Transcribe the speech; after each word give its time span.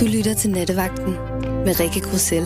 Du 0.00 0.06
lytter 0.16 0.34
til 0.34 0.50
Nattevagten 0.50 1.12
med 1.66 1.72
Rikke 1.80 2.00
Grussel. 2.06 2.44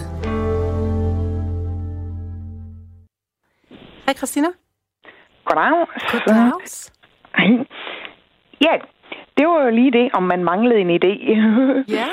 Hej 4.07 4.15
Christina. 4.21 4.49
Goddag. 5.45 5.87
Goddag. 6.13 6.53
Ja, 8.67 8.75
det 9.37 9.45
var 9.49 9.65
jo 9.65 9.71
lige 9.71 9.91
det, 9.91 10.11
om 10.13 10.23
man 10.23 10.45
manglede 10.45 10.81
en 10.81 10.91
idé. 10.99 11.15
Ja. 11.99 12.07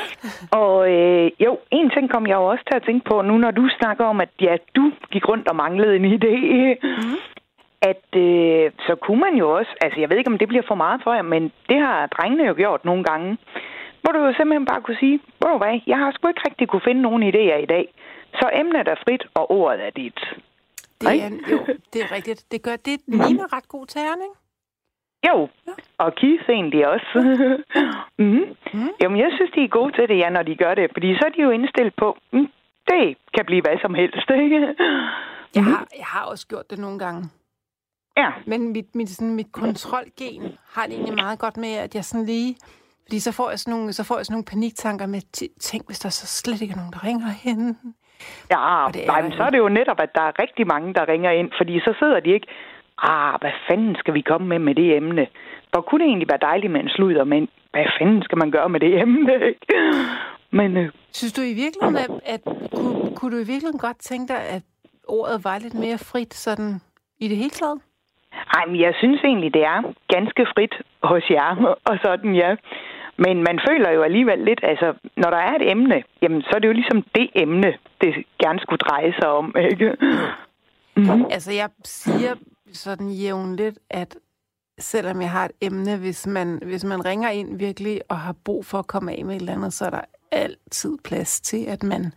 og 0.52 0.92
øh, 0.92 1.32
jo, 1.40 1.60
en 1.72 1.90
ting 1.90 2.12
kom 2.12 2.28
jeg 2.28 2.36
jo 2.36 2.46
også 2.46 2.64
til 2.68 2.76
at 2.76 2.84
tænke 2.86 3.10
på, 3.10 3.22
nu 3.22 3.38
når 3.38 3.52
du 3.52 3.70
snakker 3.80 4.06
om, 4.06 4.22
at 4.22 4.30
ja, 4.42 4.56
du 4.76 4.92
gik 5.12 5.30
rundt 5.30 5.48
og 5.48 5.56
manglede 5.56 5.96
en 5.96 6.06
idé. 6.18 6.36
Mm. 6.84 7.18
At 7.82 8.08
øh, 8.16 8.72
så 8.88 8.96
kunne 9.02 9.20
man 9.20 9.36
jo 9.36 9.56
også, 9.58 9.72
altså 9.82 10.00
jeg 10.00 10.10
ved 10.10 10.18
ikke, 10.18 10.32
om 10.32 10.38
det 10.38 10.48
bliver 10.48 10.64
for 10.68 10.76
meget 10.76 11.02
for 11.04 11.14
jer, 11.14 11.22
men 11.22 11.52
det 11.70 11.80
har 11.80 12.08
drengene 12.08 12.44
jo 12.48 12.54
gjort 12.58 12.86
nogle 12.86 13.04
gange. 13.04 13.38
Hvor 14.02 14.12
du 14.12 14.20
jo 14.20 14.34
simpelthen 14.34 14.66
bare 14.66 14.82
kunne 14.82 15.00
sige, 15.00 15.20
hvor 15.40 15.58
hvad, 15.58 15.80
jeg 15.88 15.98
har 15.98 16.12
sgu 16.12 16.28
ikke 16.28 16.46
rigtig 16.50 16.68
kunne 16.68 16.88
finde 16.88 17.02
nogen 17.02 17.24
idéer 17.24 17.60
i 17.66 17.70
dag. 17.76 17.86
Så 18.40 18.50
emnet 18.54 18.88
er 18.88 18.96
frit, 19.04 19.24
og 19.34 19.52
ordet 19.52 19.86
er 19.88 19.90
dit. 19.90 20.20
Det 21.02 21.24
er, 21.24 21.30
jo, 21.52 21.60
det 21.94 22.00
er 22.02 22.12
rigtigt. 22.12 22.52
Det 22.52 22.62
gør 22.62 22.76
det 22.76 23.00
ligner 23.08 23.54
ret 23.56 23.68
god 23.68 23.86
terning. 23.86 24.32
Jo, 25.28 25.50
og 25.98 26.16
Keith 26.16 26.50
egentlig 26.50 26.88
også. 26.88 27.12
mm. 28.20 28.44
Mm. 28.74 28.90
Jamen, 29.02 29.20
jeg 29.20 29.32
synes, 29.36 29.52
de 29.56 29.64
er 29.64 29.68
gode 29.68 29.92
til 29.92 30.08
det, 30.10 30.18
ja, 30.18 30.30
når 30.30 30.44
de 30.44 30.56
gør 30.56 30.74
det. 30.76 30.90
Fordi 30.94 31.16
så 31.16 31.24
er 31.26 31.30
de 31.30 31.42
jo 31.42 31.50
indstillet 31.50 31.94
på, 31.98 32.18
mm, 32.34 32.48
det 32.88 33.18
kan 33.34 33.46
blive 33.46 33.62
hvad 33.62 33.78
som 33.82 33.94
helst, 33.94 34.30
ikke? 34.46 34.76
Jeg 35.56 35.64
har, 35.64 35.88
jeg 35.98 36.06
har 36.06 36.26
også 36.26 36.48
gjort 36.48 36.70
det 36.70 36.80
nogle 36.80 37.00
gange. 37.00 37.30
Ja. 38.18 38.30
Men 38.46 38.72
mit, 38.72 38.96
mit, 38.96 39.10
sådan, 39.10 39.36
mit 39.36 39.52
kontrolgen 39.52 40.58
har 40.70 40.86
det 40.86 40.94
egentlig 40.94 41.16
meget 41.16 41.40
godt 41.40 41.58
med, 41.58 41.74
at 41.86 41.96
jeg 41.96 42.06
sådan 42.06 42.26
lige... 42.26 42.56
Fordi 43.08 43.20
så 43.20 43.32
får 43.32 43.50
jeg 43.50 43.60
sådan 43.60 43.74
nogle, 43.74 43.94
så 43.94 44.04
får 44.04 44.18
jeg 44.18 44.26
sådan 44.26 44.34
nogle 44.34 44.52
paniktanker 44.54 45.06
med, 45.06 45.22
"T- 45.38 45.58
tænk, 45.60 45.84
hvis 45.88 46.00
der 46.00 46.10
så 46.10 46.26
slet 46.28 46.62
ikke 46.62 46.72
er 46.72 46.78
nogen, 46.82 46.94
der 46.94 47.04
ringer 47.10 47.28
hen. 47.46 47.78
Ja, 48.54 48.88
det 48.94 49.02
er 49.04 49.08
nej, 49.08 49.22
men 49.22 49.32
så 49.32 49.44
er 49.44 49.50
det 49.50 49.58
jo 49.58 49.70
netop, 49.70 50.00
at 50.00 50.16
der 50.16 50.22
er 50.22 50.40
rigtig 50.44 50.68
mange, 50.68 50.94
der 50.94 51.08
ringer 51.08 51.32
ind, 51.32 51.50
fordi 51.60 51.80
så 51.80 51.94
sidder 52.00 52.20
de 52.20 52.30
ikke, 52.34 52.48
ah, 52.98 53.34
hvad 53.42 53.52
fanden 53.68 53.96
skal 53.96 54.14
vi 54.14 54.22
komme 54.22 54.48
med 54.48 54.60
med 54.60 54.76
det 54.76 54.96
emne? 54.98 55.28
Hvor 55.72 55.82
kunne 55.82 56.00
det 56.04 56.08
egentlig 56.10 56.30
være 56.30 56.46
dejligt 56.50 56.72
med 56.74 56.82
en 56.82 56.90
sludder, 56.90 57.24
men 57.24 57.50
hvad 57.72 57.86
fanden 58.00 58.22
skal 58.24 58.38
man 58.38 58.52
gøre 58.52 58.70
med 58.70 58.80
det 58.80 59.02
emne, 59.02 59.34
ikke? 59.48 59.66
Men 60.52 60.78
øh, 60.78 60.90
Synes 61.12 61.34
du 61.34 61.42
i 61.42 61.54
virkeligheden, 61.64 61.98
at, 62.06 62.12
at 62.34 62.42
kunne, 62.76 63.16
kunne 63.16 63.32
du 63.36 63.38
i 63.38 63.48
virkeligheden 63.54 63.80
godt 63.80 64.00
tænke 64.00 64.34
dig, 64.34 64.42
at 64.56 64.62
ordet 65.08 65.44
var 65.44 65.60
lidt 65.60 65.74
mere 65.74 65.98
frit 65.98 66.34
sådan 66.34 66.82
i 67.20 67.28
det 67.28 67.38
hele 67.38 67.50
taget? 67.50 67.80
Ej, 68.58 68.66
men 68.68 68.80
jeg 68.82 68.94
synes 68.98 69.22
egentlig, 69.24 69.54
det 69.54 69.64
er 69.64 69.80
ganske 70.16 70.46
frit 70.56 70.76
hos 71.04 71.24
jer, 71.30 71.76
og 71.86 71.98
sådan, 72.04 72.36
ja. 72.36 72.56
Men 73.18 73.44
man 73.44 73.60
føler 73.70 73.92
jo 73.92 74.02
alligevel 74.02 74.40
lidt, 74.40 74.60
altså, 74.64 74.94
når 75.18 75.30
der 75.30 75.38
er 75.38 75.56
et 75.56 75.72
emne, 75.72 76.04
jamen, 76.22 76.42
så 76.42 76.50
er 76.56 76.60
det 76.60 76.68
jo 76.68 76.74
ligesom 76.74 77.04
det 77.16 77.30
emne, 77.36 77.74
det 78.02 78.26
gerne 78.44 78.60
skulle 78.60 78.80
dreje 78.80 79.14
sig 79.20 79.30
om, 79.30 79.56
ikke? 79.72 79.96
Mm-hmm. 80.96 81.26
Altså, 81.32 81.52
jeg 81.52 81.70
siger 81.84 82.36
sådan 82.74 83.10
jævnligt, 83.10 83.80
at 83.90 84.18
selvom 84.80 85.22
jeg 85.22 85.32
har 85.32 85.46
et 85.46 85.52
emne, 85.62 85.98
hvis 85.98 86.28
man, 86.28 86.60
hvis 86.66 86.84
man 86.84 87.06
ringer 87.06 87.30
ind 87.30 87.58
virkelig 87.58 88.02
og 88.10 88.18
har 88.20 88.36
brug 88.46 88.66
for 88.66 88.80
at 88.80 88.88
komme 88.88 89.12
af 89.12 89.26
med 89.26 89.36
et 89.36 89.40
eller 89.40 89.54
andet, 89.54 89.74
så 89.74 89.86
er 89.86 89.90
der 89.90 90.02
altid 90.32 90.98
plads 91.04 91.42
til, 91.42 91.66
at 91.66 91.84
man, 91.84 92.14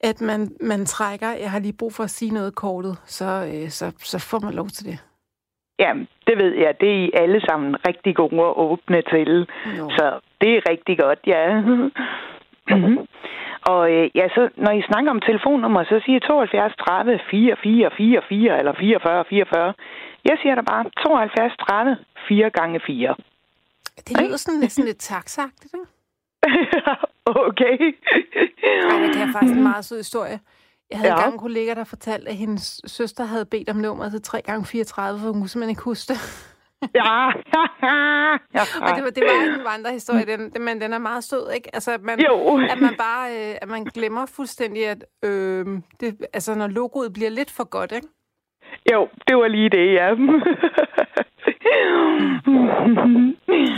at 0.00 0.20
man, 0.20 0.56
man 0.60 0.86
trækker. 0.86 1.30
Jeg 1.30 1.50
har 1.50 1.58
lige 1.58 1.72
brug 1.72 1.92
for 1.92 2.04
at 2.04 2.10
sige 2.10 2.30
noget 2.30 2.54
kortet, 2.54 2.96
så, 3.04 3.50
øh, 3.54 3.70
så, 3.70 3.92
så 3.98 4.18
får 4.18 4.38
man 4.40 4.54
lov 4.54 4.68
til 4.68 4.86
det. 4.86 4.98
Ja, 5.80 5.92
det 6.26 6.34
ved 6.42 6.52
jeg. 6.54 6.74
Det 6.80 6.88
er 6.90 7.00
I 7.06 7.10
alle 7.14 7.40
sammen 7.48 7.76
rigtig 7.88 8.16
gode 8.16 8.40
og 8.40 8.70
åbne 8.70 9.02
til. 9.12 9.32
Jo. 9.78 9.90
Så 9.96 10.20
det 10.40 10.50
er 10.56 10.70
rigtig 10.70 10.98
godt, 10.98 11.20
ja. 11.26 11.42
Mhm. 12.70 12.98
og 13.72 13.92
øh, 13.92 14.10
ja, 14.14 14.28
så 14.28 14.48
når 14.56 14.72
I 14.72 14.82
snakker 14.90 15.10
om 15.10 15.20
telefonnummer, 15.20 15.84
så 15.84 16.00
siger 16.04 16.16
I 16.16 16.20
72 16.20 16.76
30 16.76 17.20
44 17.30 17.90
44 17.96 18.58
eller 18.58 18.72
44 18.80 19.24
44. 19.28 19.74
Jeg 20.24 20.36
siger 20.42 20.54
da 20.54 20.60
bare 20.60 20.84
72 21.02 21.56
30 21.56 21.96
4 22.28 22.50
gange 22.50 22.80
4. 22.86 23.14
Det 24.08 24.20
lyder 24.20 24.36
sådan 24.36 24.70
sådan 24.70 24.84
lidt 24.84 24.98
taksagtigt, 24.98 25.74
ikke? 25.74 25.86
okay. 27.48 27.76
Ej, 28.90 29.06
kan 29.12 29.20
jeg 29.24 29.30
faktisk 29.32 29.56
en 29.56 29.62
meget 29.62 29.84
sød 29.84 29.96
historie. 29.96 30.38
Jeg 30.90 30.98
havde 30.98 31.12
ja. 31.12 31.14
Ja. 31.14 31.18
engang 31.20 31.34
en 31.34 31.40
kollega, 31.40 31.74
der 31.74 31.84
fortalte, 31.84 32.28
at 32.30 32.36
hendes 32.36 32.80
søster 32.86 33.24
havde 33.24 33.44
bedt 33.44 33.68
om 33.70 33.76
nummeret 33.76 34.12
til 34.24 34.30
3x34, 34.36 34.94
for 34.94 35.32
hun 35.32 35.32
kunne 35.40 35.48
simpelthen 35.48 35.70
ikke 35.70 35.82
huske 35.82 36.12
det. 36.12 36.20
ja. 36.94 37.26
Og 38.82 38.96
det 38.96 39.04
var, 39.04 39.10
det 39.10 39.22
var 39.24 39.54
en 39.58 39.64
vandrehistorie, 39.64 40.26
den, 40.26 40.52
men 40.64 40.80
den 40.80 40.92
er 40.92 40.98
meget 40.98 41.24
sød, 41.24 41.50
ikke? 41.54 41.74
Altså, 41.74 41.92
at 41.92 42.02
man, 42.02 42.20
Jo. 42.20 42.58
at 42.70 42.78
man 42.80 42.94
bare 42.98 43.30
øh, 43.50 43.54
at 43.62 43.68
man 43.68 43.84
glemmer 43.84 44.26
fuldstændig, 44.26 44.86
at 44.88 45.04
øh, 45.22 45.66
det, 46.00 46.16
altså, 46.32 46.54
når 46.54 46.66
logoet 46.66 47.12
bliver 47.12 47.30
lidt 47.30 47.50
for 47.50 47.64
godt, 47.64 47.92
ikke? 47.92 48.08
jo, 48.92 49.08
det 49.28 49.36
var 49.36 49.48
lige 49.48 49.68
det, 49.70 49.92
ja. 49.94 50.14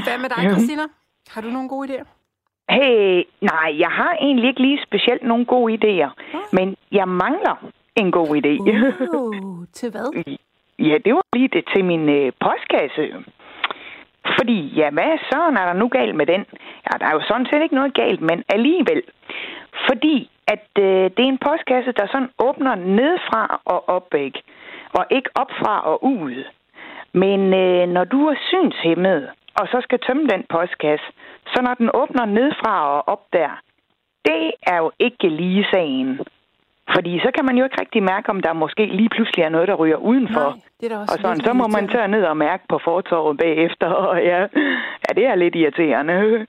Hvad 0.06 0.18
med 0.18 0.28
dig, 0.28 0.42
Ja. 0.42 0.50
Christina? 0.50 0.82
Har 1.28 1.40
du 1.40 1.48
nogle 1.48 1.68
gode 1.68 1.88
idéer? 1.88 2.04
Hey, 2.76 3.24
nej, 3.40 3.68
jeg 3.78 3.88
har 3.90 4.12
egentlig 4.20 4.48
ikke 4.48 4.62
lige 4.62 4.82
specielt 4.86 5.22
nogle 5.22 5.44
gode 5.44 5.74
idéer, 5.78 6.10
men 6.52 6.76
jeg 6.92 7.08
mangler 7.08 7.56
en 7.96 8.12
god 8.12 8.28
idé. 8.40 8.54
Uh, 8.60 9.66
til 9.72 9.90
hvad? 9.90 10.08
Ja, 10.78 10.98
det 11.04 11.14
var 11.14 11.22
lige 11.32 11.48
det 11.48 11.64
til 11.74 11.84
min 11.84 12.08
øh, 12.08 12.32
postkasse. 12.40 13.04
Fordi, 14.38 14.58
ja, 14.80 14.90
hvad 14.90 15.18
søren 15.30 15.56
er 15.56 15.66
der 15.66 15.72
nu 15.72 15.88
galt 15.88 16.14
med 16.14 16.26
den? 16.26 16.44
Ja, 16.86 16.92
der 17.00 17.06
er 17.06 17.14
jo 17.14 17.22
sådan 17.28 17.46
set 17.46 17.62
ikke 17.62 17.74
noget 17.74 17.94
galt, 17.94 18.20
men 18.20 18.44
alligevel. 18.48 19.02
Fordi, 19.88 20.30
at 20.46 20.68
øh, 20.78 21.04
det 21.14 21.22
er 21.24 21.32
en 21.34 21.44
postkasse, 21.46 21.92
der 21.92 22.06
sådan 22.06 22.30
åbner 22.38 22.74
nedfra 22.74 23.60
og 23.64 23.88
op, 23.88 24.14
ikke? 24.14 24.42
Og 24.98 25.04
ikke 25.10 25.30
opfra 25.34 25.80
og 25.90 26.04
ud. 26.04 26.44
Men 27.12 27.40
øh, 27.54 27.88
når 27.88 28.04
du 28.04 28.26
er 28.26 28.36
synshæmmet, 28.48 29.28
og 29.60 29.66
så 29.72 29.78
skal 29.82 29.98
tømme 30.06 30.26
den 30.26 30.44
postkasse, 30.48 31.06
så 31.46 31.62
når 31.62 31.74
den 31.74 31.90
åbner 31.94 32.24
nedfra 32.24 32.74
og 32.96 33.08
op 33.08 33.24
der, 33.32 33.50
det 34.24 34.52
er 34.62 34.76
jo 34.76 34.92
ikke 34.98 35.28
lige 35.28 35.66
sagen. 35.72 36.20
Fordi 36.94 37.18
så 37.18 37.30
kan 37.34 37.44
man 37.44 37.56
jo 37.58 37.64
ikke 37.64 37.80
rigtig 37.80 38.02
mærke, 38.02 38.30
om 38.30 38.40
der 38.40 38.52
måske 38.52 38.86
lige 38.86 39.08
pludselig 39.08 39.42
er 39.44 39.48
noget, 39.48 39.68
der 39.68 39.74
ryger 39.74 39.96
udenfor. 39.96 40.48
Nej, 40.50 40.60
det 40.80 40.86
er 40.86 40.94
da 40.94 41.00
også 41.00 41.14
Og 41.14 41.20
sådan, 41.20 41.44
så 41.44 41.52
må 41.52 41.66
man 41.66 41.88
tage 41.88 42.08
ned 42.08 42.24
og 42.24 42.36
mærke 42.36 42.64
på 42.68 42.80
fortorvet 42.84 43.38
bagefter, 43.38 43.86
og 44.08 44.22
ja, 44.22 44.38
ja, 45.04 45.10
det 45.16 45.24
er 45.26 45.34
lidt 45.34 45.54
irriterende. 45.54 46.16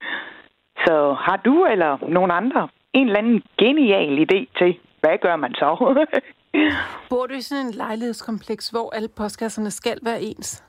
Så 0.85 1.15
har 1.19 1.37
du 1.45 1.65
eller 1.65 1.97
nogen 2.07 2.31
andre 2.31 2.67
en 2.93 3.07
eller 3.07 3.19
anden 3.19 3.43
genial 3.57 4.25
idé 4.25 4.39
til, 4.57 4.79
hvad 4.99 5.17
gør 5.21 5.35
man 5.35 5.53
så? 5.53 5.69
Bor 7.09 7.25
du 7.27 7.33
i 7.33 7.41
sådan 7.41 7.65
en 7.65 7.73
lejlighedskompleks, 7.73 8.69
hvor 8.69 8.95
alle 8.95 9.09
postkasserne 9.17 9.71
skal 9.71 9.99
være 10.01 10.21
ens? 10.21 10.63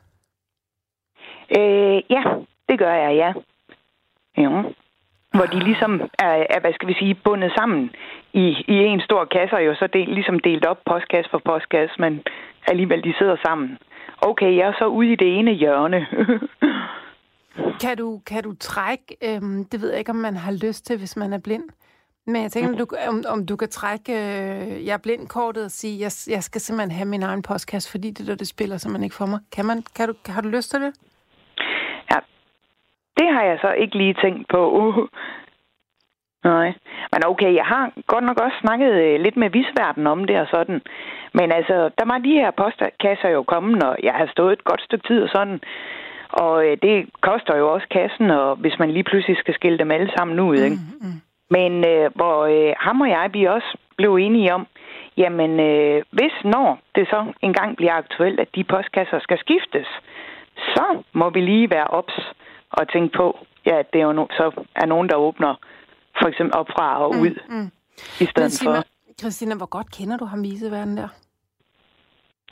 Øh, 1.58 2.02
ja, 2.10 2.22
det 2.68 2.78
gør 2.78 2.94
jeg, 2.94 3.14
ja. 3.22 3.32
Jo. 4.42 4.72
Hvor 5.34 5.46
de 5.46 5.58
ligesom 5.58 6.00
er, 6.18 6.34
er, 6.54 6.60
hvad 6.60 6.72
skal 6.74 6.88
vi 6.88 6.94
sige, 6.94 7.14
bundet 7.24 7.52
sammen 7.58 7.90
i, 8.32 8.46
i 8.68 8.74
en 8.74 9.00
stor 9.00 9.24
kasse, 9.24 9.56
og 9.56 9.66
jo 9.66 9.74
så 9.74 9.86
del, 9.86 10.08
ligesom 10.08 10.38
delt 10.38 10.66
op 10.66 10.78
postkasse 10.86 11.30
for 11.30 11.40
postkasse, 11.44 11.94
men 11.98 12.22
alligevel 12.66 13.04
de 13.04 13.14
sidder 13.18 13.36
sammen. 13.46 13.78
Okay, 14.22 14.56
jeg 14.56 14.68
er 14.68 14.72
så 14.78 14.86
ude 14.86 15.12
i 15.12 15.16
det 15.16 15.38
ene 15.38 15.52
hjørne. 15.52 16.06
Kan 17.80 17.96
du, 17.96 18.20
kan 18.26 18.42
du 18.42 18.54
trække, 18.60 19.16
øhm, 19.22 19.64
det 19.64 19.80
ved 19.80 19.90
jeg 19.90 19.98
ikke, 19.98 20.10
om 20.10 20.16
man 20.16 20.36
har 20.36 20.52
lyst 20.52 20.86
til, 20.86 20.98
hvis 20.98 21.16
man 21.16 21.32
er 21.32 21.38
blind, 21.38 21.62
men 22.26 22.42
jeg 22.42 22.52
tænker, 22.52 22.78
du, 22.78 22.86
om, 23.08 23.24
om 23.28 23.46
du 23.46 23.56
kan 23.56 23.68
trække 23.68 24.12
øh, 24.12 24.86
jeg 24.86 24.92
er 24.92 24.98
blind-kortet 24.98 25.64
og 25.64 25.70
sige, 25.70 26.00
jeg, 26.00 26.10
jeg 26.28 26.42
skal 26.42 26.60
simpelthen 26.60 26.90
have 26.90 27.08
min 27.08 27.22
egen 27.22 27.42
postkasse, 27.42 27.90
fordi 27.90 28.10
det 28.10 28.26
der, 28.26 28.34
det 28.34 28.48
spiller 28.48 28.76
simpelthen 28.76 29.04
ikke 29.04 29.16
for 29.16 29.26
mig. 29.26 29.40
Kan 29.52 29.64
man, 29.64 29.84
kan 29.96 30.08
du, 30.08 30.14
har 30.26 30.40
du 30.40 30.48
lyst 30.48 30.70
til 30.70 30.80
det? 30.80 30.94
Det 33.18 33.28
har 33.34 33.42
jeg 33.42 33.58
så 33.60 33.70
ikke 33.72 33.96
lige 33.98 34.14
tænkt 34.14 34.48
på. 34.48 34.60
Nej. 36.44 36.72
Men 37.12 37.20
okay, 37.26 37.54
jeg 37.54 37.64
har 37.64 37.92
godt 38.06 38.24
nok 38.24 38.40
også 38.40 38.56
snakket 38.60 38.92
øh, 38.92 39.20
lidt 39.20 39.36
med 39.36 39.50
visverden 39.50 40.06
om 40.06 40.24
det 40.24 40.40
og 40.40 40.46
sådan. 40.50 40.80
Men 41.34 41.52
altså, 41.52 41.90
der 41.98 42.04
var 42.06 42.18
de 42.18 42.32
her 42.40 42.50
postkasser 42.50 43.28
jo 43.28 43.42
kommet, 43.42 43.82
og 43.82 43.96
jeg 44.02 44.14
har 44.14 44.26
stået 44.26 44.52
et 44.52 44.64
godt 44.64 44.82
stykke 44.82 45.08
tid 45.08 45.22
og 45.22 45.28
sådan. 45.28 45.60
Og 46.28 46.66
øh, 46.66 46.76
det 46.82 47.08
koster 47.20 47.56
jo 47.56 47.72
også 47.72 47.86
kassen, 47.90 48.30
og 48.30 48.56
hvis 48.56 48.78
man 48.78 48.90
lige 48.90 49.04
pludselig 49.04 49.36
skal 49.38 49.54
skille 49.54 49.78
dem 49.78 49.90
alle 49.90 50.10
sammen 50.16 50.40
ud, 50.40 50.56
ikke? 50.56 50.76
Mm. 51.00 51.20
Men 51.50 51.72
øh, 51.88 52.10
hvor 52.14 52.38
øh, 52.54 52.74
ham 52.78 53.00
og 53.00 53.08
jeg, 53.08 53.30
vi 53.32 53.44
også 53.44 53.78
blev 53.96 54.14
enige 54.16 54.54
om, 54.54 54.66
jamen 55.16 55.60
øh, 55.60 56.02
hvis 56.10 56.36
når 56.44 56.78
det 56.94 57.08
så 57.08 57.32
engang 57.42 57.76
bliver 57.76 57.92
aktuelt, 57.92 58.40
at 58.40 58.54
de 58.54 58.64
postkasser 58.64 59.18
skal 59.18 59.38
skiftes, 59.38 59.88
så 60.56 60.84
må 61.12 61.30
vi 61.30 61.40
lige 61.40 61.70
være 61.70 61.86
ops 61.86 62.14
og 62.78 62.88
tænke 62.92 63.16
på, 63.16 63.38
ja, 63.66 63.78
at 63.78 63.86
det 63.92 64.00
er 64.00 64.04
jo 64.04 64.12
no- 64.22 64.36
så 64.36 64.64
er 64.76 64.86
nogen, 64.86 65.08
der 65.08 65.16
åbner 65.16 65.54
for 66.20 66.28
eksempel 66.28 66.54
op 66.60 66.66
fra 66.76 67.02
og 67.04 67.10
ud, 67.10 67.34
Mm. 67.48 67.70
i 68.20 68.26
stedet 68.26 68.52
sig 68.52 68.64
for... 68.64 68.84
Christina, 69.20 69.54
hvor 69.54 69.66
godt 69.66 69.90
kender 69.96 70.16
du 70.16 70.24
ham 70.24 70.42
viseverden 70.42 70.96
der? 70.96 71.08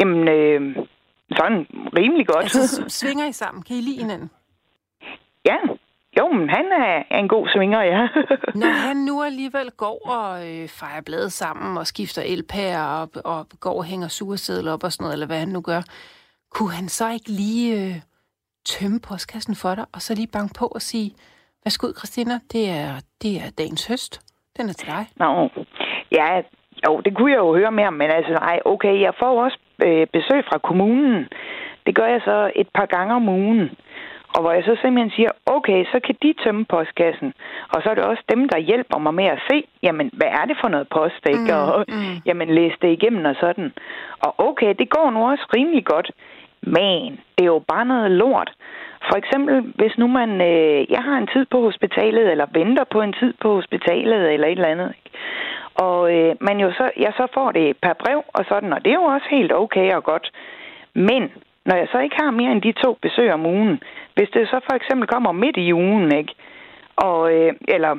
Jamen, 0.00 0.28
øh, 0.28 0.76
sådan 1.36 1.66
rimelig 1.98 2.26
godt. 2.26 2.42
Altså, 2.44 2.84
svinger 3.00 3.26
I 3.26 3.32
sammen? 3.32 3.62
Kan 3.62 3.76
I 3.76 3.80
lide 3.80 3.98
hinanden? 4.00 4.30
ja, 5.44 5.56
jo, 6.18 6.28
men 6.32 6.48
han 6.50 6.64
er, 6.72 7.18
en 7.18 7.28
god 7.28 7.48
svinger, 7.48 7.80
ja. 7.82 8.08
Når 8.60 8.66
han 8.86 8.96
nu 8.96 9.22
alligevel 9.22 9.70
går 9.70 10.08
og 10.08 10.48
øh, 10.50 10.68
fejrer 10.68 11.00
bladet 11.00 11.32
sammen 11.32 11.76
og 11.78 11.86
skifter 11.86 12.22
elpærer 12.22 12.84
og, 13.00 13.08
og 13.24 13.46
går 13.60 13.74
og 13.76 13.84
hænger 13.84 14.08
suresedler 14.08 14.72
op 14.72 14.84
og 14.84 14.92
sådan 14.92 15.04
noget, 15.04 15.12
eller 15.12 15.26
hvad 15.26 15.38
han 15.38 15.48
nu 15.48 15.60
gør, 15.60 15.82
kunne 16.50 16.70
han 16.72 16.88
så 16.88 17.10
ikke 17.10 17.30
lige 17.30 17.86
øh, 17.86 17.94
tømme 18.64 19.00
postkassen 19.08 19.54
for 19.54 19.74
dig, 19.74 19.86
og 19.94 20.00
så 20.02 20.14
lige 20.14 20.28
banke 20.32 20.54
på 20.58 20.66
og 20.66 20.82
sige, 20.82 21.14
værsgo 21.64 21.86
Christina, 21.98 22.34
det 22.52 22.64
er, 22.70 22.90
det 23.22 23.32
er 23.36 23.50
dagens 23.58 23.86
høst. 23.86 24.20
Den 24.56 24.68
er 24.68 24.72
til 24.72 24.88
dig. 24.88 25.06
Nå, 25.16 25.48
ja, 26.12 26.42
jo, 26.86 27.00
det 27.00 27.16
kunne 27.16 27.32
jeg 27.32 27.38
jo 27.38 27.56
høre 27.56 27.72
mere, 27.72 27.92
men 27.92 28.10
altså, 28.10 28.32
nej, 28.32 28.58
okay, 28.64 29.00
jeg 29.00 29.12
får 29.18 29.44
også 29.44 29.58
øh, 29.86 30.06
besøg 30.12 30.44
fra 30.48 30.58
kommunen. 30.58 31.28
Det 31.86 31.94
gør 31.94 32.06
jeg 32.06 32.20
så 32.24 32.52
et 32.56 32.68
par 32.74 32.86
gange 32.86 33.14
om 33.14 33.28
ugen. 33.28 33.70
Og 34.34 34.40
hvor 34.42 34.52
jeg 34.52 34.64
så 34.64 34.74
simpelthen 34.82 35.16
siger, 35.16 35.30
okay, 35.46 35.84
så 35.92 36.00
kan 36.06 36.16
de 36.22 36.34
tømme 36.44 36.64
postkassen. 36.64 37.32
Og 37.72 37.82
så 37.82 37.90
er 37.90 37.94
det 37.94 38.04
også 38.04 38.24
dem, 38.32 38.48
der 38.48 38.58
hjælper 38.58 38.98
mig 38.98 39.14
med 39.14 39.24
at 39.24 39.40
se, 39.50 39.56
jamen, 39.82 40.10
hvad 40.12 40.30
er 40.40 40.44
det 40.44 40.56
for 40.60 40.68
noget 40.68 40.88
post, 40.88 41.22
ikke? 41.26 41.54
Mm, 41.54 41.72
og 41.74 41.84
mm. 41.88 42.16
jamen, 42.26 42.48
læse 42.54 42.76
det 42.82 42.90
igennem 42.92 43.24
og 43.24 43.36
sådan. 43.40 43.72
Og 44.24 44.34
okay, 44.48 44.74
det 44.78 44.90
går 44.90 45.10
nu 45.10 45.30
også 45.30 45.44
rimelig 45.56 45.84
godt. 45.84 46.10
Men 46.62 47.20
det 47.34 47.42
er 47.42 47.52
jo 47.56 47.62
bare 47.68 47.84
noget 47.84 48.10
lort. 48.10 48.50
For 49.08 49.16
eksempel, 49.16 49.72
hvis 49.74 49.98
nu 49.98 50.06
man, 50.06 50.40
øh, 50.40 50.90
jeg 50.90 51.02
har 51.02 51.16
en 51.18 51.26
tid 51.34 51.46
på 51.50 51.60
hospitalet, 51.60 52.30
eller 52.30 52.46
venter 52.52 52.84
på 52.84 53.00
en 53.00 53.12
tid 53.12 53.32
på 53.40 53.54
hospitalet, 53.54 54.32
eller 54.32 54.46
et 54.46 54.52
eller 54.52 54.68
andet, 54.68 54.88
ikke? 54.88 55.18
og 55.74 56.14
øh, 56.14 56.36
man 56.40 56.60
jo 56.60 56.72
så, 56.72 56.90
jeg 56.96 57.12
så 57.16 57.26
får 57.34 57.52
det 57.52 57.76
per 57.82 57.92
brev 57.92 58.22
og 58.28 58.44
sådan, 58.48 58.72
og 58.72 58.84
det 58.84 58.90
er 58.90 59.00
jo 59.02 59.02
også 59.02 59.26
helt 59.30 59.52
okay 59.52 59.92
og 59.92 60.04
godt. 60.04 60.30
Men 60.94 61.32
når 61.64 61.76
jeg 61.76 61.88
så 61.92 61.98
ikke 61.98 62.16
har 62.20 62.30
mere 62.30 62.52
end 62.52 62.62
de 62.62 62.72
to 62.72 62.98
besøg 63.02 63.32
om 63.32 63.46
ugen, 63.46 63.82
hvis 64.14 64.30
det 64.34 64.48
så 64.48 64.60
for 64.68 64.76
eksempel 64.76 65.08
kommer 65.08 65.32
midt 65.32 65.56
i 65.56 65.72
ugen, 65.72 66.14
ikke? 66.16 66.34
Og, 66.96 67.32
øh, 67.34 67.52
eller 67.68 67.98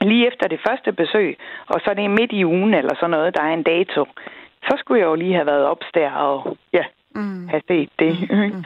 lige 0.00 0.26
efter 0.26 0.48
det 0.48 0.60
første 0.68 0.92
besøg, 0.92 1.38
og 1.66 1.80
så 1.84 1.90
er 1.90 1.94
det 1.94 2.10
midt 2.10 2.32
i 2.32 2.44
ugen 2.44 2.74
eller 2.74 2.94
sådan 2.94 3.10
noget, 3.10 3.36
der 3.36 3.42
er 3.42 3.54
en 3.54 3.62
dato, 3.62 4.04
så 4.62 4.74
skulle 4.78 5.00
jeg 5.00 5.06
jo 5.06 5.14
lige 5.14 5.34
have 5.34 5.46
været 5.46 5.66
opstær 5.66 6.10
og 6.10 6.56
ja, 6.72 6.84
mm. 7.14 7.48
have 7.48 7.62
set 7.68 7.90
det. 7.98 8.30
Mm. 8.30 8.64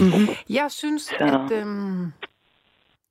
Mm-hmm. 0.00 0.34
Jeg 0.50 0.66
synes, 0.70 1.02
så. 1.02 1.24
at 1.50 1.58
øhm, 1.58 2.12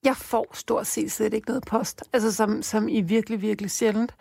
jeg 0.05 0.15
får 0.15 0.47
stort 0.53 0.87
set 0.87 1.11
slet 1.11 1.33
ikke 1.33 1.47
noget 1.47 1.63
post. 1.71 2.03
Altså 2.13 2.35
som, 2.35 2.61
som 2.61 2.87
i 2.89 3.01
virkelig, 3.01 3.41
virkelig 3.41 3.71
sjældent. 3.71 4.15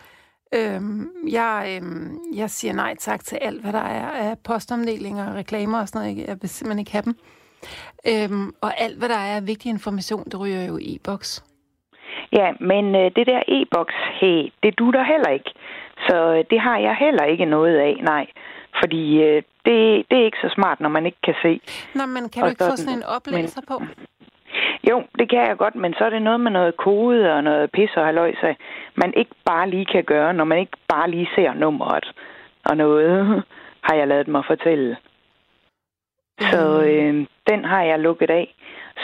Øhm, 0.54 1.08
jeg, 1.30 1.76
øhm, 1.76 2.18
jeg 2.34 2.50
siger 2.50 2.74
nej 2.74 2.94
tak 2.98 3.24
til 3.24 3.36
alt, 3.36 3.62
hvad 3.62 3.72
der 3.72 3.86
er 4.02 4.10
af 4.10 4.38
postomdelinger 4.44 5.30
og 5.30 5.34
reklamer 5.34 5.80
og 5.80 5.88
sådan 5.88 6.14
noget. 6.14 6.28
Jeg 6.28 6.36
vil 6.40 6.50
simpelthen 6.50 6.78
ikke 6.78 6.92
have 6.92 7.02
dem. 7.02 7.16
Øhm, 8.10 8.52
og 8.60 8.80
alt, 8.80 8.98
hvad 8.98 9.08
der 9.08 9.16
er 9.16 9.36
af 9.36 9.46
vigtig 9.46 9.68
information, 9.70 10.24
det 10.24 10.40
ryger 10.40 10.64
jo 10.64 10.76
i 10.76 10.94
e-boks. 10.94 11.44
Ja, 12.32 12.52
men 12.60 12.94
øh, 12.94 13.10
det 13.16 13.26
der 13.26 13.42
e-boks, 13.48 13.94
hey, 14.20 14.52
det 14.62 14.78
du 14.78 14.90
der 14.90 15.04
heller 15.04 15.28
ikke. 15.28 15.50
Så 16.08 16.16
øh, 16.34 16.44
det 16.50 16.60
har 16.60 16.78
jeg 16.78 16.96
heller 17.00 17.24
ikke 17.24 17.44
noget 17.44 17.76
af, 17.76 18.00
nej. 18.02 18.26
Fordi 18.80 19.22
øh, 19.22 19.42
det, 19.64 19.76
det 20.10 20.18
er 20.20 20.24
ikke 20.24 20.44
så 20.46 20.50
smart, 20.54 20.80
når 20.80 20.88
man 20.88 21.06
ikke 21.06 21.22
kan 21.24 21.34
se. 21.42 21.60
Nå, 21.94 22.06
men 22.06 22.28
kan 22.28 22.42
du 22.42 22.48
ikke 22.48 22.64
sådan, 22.64 22.72
få 22.72 22.76
sådan 22.76 22.98
en 22.98 23.04
oplæser 23.16 23.60
men, 23.60 23.66
på? 23.68 23.76
Jo, 24.90 25.02
det 25.18 25.30
kan 25.30 25.38
jeg 25.38 25.56
godt, 25.56 25.74
men 25.74 25.94
så 25.94 26.04
er 26.04 26.10
det 26.10 26.22
noget 26.22 26.40
med 26.40 26.50
noget 26.50 26.76
kode 26.76 27.32
og 27.32 27.44
noget 27.44 27.70
pis 27.70 27.90
og 27.96 28.06
haløjse, 28.06 28.56
man 28.94 29.14
ikke 29.16 29.34
bare 29.44 29.70
lige 29.70 29.86
kan 29.86 30.04
gøre, 30.04 30.34
når 30.34 30.44
man 30.44 30.58
ikke 30.58 30.76
bare 30.88 31.10
lige 31.10 31.28
ser 31.34 31.54
nummeret 31.54 32.12
og 32.64 32.76
noget, 32.76 33.42
har 33.86 33.94
jeg 33.94 34.08
lavet 34.08 34.28
mig 34.28 34.44
fortælle. 34.46 34.96
Så 36.40 36.82
øh, 36.82 37.26
den 37.50 37.64
har 37.64 37.82
jeg 37.82 37.98
lukket 37.98 38.30
af. 38.30 38.54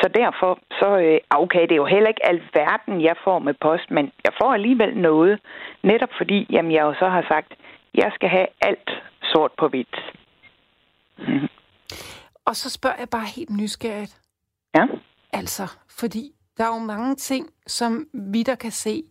Så 0.00 0.08
derfor, 0.14 0.58
så 0.70 0.98
øh, 0.98 1.18
okay, 1.30 1.62
det 1.62 1.72
er 1.72 1.82
jo 1.84 1.84
heller 1.84 2.08
ikke 2.08 2.26
alverden, 2.26 3.02
jeg 3.02 3.16
får 3.24 3.38
med 3.38 3.54
post, 3.60 3.90
men 3.90 4.12
jeg 4.24 4.32
får 4.42 4.54
alligevel 4.54 4.96
noget, 4.96 5.40
netop 5.82 6.08
fordi, 6.16 6.46
jamen, 6.50 6.72
jeg 6.72 6.82
jo 6.82 6.94
så 6.98 7.08
har 7.08 7.24
sagt, 7.28 7.54
jeg 7.94 8.12
skal 8.14 8.28
have 8.28 8.46
alt 8.60 8.90
sort 9.32 9.52
på 9.58 9.68
hvidt. 9.68 9.96
Mm. 11.18 11.48
Og 12.44 12.56
så 12.56 12.70
spørger 12.70 12.96
jeg 12.98 13.08
bare 13.08 13.26
helt 13.26 13.50
nysgerrigt. 13.50 14.20
Ja? 14.74 14.86
Altså, 15.32 15.66
fordi 15.98 16.32
der 16.56 16.64
er 16.64 16.68
jo 16.68 16.78
mange 16.78 17.16
ting, 17.16 17.50
som 17.66 18.06
vi 18.14 18.42
der 18.42 18.54
kan 18.54 18.72
se, 18.72 19.02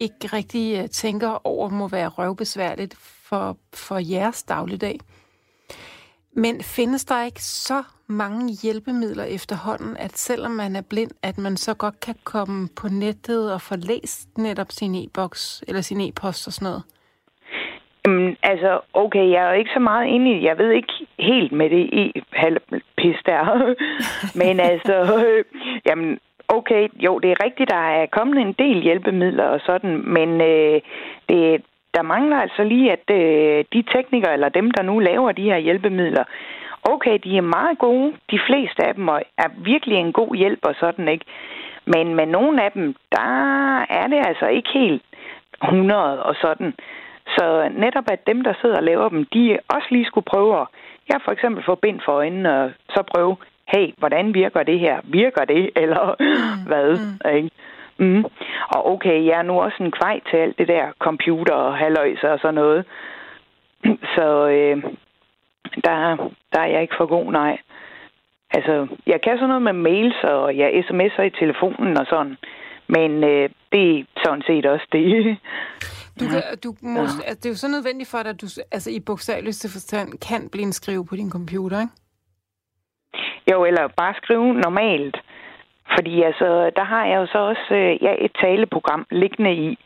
ikke 0.00 0.26
rigtig 0.26 0.82
uh, 0.82 0.88
tænker 0.88 1.46
over, 1.46 1.68
må 1.68 1.88
være 1.88 2.08
røvbesværligt 2.08 2.96
for, 2.98 3.58
for 3.74 3.98
jeres 3.98 4.42
dagligdag. 4.42 5.00
Men 6.32 6.62
findes 6.62 7.04
der 7.04 7.24
ikke 7.24 7.44
så 7.44 7.82
mange 8.06 8.54
hjælpemidler 8.62 9.24
efterhånden, 9.24 9.96
at 9.96 10.18
selvom 10.18 10.50
man 10.50 10.76
er 10.76 10.80
blind, 10.80 11.10
at 11.22 11.38
man 11.38 11.56
så 11.56 11.74
godt 11.74 12.00
kan 12.00 12.14
komme 12.24 12.68
på 12.68 12.88
nettet 12.88 13.52
og 13.52 13.60
få 13.60 13.76
læst 13.76 14.38
netop 14.38 14.72
sin 14.72 14.94
e-boks 14.94 15.64
eller 15.68 15.80
sin 15.80 16.00
e-post 16.00 16.46
og 16.46 16.52
sådan 16.52 16.66
noget? 16.66 16.82
Jamen, 18.08 18.36
altså, 18.42 18.80
okay, 18.94 19.30
jeg 19.30 19.44
er 19.44 19.48
jo 19.48 19.58
ikke 19.58 19.70
så 19.74 19.80
meget 19.80 20.06
inde 20.06 20.30
i 20.30 20.44
Jeg 20.44 20.58
ved 20.58 20.70
ikke 20.70 20.92
helt 21.18 21.52
med 21.52 21.70
det 21.70 21.84
e-pis 21.92 23.18
der. 23.26 23.74
Men 24.40 24.60
altså, 24.60 24.96
øh, 25.26 25.44
jamen, 25.86 26.18
okay, 26.48 26.88
jo, 27.06 27.18
det 27.18 27.30
er 27.30 27.44
rigtigt, 27.44 27.70
der 27.70 27.84
er 28.00 28.06
kommet 28.06 28.38
en 28.40 28.52
del 28.52 28.82
hjælpemidler 28.82 29.44
og 29.44 29.60
sådan, 29.66 30.02
men 30.04 30.40
øh, 30.40 30.80
det, 31.28 31.62
der 31.94 32.02
mangler 32.02 32.36
altså 32.36 32.64
lige, 32.64 32.92
at 32.92 33.10
øh, 33.10 33.64
de 33.72 33.82
teknikere, 33.82 34.32
eller 34.32 34.48
dem, 34.48 34.70
der 34.70 34.82
nu 34.82 34.98
laver 34.98 35.32
de 35.32 35.50
her 35.50 35.58
hjælpemidler, 35.58 36.24
okay, 36.82 37.18
de 37.24 37.36
er 37.36 37.52
meget 37.56 37.78
gode. 37.78 38.12
De 38.30 38.40
fleste 38.46 38.86
af 38.86 38.94
dem 38.94 39.08
er 39.08 39.48
virkelig 39.56 39.96
en 39.96 40.12
god 40.12 40.36
hjælp 40.36 40.58
og 40.62 40.74
sådan, 40.80 41.08
ikke? 41.08 41.24
Men 41.84 42.14
med 42.14 42.26
nogle 42.26 42.64
af 42.64 42.72
dem, 42.72 42.94
der 43.12 43.30
er 44.00 44.06
det 44.06 44.20
altså 44.26 44.46
ikke 44.46 44.68
helt 44.74 45.02
100 45.62 46.22
og 46.22 46.34
sådan. 46.40 46.74
Så 47.38 47.68
netop 47.76 48.04
at 48.12 48.26
dem, 48.26 48.40
der 48.42 48.54
sidder 48.60 48.76
og 48.76 48.82
laver 48.82 49.08
dem, 49.08 49.24
de 49.24 49.58
også 49.68 49.88
lige 49.90 50.06
skulle 50.06 50.24
prøve 50.24 50.60
at, 50.60 50.66
jeg 51.08 51.20
for 51.24 51.32
eksempel 51.32 51.64
få 51.64 51.74
bind 51.74 52.00
for 52.04 52.12
øjnene, 52.12 52.62
og 52.62 52.70
så 52.88 53.02
prøve, 53.14 53.36
hey, 53.74 53.86
hvordan 53.98 54.34
virker 54.34 54.62
det 54.62 54.78
her? 54.78 55.00
Virker 55.04 55.44
det? 55.44 55.70
Eller 55.82 56.16
mm. 56.20 56.66
hvad? 56.66 56.90
Mm. 56.98 57.36
Ikke? 57.36 57.50
Mm. 57.98 58.24
Og 58.68 58.92
okay, 58.92 59.26
jeg 59.26 59.38
er 59.38 59.42
nu 59.42 59.60
også 59.60 59.76
en 59.80 59.90
kvej 59.90 60.20
til 60.30 60.36
alt 60.36 60.58
det 60.58 60.68
der 60.68 60.84
computer 60.98 61.54
og 61.54 61.76
halvøjser 61.76 62.28
og 62.28 62.38
sådan 62.38 62.54
noget. 62.54 62.84
Så 64.14 64.48
øh, 64.48 64.82
der, 65.84 66.16
der 66.52 66.60
er 66.60 66.66
jeg 66.66 66.82
ikke 66.82 66.94
for 66.98 67.06
god, 67.06 67.32
nej. 67.32 67.58
Altså, 68.54 68.86
jeg 69.06 69.20
kan 69.20 69.36
sådan 69.36 69.48
noget 69.48 69.62
med 69.62 69.72
mails, 69.72 70.16
og 70.24 70.56
jeg 70.56 70.84
sms'er 70.88 71.22
i 71.22 71.30
telefonen 71.30 71.98
og 71.98 72.06
sådan. 72.06 72.36
Men 72.86 73.24
øh, 73.24 73.50
det 73.72 73.98
er 73.98 74.04
sådan 74.24 74.42
set 74.46 74.66
også 74.66 74.86
det. 74.92 75.36
Du 76.20 76.26
kan, 76.28 76.42
du 76.64 76.74
må, 76.82 77.00
ja. 77.00 77.06
altså, 77.06 77.34
det 77.34 77.46
er 77.46 77.50
jo 77.50 77.56
så 77.56 77.68
nødvendigt 77.68 78.10
for 78.10 78.22
dig, 78.22 78.30
at 78.30 78.40
du 78.40 78.46
altså, 78.70 78.90
i 78.90 79.00
bogstaveligste 79.00 79.68
forstand 79.68 80.18
kan 80.28 80.48
blive 80.48 80.62
en 80.64 80.72
skrive 80.72 81.06
på 81.06 81.16
din 81.16 81.30
computer, 81.30 81.80
ikke? 81.80 81.92
Jo, 83.50 83.64
eller 83.64 83.88
bare 83.96 84.14
skrive 84.22 84.54
normalt. 84.54 85.16
Fordi 85.96 86.22
altså, 86.22 86.70
der 86.76 86.84
har 86.84 87.06
jeg 87.06 87.16
jo 87.16 87.26
så 87.26 87.38
også 87.38 87.74
øh, 87.74 88.02
ja, 88.04 88.12
et 88.24 88.32
taleprogram 88.40 89.06
liggende 89.10 89.52
i, 89.54 89.78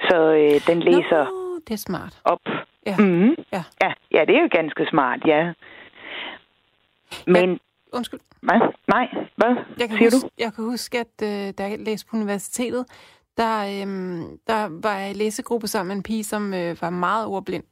så 0.00 0.16
øh, 0.32 0.66
den 0.66 0.80
læser 0.80 1.24
Nå, 1.24 1.60
det 1.66 1.72
er 1.74 1.82
smart. 1.88 2.20
op. 2.24 2.40
Ja. 2.86 2.96
Mm-hmm. 2.98 3.34
Ja. 3.52 3.62
ja. 3.82 3.92
Ja, 4.12 4.24
det 4.24 4.36
er 4.36 4.42
jo 4.42 4.48
ganske 4.52 4.86
smart, 4.90 5.20
ja. 5.26 5.52
Men... 7.26 7.50
Ja, 7.50 7.56
undskyld. 7.92 8.20
Hvad? 8.40 8.60
Nej, 8.88 9.08
hvad 9.36 9.56
jeg 9.80 9.88
kan 9.88 9.98
siger 9.98 10.10
huske, 10.10 10.26
du? 10.26 10.30
Jeg 10.38 10.52
kan 10.54 10.64
huske, 10.64 10.98
at 10.98 11.16
øh, 11.22 11.54
da 11.58 11.62
jeg 11.62 11.78
læste 11.78 12.06
på 12.10 12.16
universitetet, 12.16 12.86
der, 13.36 13.82
øhm, 13.82 14.38
der 14.46 14.68
var 14.82 14.98
jeg 14.98 15.10
i 15.10 15.14
læsegruppe 15.14 15.66
sammen 15.66 15.88
med 15.88 15.96
en 15.96 16.02
pige, 16.02 16.24
som 16.24 16.54
øh, 16.54 16.82
var 16.82 16.90
meget 16.90 17.26
ordblind. 17.26 17.64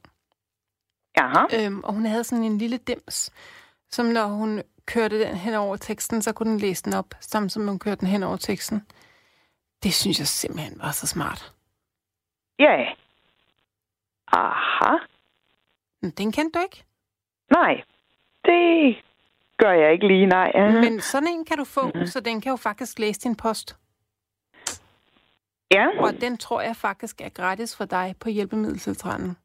Jaha. 1.17 1.45
Øhm, 1.53 1.79
og 1.83 1.93
hun 1.93 2.05
havde 2.05 2.23
sådan 2.23 2.43
en 2.43 2.57
lille 2.57 2.77
dims, 2.77 3.31
som 3.89 4.05
når 4.05 4.25
hun 4.25 4.61
kørte 4.85 5.19
den 5.19 5.35
hen 5.35 5.53
over 5.53 5.77
teksten, 5.77 6.21
så 6.21 6.33
kunne 6.33 6.51
den 6.51 6.59
læse 6.59 6.83
den 6.83 6.93
op, 6.93 7.05
samt 7.19 7.51
som 7.51 7.67
hun 7.67 7.79
kørte 7.79 7.99
den 7.99 8.07
hen 8.07 8.23
over 8.23 8.37
teksten. 8.37 8.85
Det 9.83 9.93
synes 9.93 10.19
jeg 10.19 10.27
simpelthen 10.27 10.79
var 10.79 10.91
så 10.91 11.07
smart. 11.07 11.53
Ja. 12.59 12.63
Yeah. 12.63 12.95
Aha. 14.27 14.97
Men 16.01 16.11
den 16.11 16.31
kendte 16.31 16.59
du 16.59 16.63
ikke? 16.63 16.83
Nej, 17.51 17.83
det 18.45 18.95
gør 19.57 19.71
jeg 19.71 19.93
ikke 19.93 20.07
lige, 20.07 20.25
nej. 20.25 20.51
Men 20.81 21.01
sådan 21.01 21.27
en 21.27 21.45
kan 21.45 21.57
du 21.57 21.63
få, 21.63 21.81
mm-hmm. 21.81 22.05
så 22.05 22.19
den 22.19 22.41
kan 22.41 22.49
jo 22.49 22.55
faktisk 22.55 22.99
læse 22.99 23.21
din 23.21 23.35
post. 23.35 23.75
Ja. 25.71 25.87
Og 25.99 26.21
den 26.21 26.37
tror 26.37 26.61
jeg 26.61 26.75
faktisk 26.75 27.21
er 27.21 27.29
gratis 27.29 27.77
for 27.77 27.85
dig 27.85 28.15
på 28.19 28.29
hjælpemiddelcentralen. 28.29 29.37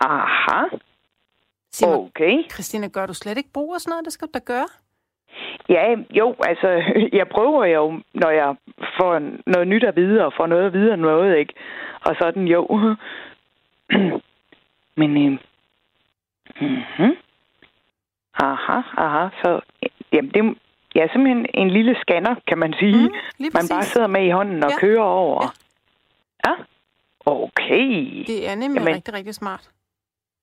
Aha. 0.00 0.62
Sig 1.70 1.88
mig, 1.88 1.98
Okay. 1.98 2.50
Christina, 2.50 2.88
gør 2.88 3.06
du 3.06 3.14
slet 3.14 3.38
ikke 3.38 3.52
brug 3.52 3.74
af 3.74 3.80
sådan 3.80 3.90
noget? 3.90 4.04
Det 4.04 4.12
skal 4.12 4.28
du 4.28 4.32
da 4.34 4.38
gøre. 4.38 4.68
Ja, 5.68 5.96
jo, 6.10 6.34
altså, 6.44 6.68
jeg 7.20 7.28
prøver 7.28 7.64
jo, 7.64 8.00
når 8.14 8.30
jeg 8.30 8.56
får 9.00 9.18
noget 9.46 9.68
nyt 9.68 9.84
at 9.84 9.96
vide, 9.96 10.24
og 10.26 10.32
får 10.36 10.46
noget 10.46 10.66
at 10.66 10.72
vide 10.72 10.96
noget, 10.96 11.38
ikke? 11.38 11.54
Og 12.04 12.16
sådan, 12.20 12.48
jo. 12.48 12.66
Men, 15.00 15.10
øh, 15.16 15.38
mm-hmm. 16.60 17.16
aha, 18.34 18.80
aha, 18.96 19.28
så, 19.42 19.60
jamen, 20.12 20.30
det, 20.30 20.58
ja, 20.96 21.06
simpelthen 21.12 21.46
en 21.54 21.70
lille 21.70 21.94
scanner, 22.02 22.34
kan 22.48 22.58
man 22.58 22.72
sige. 22.80 23.08
Mm, 23.08 23.14
man 23.54 23.64
bare 23.70 23.82
sidder 23.82 24.06
med 24.06 24.26
i 24.26 24.30
hånden 24.30 24.64
og 24.64 24.70
Ja. 24.70 24.78
kører 24.78 25.02
over. 25.02 25.42
Ja. 26.46 26.50
Ja. 26.50 26.54
Okay. 27.26 28.24
Det 28.26 28.48
er 28.50 28.54
nemlig 28.54 28.80
Jamen. 28.80 28.94
rigtig, 28.94 29.14
rigtig 29.14 29.34
smart. 29.34 29.70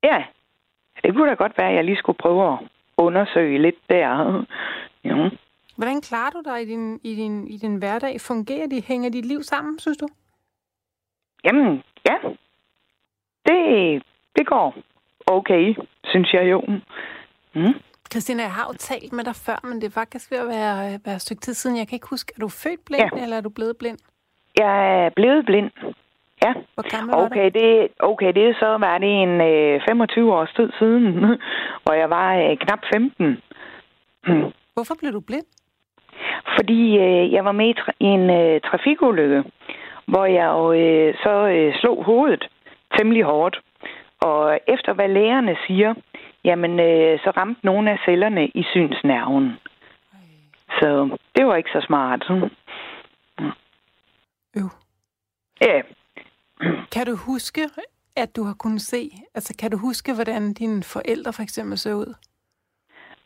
Ja. 0.03 0.23
Det 1.03 1.13
kunne 1.15 1.29
da 1.29 1.33
godt 1.33 1.57
være, 1.57 1.69
at 1.69 1.75
jeg 1.75 1.83
lige 1.83 1.97
skulle 1.97 2.17
prøve 2.17 2.53
at 2.53 2.59
undersøge 2.97 3.61
lidt 3.61 3.75
der. 3.89 4.09
Ja. 5.05 5.29
Hvordan 5.75 6.01
klarer 6.01 6.29
du 6.29 6.41
dig 6.45 6.61
i 6.61 6.65
din, 6.65 6.99
i 7.03 7.15
din, 7.15 7.47
i 7.47 7.57
din 7.57 7.75
hverdag? 7.75 8.21
Fungerer 8.21 8.67
de? 8.67 8.81
Hænger 8.87 9.09
dit 9.09 9.25
liv 9.25 9.43
sammen, 9.43 9.79
synes 9.79 9.97
du? 9.97 10.07
Jamen, 11.43 11.83
ja. 12.09 12.15
Det, 13.45 14.03
det 14.37 14.47
går 14.47 14.75
okay, 15.27 15.75
synes 16.05 16.33
jeg 16.33 16.51
jo. 16.51 16.61
Mm. 17.55 17.73
Christina, 18.13 18.41
jeg 18.43 18.51
har 18.59 18.65
jo 18.71 18.73
talt 18.89 19.13
med 19.13 19.23
dig 19.29 19.35
før, 19.47 19.59
men 19.67 19.75
det 19.81 19.87
er 19.87 19.91
faktisk 20.01 20.31
ved 20.31 20.39
at 20.45 20.47
være, 20.47 20.99
være 21.05 21.15
et 21.15 21.21
stykke 21.21 21.41
tid 21.41 21.53
siden. 21.53 21.77
Jeg 21.77 21.87
kan 21.87 21.95
ikke 21.95 22.07
huske, 22.15 22.33
er 22.35 22.39
du 22.39 22.49
født 22.63 22.81
blind, 22.85 23.09
Ja. 23.15 23.23
eller 23.23 23.37
er 23.37 23.41
du 23.41 23.49
blevet 23.49 23.75
blind? 23.81 23.97
Jeg 24.63 25.05
er 25.05 25.09
blevet 25.15 25.45
blind. 25.45 25.71
Ja. 26.45 26.53
Hvor 26.73 26.85
gammel 26.95 27.15
var? 27.15 27.25
Okay, 27.25 27.47
det, 27.59 27.87
okay, 27.99 28.31
det 28.37 28.43
er 28.49 28.53
så 28.59 28.69
var 28.87 28.97
det 28.97 29.11
en 29.23 29.33
øh, 29.41 29.81
25 29.89 30.33
års 30.33 30.53
tid 30.57 30.69
siden, 30.79 31.05
hvor 31.83 31.93
jeg 32.01 32.09
var 32.09 32.27
øh, 32.35 32.57
knap 32.57 32.79
15. 32.93 33.37
Mm. 34.27 34.51
Hvorfor 34.75 34.95
blev 34.99 35.11
du 35.13 35.19
blind? 35.19 35.45
Fordi 36.57 36.97
øh, 36.97 37.33
jeg 37.33 37.45
var 37.45 37.51
med 37.51 37.67
i, 37.69 37.73
tra- 37.79 37.97
en 37.99 38.29
øh, 38.29 38.61
trafikulykke, 38.61 39.43
hvor 40.07 40.25
jeg 40.25 40.45
jo 40.57 40.73
øh, 40.73 41.13
så 41.23 41.33
øh, 41.47 41.73
slog 41.79 42.03
hovedet 42.03 42.43
temmelig 42.97 43.23
hårdt. 43.23 43.61
Og 44.29 44.59
efter 44.67 44.93
hvad 44.93 45.09
lægerne 45.09 45.57
siger, 45.67 45.93
jamen 46.43 46.79
øh, 46.79 47.19
så 47.19 47.29
ramte 47.37 47.65
nogle 47.65 47.91
af 47.91 47.97
cellerne 48.05 48.47
i 48.47 48.63
synsnerven. 48.63 49.51
Så 50.79 51.17
det 51.35 51.45
var 51.45 51.55
ikke 51.55 51.69
så 51.73 51.81
smart. 51.87 52.31
Øv. 54.57 54.69
Ja, 55.61 55.81
Kan 56.91 57.05
du 57.05 57.15
huske, 57.15 57.61
at 58.15 58.35
du 58.35 58.43
har 58.43 58.53
kunnet 58.59 58.81
se, 58.81 59.11
altså 59.35 59.57
kan 59.59 59.71
du 59.71 59.77
huske, 59.77 60.13
hvordan 60.13 60.53
dine 60.53 60.83
forældre 60.83 61.33
for 61.33 61.43
eksempel 61.43 61.77
så 61.77 61.89
ud? 61.89 62.13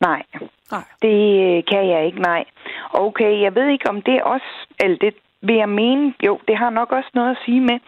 nej. 0.01 0.24
Nej. 0.72 0.84
Det 1.01 1.18
øh, 1.46 1.63
kan 1.72 1.89
jeg 1.89 2.06
ikke, 2.06 2.22
nej. 2.22 2.44
Okay, 2.94 3.42
jeg 3.42 3.56
ved 3.56 3.68
ikke, 3.68 3.89
om 3.89 4.01
det 4.01 4.24
også, 4.24 4.68
eller 4.80 4.98
det 4.98 5.13
vil 5.42 5.56
jeg 5.56 5.70
mene, 5.70 6.13
jo, 6.25 6.39
det 6.48 6.58
har 6.58 6.70
nok 6.70 6.92
også 6.92 7.10
noget 7.13 7.32
at 7.32 7.42
sige 7.46 7.62
med, 7.62 7.80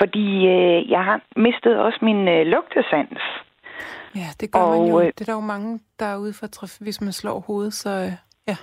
fordi 0.00 0.26
øh, 0.46 0.90
jeg 0.90 1.04
har 1.04 1.20
mistet 1.36 1.78
også 1.78 1.98
min 2.02 2.28
øh, 2.28 2.46
lugtesans. 2.46 3.20
Ja, 4.14 4.28
det 4.40 4.52
gør 4.52 4.60
Og, 4.60 4.78
man 4.78 4.88
jo. 4.90 5.00
øh, 5.00 5.06
Det 5.06 5.20
er 5.20 5.24
der 5.24 5.32
jo 5.32 5.40
mange, 5.54 5.80
der 6.00 6.06
er 6.06 6.16
ude 6.16 6.32
for, 6.32 6.46
traf- 6.56 6.82
hvis 6.84 7.00
man 7.00 7.12
slår 7.12 7.44
hovedet, 7.46 7.74
så 7.74 7.90
øh, 7.90 8.12
ja. 8.48 8.56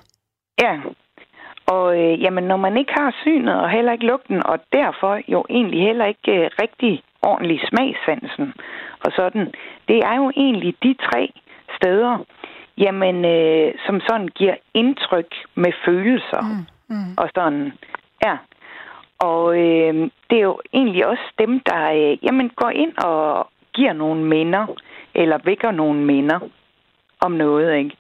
Ja, 0.65 0.73
og 1.65 1.99
øh, 1.99 2.21
jamen, 2.23 2.43
når 2.43 2.57
man 2.57 2.77
ikke 2.77 2.93
har 2.97 3.15
synet 3.23 3.55
og 3.61 3.69
heller 3.69 3.91
ikke 3.91 4.05
lugten, 4.05 4.45
og 4.45 4.59
derfor 4.73 5.19
jo 5.27 5.45
egentlig 5.49 5.81
heller 5.81 6.05
ikke 6.05 6.31
øh, 6.31 6.49
rigtig 6.61 7.03
ordentlig 7.21 7.59
smagssansen 7.69 8.53
og 9.05 9.11
sådan, 9.15 9.45
det 9.87 9.97
er 9.99 10.15
jo 10.15 10.31
egentlig 10.35 10.75
de 10.83 10.95
tre 11.11 11.33
steder, 11.77 12.17
jamen, 12.77 13.25
øh, 13.25 13.73
som 13.85 13.99
sådan 14.07 14.27
giver 14.27 14.55
indtryk 14.73 15.31
med 15.55 15.71
følelser 15.85 16.41
Mm, 16.41 16.95
mm. 16.95 17.13
og 17.17 17.29
sådan. 17.35 17.73
Ja. 18.25 18.37
Og 19.19 19.57
øh, 19.59 19.93
det 20.29 20.37
er 20.37 20.43
jo 20.43 20.59
egentlig 20.73 21.07
også 21.07 21.23
dem, 21.39 21.59
der 21.59 21.91
øh, 21.91 22.17
jamen, 22.25 22.49
går 22.49 22.69
ind 22.69 22.97
og 22.97 23.49
giver 23.73 23.93
nogle 23.93 24.23
minder, 24.23 24.67
eller 25.15 25.37
vækker 25.45 25.71
nogle 25.71 25.99
minder 26.05 26.39
om 27.19 27.31
noget, 27.31 27.77
ikke? 27.77 27.97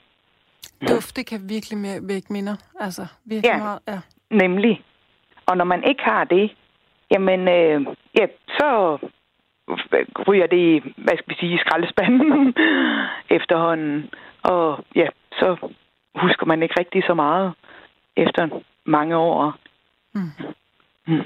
Dufte 0.89 1.23
kan 1.23 1.39
virkelig 1.49 1.77
mere 1.77 1.99
vække 2.01 2.33
minder. 2.33 2.55
Altså, 2.79 3.05
virkelig 3.25 3.51
Ja. 3.51 3.57
meget. 3.57 3.79
Ja. 3.87 3.99
Nemlig. 4.31 4.81
Og 5.45 5.57
når 5.57 5.65
man 5.65 5.83
ikke 5.83 6.03
har 6.03 6.23
det, 6.23 6.55
jamen, 7.11 7.39
øh, 7.47 7.85
ja, 8.19 8.25
så 8.47 8.97
ryger 10.27 10.47
det 10.47 10.57
i, 10.57 10.93
hvad 10.97 11.17
skal 11.17 11.29
vi 11.29 11.35
sige, 11.39 11.59
skraldespanden 11.59 12.55
efterhånden. 13.37 14.09
Og 14.43 14.85
ja, 14.95 15.07
så 15.31 15.69
husker 16.15 16.45
man 16.45 16.63
ikke 16.63 16.79
rigtig 16.79 17.03
så 17.07 17.13
meget 17.13 17.53
efter 18.17 18.49
mange 18.85 19.17
år. 19.17 19.55
Mm. 20.13 20.31
Mm. 21.07 21.21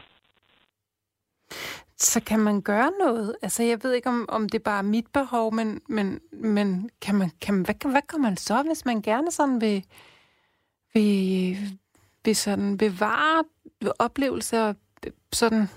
Så 1.97 2.23
kan 2.23 2.39
man 2.39 2.61
gøre 2.61 2.91
noget? 2.99 3.35
Altså, 3.41 3.63
jeg 3.63 3.79
ved 3.83 3.93
ikke, 3.93 4.09
om, 4.09 4.25
om 4.29 4.49
det 4.49 4.63
bare 4.63 4.77
er 4.77 4.81
mit 4.83 5.05
behov, 5.13 5.53
men, 5.53 5.81
men, 5.89 6.19
men 6.31 6.89
kan 7.01 7.15
man, 7.15 7.31
kan 7.41 7.53
man, 7.53 7.65
hvad, 7.65 7.75
kan- 7.75 7.91
hvad 7.91 8.01
gør 8.07 8.17
man 8.17 8.37
så, 8.37 8.63
hvis 8.67 8.85
man 8.85 9.01
gerne 9.01 9.31
sådan 9.31 9.61
vil, 9.61 9.85
vil, 10.93 11.57
vil 12.25 12.35
sådan 12.35 12.77
bevare 12.77 13.43
oplevelser? 13.99 14.73
Sådan, 15.33 15.67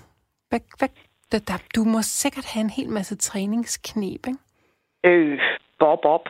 hvad, 0.49 0.59
hvad, 0.77 0.89
der, 1.31 1.39
der, 1.39 1.57
du 1.75 1.83
må 1.83 2.01
sikkert 2.01 2.45
have 2.45 2.61
en 2.61 2.69
hel 2.69 2.89
masse 2.89 3.15
træningsknep, 3.15 4.27
ikke? 4.27 4.39
Øh, 5.03 5.39
bob, 5.79 5.99
bob. 6.01 6.21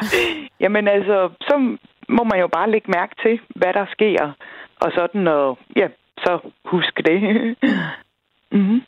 jamen 0.62 0.88
altså, 0.88 1.30
så 1.40 1.76
må 2.08 2.24
man 2.24 2.40
jo 2.40 2.48
bare 2.48 2.70
lægge 2.70 2.90
mærke 2.90 3.14
til, 3.22 3.40
hvad 3.56 3.72
der 3.72 3.86
sker. 3.92 4.32
Og 4.80 4.92
sådan, 4.94 5.26
og 5.28 5.58
ja, 5.76 5.88
så 6.18 6.50
husk 6.64 6.96
det. 6.96 7.20
mm-hmm. 8.52 8.80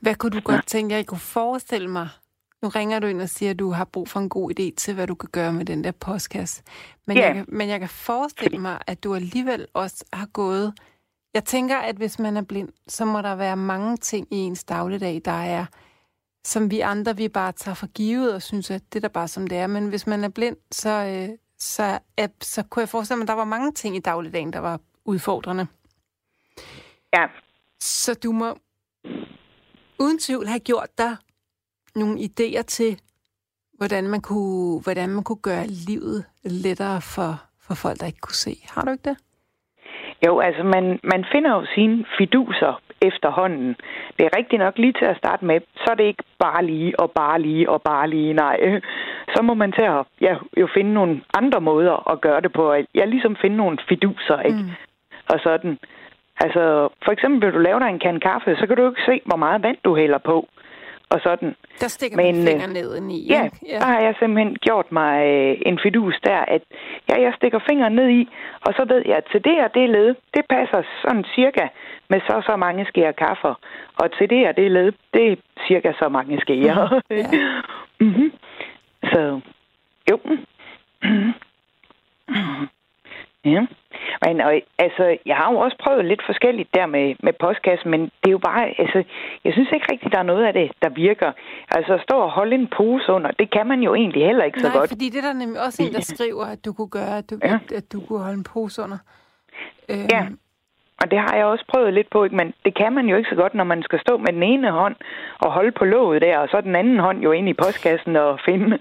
Hvad 0.00 0.14
kunne 0.14 0.30
du 0.30 0.40
godt 0.40 0.66
tænke, 0.66 0.94
jeg 0.94 1.06
kunne 1.06 1.18
forestille 1.18 1.90
mig? 1.90 2.08
Nu 2.62 2.68
ringer 2.68 2.98
du 2.98 3.06
ind 3.06 3.22
og 3.22 3.28
siger, 3.28 3.50
at 3.50 3.58
du 3.58 3.70
har 3.70 3.84
brug 3.84 4.08
for 4.08 4.20
en 4.20 4.28
god 4.28 4.50
idé 4.50 4.74
til, 4.76 4.94
hvad 4.94 5.06
du 5.06 5.14
kan 5.14 5.28
gøre 5.32 5.52
med 5.52 5.64
den 5.64 5.84
der 5.84 5.92
postkasse. 5.92 6.62
Men, 7.06 7.16
Ja. 7.16 7.24
jeg, 7.26 7.34
kan, 7.34 7.44
men 7.48 7.68
jeg 7.68 7.80
kan 7.80 7.88
forestille 7.88 8.58
mig, 8.58 8.78
at 8.86 9.04
du 9.04 9.14
alligevel 9.14 9.66
også 9.74 10.04
har 10.12 10.26
gået... 10.26 10.74
Jeg 11.34 11.44
tænker, 11.44 11.76
at 11.76 11.96
hvis 11.96 12.18
man 12.18 12.36
er 12.36 12.42
blind, 12.42 12.68
så 12.88 13.04
må 13.04 13.22
der 13.22 13.34
være 13.34 13.56
mange 13.56 13.96
ting 13.96 14.28
i 14.30 14.36
ens 14.36 14.64
dagligdag, 14.64 15.20
der 15.24 15.30
er, 15.42 15.66
som 16.44 16.70
vi 16.70 16.80
andre, 16.80 17.16
vi 17.16 17.28
bare 17.28 17.52
tager 17.52 17.74
for 17.74 17.86
givet 17.86 18.34
og 18.34 18.42
synes, 18.42 18.70
at 18.70 18.82
det 18.92 19.04
er 19.04 19.08
bare 19.08 19.28
som 19.28 19.46
det 19.46 19.58
er. 19.58 19.66
Men 19.66 19.88
hvis 19.88 20.06
man 20.06 20.24
er 20.24 20.28
blind, 20.28 20.56
så, 20.70 20.90
øh, 20.90 21.28
så, 21.58 21.98
er, 22.16 22.28
så 22.40 22.62
kunne 22.70 22.80
jeg 22.80 22.88
forestille 22.88 23.18
mig, 23.18 23.24
at 23.24 23.28
der 23.28 23.34
var 23.34 23.44
mange 23.44 23.72
ting 23.72 23.96
i 23.96 24.00
dagligdagen, 24.00 24.52
der 24.52 24.58
var 24.58 24.80
udfordrende. 25.04 25.66
Ja, 27.14 27.26
Så 27.80 28.18
du 28.24 28.32
må 28.32 28.58
uden 29.98 30.18
tvivl 30.18 30.46
have 30.46 30.60
gjort 30.60 30.98
dig 30.98 31.16
nogle 31.94 32.18
idéer 32.18 32.62
til, 32.62 33.00
hvordan 33.72 34.08
man 34.08 34.20
kunne, 34.20 34.82
hvordan 34.82 35.08
man 35.08 35.24
kunne 35.24 35.42
gøre 35.42 35.66
livet 35.66 36.24
lettere 36.44 37.00
for, 37.00 37.42
for 37.66 37.74
folk, 37.74 38.00
der 38.00 38.06
ikke 38.06 38.20
kunne 38.20 38.42
se. 38.46 38.54
Har 38.74 38.82
du 38.82 38.90
ikke 38.90 39.08
det? 39.10 39.16
Jo, 40.26 40.40
altså 40.40 40.62
man, 40.62 40.84
man 41.12 41.24
finder 41.32 41.50
jo 41.50 41.66
sine 41.74 42.04
fiduser 42.18 42.82
efterhånden. 43.02 43.76
Det 44.18 44.24
er 44.26 44.36
rigtigt 44.38 44.60
nok 44.60 44.78
lige 44.78 44.92
til 44.92 45.04
at 45.04 45.16
starte 45.16 45.44
med, 45.44 45.60
så 45.74 45.86
er 45.90 45.94
det 45.94 46.04
ikke 46.04 46.24
bare 46.38 46.64
lige 46.66 47.00
og 47.00 47.10
bare 47.10 47.40
lige 47.40 47.70
og 47.70 47.82
bare 47.82 48.10
lige, 48.10 48.32
nej. 48.32 48.80
Så 49.34 49.42
må 49.42 49.54
man 49.54 49.72
til 49.72 49.82
at 49.82 50.04
ja, 50.20 50.36
jo 50.56 50.68
finde 50.74 50.92
nogle 50.94 51.20
andre 51.34 51.60
måder 51.60 52.10
at 52.12 52.20
gøre 52.20 52.40
det 52.40 52.52
på. 52.52 52.74
Ja, 52.94 53.04
ligesom 53.04 53.36
finde 53.36 53.56
nogle 53.56 53.78
fiduser, 53.88 54.40
ikke? 54.40 54.58
Mm. 54.58 54.70
Og 55.28 55.40
sådan. 55.42 55.78
Altså, 56.40 56.88
for 57.04 57.12
eksempel 57.12 57.46
vil 57.46 57.54
du 57.54 57.58
lave 57.58 57.80
dig 57.80 57.88
en 57.88 57.98
kan 57.98 58.20
kaffe, 58.20 58.56
så 58.56 58.66
kan 58.66 58.76
du 58.76 58.88
ikke 58.88 59.02
se, 59.06 59.20
hvor 59.24 59.36
meget 59.36 59.62
vand 59.62 59.76
du 59.84 59.96
hælder 59.96 60.18
på. 60.18 60.48
Og 61.10 61.20
sådan. 61.22 61.56
Der 61.80 61.88
stikker 61.88 62.16
Men, 62.16 62.34
man 62.34 62.42
øh, 62.42 62.48
fingeren 62.48 62.72
ned 62.72 63.10
i. 63.10 63.26
Ja, 63.34 63.48
ja, 63.66 63.78
der 63.78 63.86
har 63.86 64.00
jeg 64.00 64.14
simpelthen 64.18 64.56
gjort 64.66 64.92
mig 64.92 65.26
øh, 65.26 65.56
en 65.66 65.78
fidus 65.82 66.14
der, 66.24 66.38
at 66.38 66.62
ja, 67.08 67.20
jeg 67.20 67.32
stikker 67.36 67.58
fingeren 67.68 67.94
ned 67.94 68.08
i, 68.08 68.28
og 68.66 68.74
så 68.76 68.84
ved 68.88 69.02
jeg, 69.06 69.16
at 69.16 69.24
til 69.32 69.44
det 69.44 69.64
og 69.64 69.74
det 69.74 69.90
led, 69.90 70.14
det 70.34 70.44
passer 70.48 70.82
sådan 71.02 71.24
cirka 71.34 71.68
med 72.10 72.20
så 72.20 72.42
så 72.46 72.56
mange 72.56 72.86
skeer 72.86 73.12
kaffe. 73.12 73.48
Og 74.00 74.06
til 74.18 74.30
det 74.30 74.48
og 74.48 74.56
det 74.56 74.70
led, 74.70 74.92
det 75.14 75.32
er 75.32 75.36
cirka 75.68 75.92
så 75.98 76.08
mange 76.08 76.40
skeer. 76.40 77.00
Ja. 77.10 77.26
mm-hmm. 78.00 78.32
Så 79.02 79.40
jo. 80.10 80.18
Ja. 83.54 83.62
Men 84.24 84.40
og, 84.40 84.52
altså, 84.78 85.04
jeg 85.26 85.36
har 85.36 85.52
jo 85.52 85.58
også 85.58 85.76
prøvet 85.84 86.04
lidt 86.04 86.22
forskelligt 86.26 86.68
der 86.74 86.86
med, 86.86 87.14
med 87.22 87.32
postkassen, 87.40 87.90
men 87.90 88.00
det 88.00 88.26
er 88.26 88.30
jo 88.30 88.38
bare, 88.38 88.62
altså, 88.82 89.04
jeg 89.44 89.52
synes 89.52 89.68
ikke 89.74 89.86
rigtigt, 89.92 90.12
der 90.12 90.18
er 90.18 90.22
noget 90.32 90.44
af 90.46 90.52
det, 90.52 90.72
der 90.82 90.88
virker. 90.88 91.32
Altså, 91.76 91.94
at 91.94 92.00
stå 92.02 92.16
og 92.26 92.30
holde 92.30 92.54
en 92.54 92.68
pose 92.76 93.12
under, 93.12 93.30
det 93.30 93.50
kan 93.50 93.66
man 93.66 93.80
jo 93.80 93.94
egentlig 93.94 94.26
heller 94.26 94.44
ikke 94.44 94.60
så 94.60 94.68
Nej, 94.68 94.76
godt. 94.76 94.90
fordi 94.90 95.08
det 95.08 95.18
er 95.24 95.28
der 95.28 95.32
nemlig 95.32 95.60
også 95.66 95.82
en, 95.82 95.92
der 95.92 96.00
skriver, 96.14 96.44
at 96.44 96.64
du 96.64 96.72
kunne 96.72 96.88
gøre, 96.98 97.18
at 97.18 97.30
du, 97.30 97.38
Ja. 97.44 97.54
at, 97.54 97.72
at 97.72 97.92
du 97.92 98.00
kunne 98.00 98.18
holde 98.18 98.38
en 98.38 98.44
pose 98.44 98.82
under. 98.82 98.98
Øhm, 99.88 100.08
Ja. 100.12 100.26
Og 101.02 101.10
det 101.10 101.18
har 101.18 101.34
jeg 101.36 101.44
også 101.44 101.64
prøvet 101.68 101.94
lidt 101.94 102.10
på, 102.10 102.24
ikke? 102.24 102.36
men 102.36 102.54
det 102.64 102.74
kan 102.76 102.92
man 102.92 103.06
jo 103.06 103.16
ikke 103.16 103.30
så 103.30 103.36
godt, 103.36 103.54
når 103.54 103.64
man 103.64 103.82
skal 103.82 104.00
stå 104.00 104.16
med 104.16 104.32
den 104.32 104.42
ene 104.42 104.70
hånd 104.70 104.96
og 105.38 105.52
holde 105.52 105.72
på 105.72 105.84
låget 105.84 106.22
der, 106.22 106.38
og 106.38 106.48
så 106.48 106.60
den 106.60 106.76
anden 106.76 106.98
hånd 106.98 107.18
jo 107.22 107.32
ind 107.32 107.48
i 107.48 107.54
postkassen 107.54 108.16
og 108.16 108.40
finde, 108.44 108.78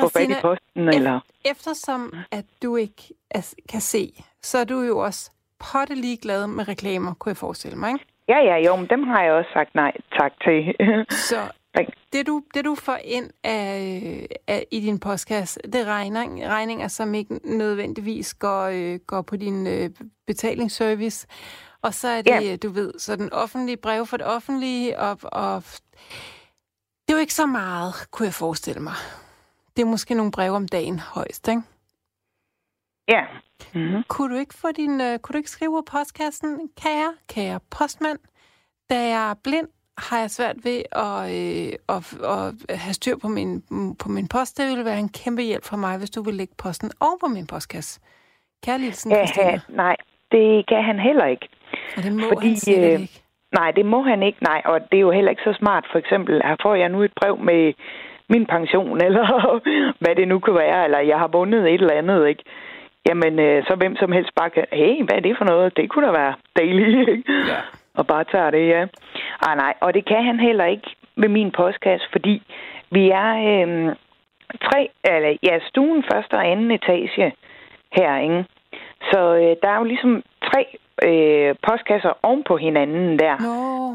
få 0.00 0.08
fat 0.08 0.30
i 0.30 0.34
posten. 0.42 0.88
Eller... 0.88 1.20
Eftersom 1.44 2.12
at 2.32 2.44
du 2.62 2.76
ikke 2.76 3.02
kan 3.68 3.80
se, 3.80 4.12
så 4.42 4.58
er 4.58 4.64
du 4.64 4.80
jo 4.80 4.98
også 4.98 5.30
pottelig 5.72 6.18
glad 6.22 6.46
med 6.46 6.68
reklamer, 6.68 7.14
kunne 7.14 7.30
jeg 7.30 7.36
forestille 7.36 7.78
mig. 7.78 7.92
Ikke? 7.92 8.04
Ja, 8.28 8.38
ja, 8.38 8.56
jo, 8.66 8.76
men 8.76 8.86
dem 8.86 9.02
har 9.02 9.22
jeg 9.22 9.32
også 9.32 9.50
sagt 9.52 9.74
nej 9.74 9.92
tak 10.18 10.32
til. 10.44 10.74
Så 11.10 11.36
Det 12.12 12.26
du, 12.26 12.42
det, 12.54 12.64
du 12.64 12.74
får 12.74 12.98
ind 13.04 13.30
af, 13.44 14.26
af, 14.46 14.66
i 14.70 14.80
din 14.80 14.98
postkasse, 15.00 15.60
det 15.64 15.74
er 15.74 15.84
regning, 15.84 16.46
regninger, 16.46 16.88
som 16.88 17.14
ikke 17.14 17.40
nødvendigvis 17.44 18.34
går, 18.34 18.62
øh, 18.62 19.00
går 19.06 19.22
på 19.22 19.36
din 19.36 19.66
øh, 19.66 19.90
betalingsservice. 20.26 21.26
Og 21.82 21.94
så 21.94 22.08
er 22.08 22.22
det, 22.22 22.30
ja. 22.30 22.56
du 22.56 22.68
ved, 22.68 22.98
så 22.98 23.16
den 23.16 23.32
offentlige 23.32 23.76
brev 23.76 24.06
for 24.06 24.16
det 24.16 24.26
offentlige, 24.26 24.98
og, 24.98 25.18
og 25.22 25.62
det 27.08 27.08
er 27.08 27.12
jo 27.12 27.18
ikke 27.18 27.34
så 27.34 27.46
meget, 27.46 27.94
kunne 28.10 28.26
jeg 28.26 28.34
forestille 28.34 28.80
mig. 28.80 28.94
Det 29.76 29.82
er 29.82 29.86
måske 29.86 30.14
nogle 30.14 30.32
breve 30.32 30.56
om 30.56 30.68
dagen 30.68 30.98
højst, 30.98 31.48
ikke? 31.48 31.62
Ja. 33.08 33.20
Mm-hmm. 33.74 34.02
Kunne 34.08 34.34
du 34.34 34.40
ikke 34.40 34.54
få 34.54 34.72
din, 34.72 35.00
uh, 35.00 35.16
kunne 35.16 35.32
du 35.32 35.36
ikke 35.36 35.50
skrive 35.50 35.72
på 35.72 35.90
postkassen, 35.90 36.70
kære, 36.76 37.14
kære 37.28 37.60
postmand, 37.70 38.18
da 38.90 39.00
jeg 39.00 39.30
er 39.30 39.34
blind, 39.34 39.68
har 40.06 40.18
jeg 40.18 40.30
svært 40.30 40.56
ved 40.64 40.80
at, 41.06 41.20
øh, 41.38 41.72
at, 41.94 42.02
at 42.34 42.78
have 42.84 42.94
styr 42.94 43.16
på 43.16 43.28
min, 43.28 43.62
på 44.02 44.08
min 44.08 44.28
post. 44.28 44.58
Det 44.58 44.66
ville 44.70 44.84
være 44.84 44.98
en 44.98 45.08
kæmpe 45.08 45.42
hjælp 45.42 45.64
for 45.64 45.76
mig, 45.76 45.98
hvis 45.98 46.10
du 46.10 46.22
ville 46.22 46.38
lægge 46.38 46.54
posten 46.58 46.90
oven 47.00 47.18
på 47.20 47.26
min 47.26 47.46
postkasse. 47.46 48.00
Kærligheden, 48.66 49.10
ja, 49.10 49.60
Nej, 49.68 49.96
det 50.32 50.66
kan 50.66 50.84
han 50.84 50.98
heller 50.98 51.26
ikke. 51.26 51.48
Og 51.96 52.02
det 52.02 52.12
må 52.12 52.28
Fordi, 52.32 52.48
han 52.48 52.56
sikkert 52.56 52.92
øh, 52.94 53.00
ikke. 53.00 53.22
Nej, 53.52 53.70
det 53.70 53.86
må 53.86 54.02
han 54.02 54.22
ikke, 54.22 54.42
nej. 54.42 54.62
Og 54.64 54.80
det 54.80 54.96
er 54.96 55.06
jo 55.08 55.10
heller 55.10 55.30
ikke 55.30 55.42
så 55.42 55.54
smart. 55.58 55.84
For 55.92 55.98
eksempel, 55.98 56.34
her 56.44 56.56
får 56.62 56.74
jeg 56.74 56.88
nu 56.88 57.02
et 57.02 57.12
brev 57.20 57.38
med 57.38 57.72
min 58.28 58.46
pension, 58.46 59.00
eller 59.06 59.26
hvad 59.98 60.14
det 60.16 60.28
nu 60.28 60.38
kan 60.38 60.54
være, 60.54 60.84
eller 60.84 60.98
jeg 60.98 61.18
har 61.18 61.28
vundet 61.28 61.74
et 61.74 61.80
eller 61.80 61.94
andet, 61.94 62.28
ikke? 62.28 62.44
Jamen, 63.08 63.38
øh, 63.38 63.64
så 63.66 63.74
hvem 63.74 63.96
som 63.96 64.12
helst 64.12 64.34
bare 64.34 64.50
kan, 64.50 64.64
hey, 64.72 65.04
hvad 65.04 65.16
er 65.16 65.20
det 65.20 65.38
for 65.38 65.44
noget? 65.44 65.76
Det 65.76 65.90
kunne 65.90 66.06
da 66.06 66.12
være 66.12 66.34
dejligt, 66.56 67.08
ikke? 67.08 67.32
Ja. 67.52 67.60
Og 67.98 68.06
bare 68.06 68.24
tager 68.24 68.50
det, 68.50 68.68
ja. 68.68 68.82
Ah, 69.46 69.56
nej, 69.56 69.74
og 69.80 69.94
det 69.94 70.04
kan 70.04 70.24
han 70.24 70.40
heller 70.40 70.64
ikke 70.64 70.90
med 71.16 71.28
min 71.28 71.50
postkasse, 71.50 72.06
fordi 72.12 72.42
vi 72.90 73.10
er 73.10 73.30
øh, 73.48 73.96
tre, 74.66 74.90
eller 75.04 75.36
ja, 75.42 75.58
stuen 75.68 76.04
første 76.12 76.34
og 76.34 76.46
anden 76.50 76.70
etage 76.70 77.32
her, 77.92 78.18
ikke? 78.18 78.44
Så 79.10 79.20
øh, 79.34 79.56
der 79.62 79.68
er 79.70 79.78
jo 79.78 79.84
ligesom 79.84 80.22
tre 80.50 80.62
øh, 81.08 81.54
postkasser 81.66 82.12
oven 82.22 82.44
på 82.44 82.56
hinanden 82.56 83.18
der. 83.18 83.36
No. 83.42 83.88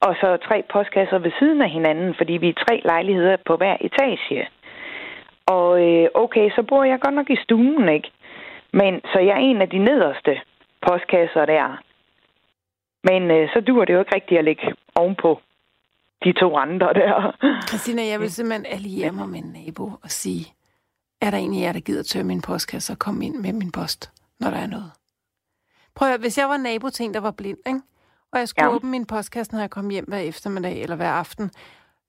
Og 0.00 0.14
så 0.20 0.36
tre 0.48 0.62
postkasser 0.72 1.18
ved 1.18 1.32
siden 1.38 1.62
af 1.62 1.70
hinanden, 1.70 2.14
fordi 2.14 2.32
vi 2.32 2.48
er 2.48 2.64
tre 2.68 2.80
lejligheder 2.84 3.36
på 3.46 3.56
hver 3.56 3.76
etage. 3.80 4.48
Og 5.46 5.82
øh, 5.88 6.08
okay, 6.14 6.50
så 6.50 6.62
bor 6.62 6.84
jeg 6.84 7.00
godt 7.00 7.14
nok 7.14 7.30
i 7.30 7.36
stuen, 7.36 7.88
ikke? 7.88 8.10
Men 8.72 9.00
så 9.12 9.18
jeg 9.18 9.34
er 9.34 9.46
en 9.50 9.62
af 9.62 9.68
de 9.68 9.78
nederste 9.78 10.40
postkasser 10.86 11.44
der. 11.44 11.78
Men 13.04 13.30
øh, 13.30 13.48
så 13.48 13.60
duer 13.66 13.84
det 13.84 13.92
jo 13.92 13.98
ikke 13.98 14.14
rigtigt 14.14 14.38
at 14.38 14.44
ligge 14.44 14.74
ovenpå 14.94 15.40
de 16.24 16.32
to 16.32 16.56
andre 16.56 16.92
der. 16.92 17.36
Christina, 17.68 18.06
jeg 18.06 18.20
vil 18.20 18.30
simpelthen 18.30 18.66
alliere 18.66 19.12
mig 19.12 19.28
med 19.28 19.38
en 19.38 19.52
nabo 19.52 19.84
og 20.02 20.10
sige, 20.10 20.54
er 21.20 21.30
der 21.30 21.38
en 21.38 21.54
af 21.54 21.60
jer, 21.60 21.72
der 21.72 21.80
gider 21.80 22.02
tørre 22.02 22.24
min 22.24 22.42
postkasse 22.42 22.92
og 22.92 22.98
komme 22.98 23.26
ind 23.26 23.36
med 23.36 23.52
min 23.52 23.72
post, 23.72 24.12
når 24.40 24.50
der 24.50 24.56
er 24.56 24.66
noget? 24.66 24.90
Prøv 25.94 26.08
at 26.08 26.20
hvis 26.20 26.38
jeg 26.38 26.48
var 26.48 26.56
nabo 26.56 26.88
til 26.90 27.04
en, 27.04 27.14
der 27.14 27.20
var 27.20 27.30
blind, 27.30 27.58
ikke? 27.66 27.80
og 28.32 28.38
jeg 28.38 28.48
skulle 28.48 28.68
ja. 28.68 28.74
åbne 28.74 28.90
min 28.90 29.06
postkasse, 29.06 29.52
når 29.52 29.60
jeg 29.60 29.70
kom 29.70 29.90
hjem 29.90 30.04
hver 30.04 30.18
eftermiddag 30.18 30.82
eller 30.82 30.96
hver 30.96 31.10
aften, 31.10 31.50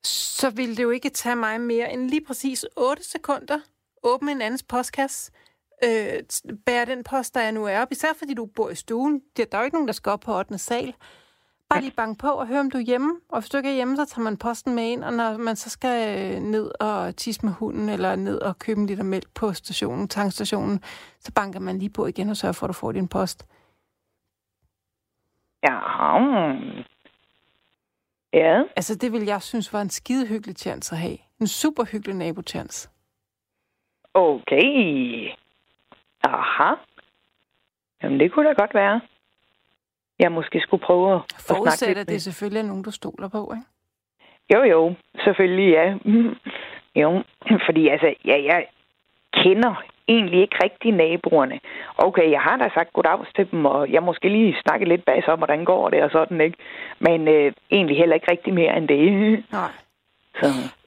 så 0.03 0.49
ville 0.49 0.75
det 0.75 0.83
jo 0.83 0.89
ikke 0.89 1.09
tage 1.09 1.35
mig 1.35 1.61
mere 1.61 1.93
end 1.93 2.09
lige 2.09 2.25
præcis 2.27 2.65
8 2.77 3.03
sekunder 3.03 3.57
åbne 4.03 4.31
en 4.31 4.41
andens 4.41 4.63
postkasse, 4.63 5.31
øh, 5.84 6.24
bære 6.65 6.86
den 6.86 7.03
post, 7.03 7.36
der 7.36 7.41
jeg 7.41 7.51
nu 7.51 7.65
er 7.65 7.82
op, 7.82 7.91
især 7.91 8.08
fordi 8.17 8.34
du 8.34 8.46
bor 8.46 8.70
i 8.70 8.75
stuen. 8.75 9.22
Der 9.38 9.46
er 9.51 9.58
jo 9.58 9.63
ikke 9.63 9.75
nogen, 9.75 9.88
der 9.88 9.94
skal 9.94 10.12
op 10.12 10.20
på 10.20 10.38
8. 10.38 10.58
sal. 10.58 10.96
Bare 11.70 11.82
lige 11.82 11.91
banke 11.91 12.17
på 12.17 12.27
og 12.27 12.48
høre, 12.48 12.60
om 12.60 12.72
du 12.72 12.77
er 12.77 12.82
hjemme. 12.82 13.20
Og 13.29 13.39
hvis 13.39 13.50
du 13.50 13.58
ikke 13.58 13.70
er 13.70 13.74
hjemme, 13.74 13.96
så 13.96 14.05
tager 14.05 14.24
man 14.24 14.38
posten 14.38 14.75
med 14.75 14.84
ind, 14.84 15.03
og 15.03 15.13
når 15.13 15.38
man 15.38 15.55
så 15.55 15.70
skal 15.70 16.20
øh, 16.36 16.41
ned 16.41 16.72
og 16.79 17.15
tisse 17.15 17.46
med 17.46 17.53
hunden, 17.53 17.89
eller 17.89 18.15
ned 18.15 18.41
og 18.41 18.60
købe 18.60 18.79
en 18.79 18.88
liter 18.88 19.03
mælk 19.03 19.34
på 19.34 19.53
stationen, 19.53 20.08
tankstationen, 20.08 20.84
så 21.20 21.32
banker 21.32 21.60
man 21.60 21.79
lige 21.79 21.89
på 21.89 22.05
igen 22.05 22.29
og 22.29 22.38
sørger 22.38 22.53
for, 22.53 22.65
at 22.65 22.67
du 22.67 22.74
får 22.74 22.91
din 22.91 23.08
post. 23.08 23.46
Ja. 25.63 25.80
Ja. 28.34 28.63
Altså, 28.76 28.95
det 28.95 29.12
vil 29.12 29.23
jeg 29.23 29.41
synes 29.41 29.73
var 29.73 29.82
en 29.82 29.89
skide 29.89 30.28
hyggelig 30.28 30.56
chance 30.56 30.95
at 30.95 31.02
have. 31.02 31.17
En 31.39 31.47
super 31.47 31.84
hyggelig 31.84 32.15
nabotjans. 32.15 32.89
Okay. 34.13 35.30
Aha. 36.39 36.74
Jamen, 38.04 38.19
det 38.19 38.32
kunne 38.32 38.48
da 38.48 38.54
godt 38.54 38.74
være. 38.74 39.02
Jeg 40.19 40.32
måske 40.32 40.60
skulle 40.60 40.84
prøve 40.84 41.15
at 41.15 41.21
Forudsætte, 41.48 42.02
at 42.02 42.08
det 42.08 42.21
selvfølgelig 42.21 42.60
er 42.60 42.65
nogen, 42.65 42.84
du 42.84 42.91
stoler 42.91 43.28
på, 43.28 43.54
ikke? 43.56 43.67
Jo, 44.54 44.63
jo. 44.63 44.95
Selvfølgelig, 45.24 45.71
ja. 45.71 45.86
jo, 47.02 47.24
fordi 47.65 47.88
altså, 47.88 48.13
ja, 48.26 48.43
jeg 48.43 48.67
kender 49.34 49.84
egentlig 50.08 50.41
ikke 50.41 50.58
rigtig 50.63 50.91
naboerne. 50.91 51.60
Okay, 51.98 52.32
jeg 52.32 52.41
har 52.41 52.58
da 52.58 52.69
sagt 52.74 52.93
goddag 52.93 53.26
til 53.36 53.52
dem, 53.52 53.65
og 53.65 53.91
jeg 53.91 54.04
måske 54.04 54.30
lige 54.30 54.56
snakke 54.62 54.86
lidt 54.86 55.06
bag 55.06 55.30
om, 55.30 55.39
hvordan 55.39 55.65
går 55.65 55.89
det 55.89 56.04
og 56.04 56.12
sådan, 56.12 56.41
ikke? 56.41 56.58
Men 57.00 57.28
øh, 57.28 57.54
egentlig 57.71 57.98
heller 57.98 58.15
ikke 58.15 58.32
rigtig 58.32 58.54
mere 58.54 58.78
end 58.78 58.88
det. 58.88 59.04
Nej. 59.52 59.71
Så. 60.39 60.45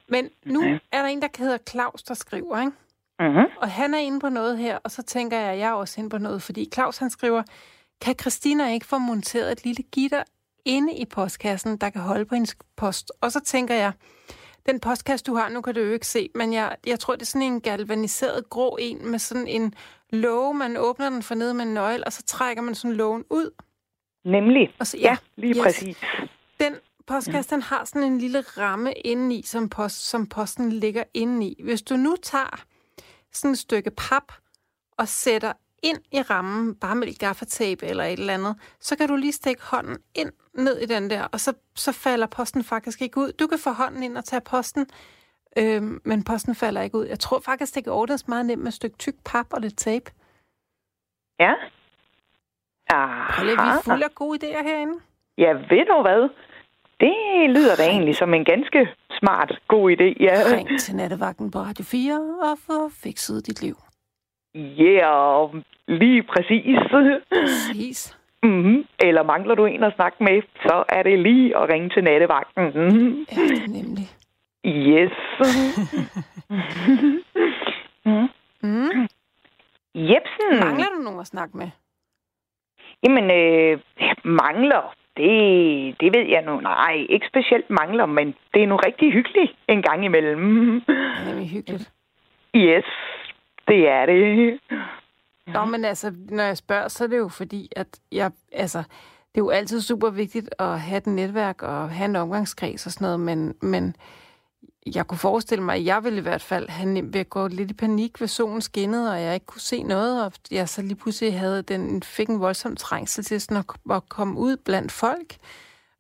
Men 0.09 0.31
nu 0.45 0.63
ja. 0.63 0.79
er 0.93 1.03
der 1.03 1.09
en, 1.09 1.23
der 1.23 1.29
hedder 1.39 1.59
Claus, 1.71 2.03
der 2.03 2.15
skriver, 2.15 2.61
ikke? 2.61 2.73
Mm-hmm. 3.21 3.45
Og 3.57 3.71
han 3.71 3.95
er 3.95 3.99
inde 3.99 4.21
på 4.21 4.29
noget 4.29 4.59
her, 4.59 4.79
og 4.85 4.91
så 4.91 5.03
tænker 5.03 5.39
jeg, 5.39 5.53
at 5.53 5.59
jeg 5.59 5.69
er 5.69 5.73
også 5.73 6.01
inde 6.01 6.11
på 6.11 6.19
noget, 6.19 6.43
fordi 6.43 6.69
Claus 6.75 6.99
han 6.99 7.11
skriver, 7.11 7.43
kan 8.01 8.15
Christina 8.21 8.73
ikke 8.73 8.87
få 8.87 8.99
monteret 8.99 9.53
et 9.53 9.65
lille 9.65 9.83
gitter 9.83 10.23
inde 10.65 10.95
i 10.95 11.05
postkassen, 11.05 11.77
der 11.77 11.91
kan 11.91 12.01
holde 12.01 12.25
på 12.25 12.35
hendes 12.35 12.57
post? 12.77 13.13
Og 13.21 13.33
så 13.33 13.41
tænker 13.41 13.75
jeg, 13.75 13.93
den 14.67 14.81
postkasse, 14.81 15.25
du 15.25 15.35
har, 15.35 15.49
nu 15.49 15.61
kan 15.61 15.75
du 15.75 15.81
jo 15.81 15.93
ikke 15.93 16.07
se, 16.07 16.31
men 16.35 16.53
jeg, 16.53 16.77
jeg 16.87 17.01
tror, 17.01 17.15
det 17.15 17.23
er 17.23 17.27
sådan 17.27 17.47
en 17.47 17.61
galvaniseret 17.61 18.51
grå 18.51 18.77
en 18.81 19.11
med 19.11 19.19
sådan 19.19 19.47
en 19.47 19.75
låge. 20.11 20.55
Man 20.55 20.77
åbner 20.77 21.11
den 21.11 21.23
for 21.23 21.35
nede 21.35 21.55
med 21.55 21.65
en 21.65 21.75
nøgle, 21.75 22.05
og 22.05 22.13
så 22.13 22.23
trækker 22.23 22.63
man 22.63 22.75
sådan 22.75 22.97
lågen 22.97 23.25
ud. 23.31 23.51
Nemlig. 24.25 24.75
Og 24.79 24.87
så, 24.87 24.99
ja, 24.99 25.11
ja, 25.11 25.17
lige 25.37 25.57
yes. 25.57 25.63
præcis. 25.63 25.97
Den 26.61 26.75
postkasse, 27.07 27.51
den 27.51 27.63
har 27.63 27.85
sådan 27.85 28.03
en 28.03 28.19
lille 28.19 28.41
ramme 28.41 28.93
indeni, 28.93 29.43
som, 29.43 29.69
post, 29.69 30.09
som 30.09 30.27
posten 30.27 30.73
ligger 30.73 31.05
indeni. 31.15 31.61
Hvis 31.65 31.83
du 31.83 31.97
nu 31.97 32.17
tager 32.23 32.65
sådan 33.33 33.53
et 33.53 33.59
stykke 33.59 33.91
pap 33.91 34.33
og 34.99 35.09
sætter 35.09 35.53
ind 35.83 35.99
i 36.12 36.23
rammen, 36.23 36.75
bare 36.75 36.95
med 36.95 37.07
lidt 37.07 37.19
gaffatape 37.19 37.87
eller 37.87 38.05
et 38.05 38.19
eller 38.19 38.35
andet, 38.35 38.57
så 38.81 38.97
kan 38.97 39.09
du 39.09 39.17
lige 39.17 39.33
stikke 39.33 39.62
hånden 39.62 39.99
ind 40.14 40.33
ned 40.55 40.79
i 40.79 40.87
den 40.87 41.11
der, 41.11 41.25
og 41.25 41.41
så, 41.41 41.53
så 41.75 41.93
falder 41.93 42.27
posten 42.27 42.64
faktisk 42.64 43.03
ikke 43.03 43.19
ud. 43.19 43.33
Du 43.33 43.47
kan 43.47 43.59
få 43.59 43.71
hånden 43.71 44.03
ind 44.03 44.19
og 44.19 44.25
tage 44.25 44.41
posten, 44.41 44.87
øh, 45.59 45.83
men 46.05 46.25
posten 46.25 46.55
falder 46.55 46.83
ikke 46.83 46.99
ud. 46.99 47.07
Jeg 47.07 47.19
tror 47.19 47.41
faktisk, 47.41 47.75
det 47.75 47.85
kan 47.85 47.93
ordnes 47.93 48.29
meget 48.29 48.47
nemt 48.47 48.62
med 48.62 48.69
et 48.69 48.75
stykke 48.75 48.97
tyk 48.97 49.14
pap 49.25 49.47
og 49.53 49.61
lidt 49.61 49.77
tape. 49.79 50.11
Ja. 51.41 51.55
Aha. 52.91 53.45
vi 53.45 53.51
er 53.51 53.83
fulde 53.85 54.05
af 54.05 54.14
gode 54.14 54.38
idéer 54.38 54.62
herinde. 54.62 54.95
Ja, 55.38 55.53
ved 55.53 55.87
du 55.87 56.03
hvad? 56.03 56.29
Det 57.01 57.51
lyder 57.51 57.77
da 57.77 57.83
egentlig 57.83 58.17
som 58.17 58.35
en 58.35 58.45
ganske 58.45 58.88
smart, 59.19 59.51
god 59.69 59.91
idé. 59.91 60.09
Ja. 60.21 60.35
Ring 60.57 60.81
til 60.81 60.97
nattevagten 60.97 61.51
på 61.51 61.59
Radio 61.59 61.85
4 61.85 62.15
og 62.43 62.59
få 62.67 62.89
fikset 63.03 63.47
dit 63.47 63.63
liv. 63.63 63.77
Ja, 64.55 64.85
yeah, 64.85 65.63
lige 65.89 66.23
præcis. 66.23 66.79
Præcis. 66.91 68.17
Mm-hmm. 68.43 68.85
Eller 69.01 69.23
mangler 69.23 69.55
du 69.55 69.65
en 69.67 69.85
at 69.85 69.95
snakke 69.95 70.25
med, 70.25 70.43
så 70.63 70.85
er 70.89 71.03
det 71.03 71.19
lige 71.19 71.57
at 71.57 71.69
ringe 71.69 71.89
til 71.89 72.05
nattevagten. 72.05 72.65
Mm-hmm. 72.65 73.27
Ja, 73.33 73.43
det 73.43 73.63
er 73.63 73.69
nemlig. 73.69 74.09
Yes. 74.67 75.13
mm. 78.07 78.29
Mm. 78.63 79.09
Jepsen. 79.95 80.61
Mangler 80.61 80.87
du 80.97 81.03
nogen 81.03 81.21
at 81.21 81.27
snakke 81.27 81.57
med? 81.57 81.71
Jamen, 83.05 83.25
øh, 83.31 83.81
mangler. 84.25 84.95
Det, 85.19 86.01
det 86.01 86.09
ved 86.17 86.27
jeg 86.29 86.43
nu. 86.47 86.61
Nej, 86.61 87.07
ikke 87.09 87.27
specielt 87.27 87.71
mangler, 87.71 88.07
men 88.07 88.35
det 88.55 88.63
er 88.63 88.67
nu 88.67 88.77
rigtig 88.77 89.13
hyggeligt 89.13 89.53
en 89.69 89.83
gang 89.83 90.05
imellem. 90.05 90.81
Det 90.81 91.39
er 91.39 91.49
hyggeligt. 91.55 91.91
Yes, 92.57 92.85
det 93.69 93.89
er 93.89 94.07
det. 94.07 94.61
Nå, 95.55 95.65
men 95.65 95.85
altså, 95.85 96.13
når 96.31 96.43
jeg 96.43 96.57
spørger, 96.57 96.89
så 96.89 97.05
er 97.05 97.09
det 97.09 97.19
jo 97.19 97.29
fordi, 97.29 97.69
at 97.77 97.89
jeg, 98.13 98.31
altså, 98.53 98.79
det 98.79 99.41
er 99.41 99.45
jo 99.45 99.51
altid 99.51 99.81
super 99.81 100.11
vigtigt 100.11 100.55
at 100.59 100.81
have 100.81 100.99
et 100.99 101.07
netværk 101.07 101.63
og 101.63 101.91
have 101.91 102.09
en 102.09 102.17
omgangskreds 102.17 102.87
og 102.87 102.93
sådan 102.93 103.05
noget, 103.05 103.21
men, 103.21 103.55
men 103.63 103.97
jeg 104.87 105.07
kunne 105.07 105.19
forestille 105.19 105.64
mig, 105.64 105.77
at 105.77 105.85
jeg 105.85 106.05
ville 106.05 106.19
i 106.19 106.23
hvert 106.23 106.43
fald 106.43 106.69
have 106.69 106.93
nemt 106.93 107.14
ved 107.14 107.21
at 107.21 107.31
gå 107.31 107.49
lidt 107.49 107.71
i 107.71 107.75
panik, 107.75 108.19
hvis 108.19 108.31
solen 108.31 108.61
skinnede, 108.61 109.12
og 109.12 109.23
jeg 109.23 109.35
ikke 109.35 109.47
kunne 109.47 109.61
se 109.61 109.83
noget, 109.83 110.25
og 110.25 110.33
jeg 110.51 110.69
så 110.69 110.83
lige 110.83 110.97
pludselig 110.97 111.38
havde 111.38 111.62
den, 111.62 112.03
fik 112.03 112.29
en 112.29 112.41
voldsom 112.41 112.77
trængsel 112.77 113.25
til 113.25 113.41
sådan 113.41 113.57
at, 113.57 113.97
at 113.97 114.09
komme 114.09 114.38
ud 114.38 114.57
blandt 114.57 114.93
folk. 114.93 115.37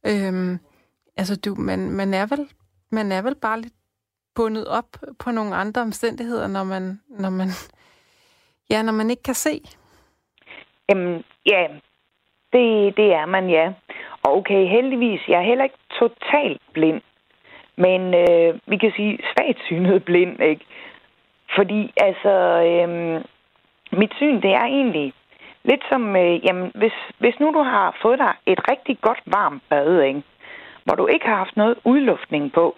Øhm, 0.06 0.58
altså, 1.16 1.40
du, 1.40 1.54
man, 1.54 1.90
man, 1.90 2.14
er 2.14 2.26
vel, 2.26 2.48
man 2.90 3.12
er 3.12 3.22
vel 3.22 3.34
bare 3.34 3.60
lidt 3.60 3.74
bundet 4.34 4.66
op 4.66 4.96
på 5.18 5.30
nogle 5.30 5.54
andre 5.54 5.80
omstændigheder, 5.80 6.46
når 6.46 6.64
man, 6.64 7.00
når 7.08 7.30
man, 7.30 7.48
ja, 8.70 8.82
når 8.82 8.92
man 8.92 9.10
ikke 9.10 9.22
kan 9.22 9.34
se. 9.34 9.60
Øhm, 10.90 11.22
ja, 11.46 11.66
det, 12.52 12.96
det 12.96 13.08
er 13.20 13.26
man, 13.26 13.50
ja. 13.50 13.72
Og 14.22 14.36
okay, 14.36 14.68
heldigvis, 14.68 15.28
jeg 15.28 15.38
er 15.38 15.48
heller 15.48 15.64
ikke 15.64 15.78
totalt 15.98 16.62
blind. 16.72 17.02
Men 17.84 18.00
øh, 18.14 18.54
vi 18.66 18.76
kan 18.76 18.92
sige 18.96 19.18
svagt 19.32 19.58
synet 19.66 20.04
blind, 20.04 20.42
ikke? 20.42 20.64
Fordi 21.56 21.92
altså, 21.96 22.32
øh, 22.70 22.88
mit 24.00 24.12
syn, 24.16 24.40
det 24.42 24.50
er 24.60 24.64
egentlig 24.64 25.12
lidt 25.64 25.82
som, 25.88 26.16
øh, 26.16 26.44
jamen, 26.46 26.72
hvis, 26.74 26.92
hvis 27.18 27.40
nu 27.40 27.46
du 27.54 27.62
har 27.62 27.96
fået 28.02 28.18
dig 28.18 28.32
et 28.46 28.60
rigtig 28.70 28.98
godt 29.00 29.20
varmt 29.26 29.62
bad, 29.70 30.00
ikke? 30.02 30.22
hvor 30.84 30.94
du 30.94 31.06
ikke 31.06 31.26
har 31.26 31.36
haft 31.36 31.56
noget 31.56 31.76
udluftning 31.84 32.52
på, 32.52 32.76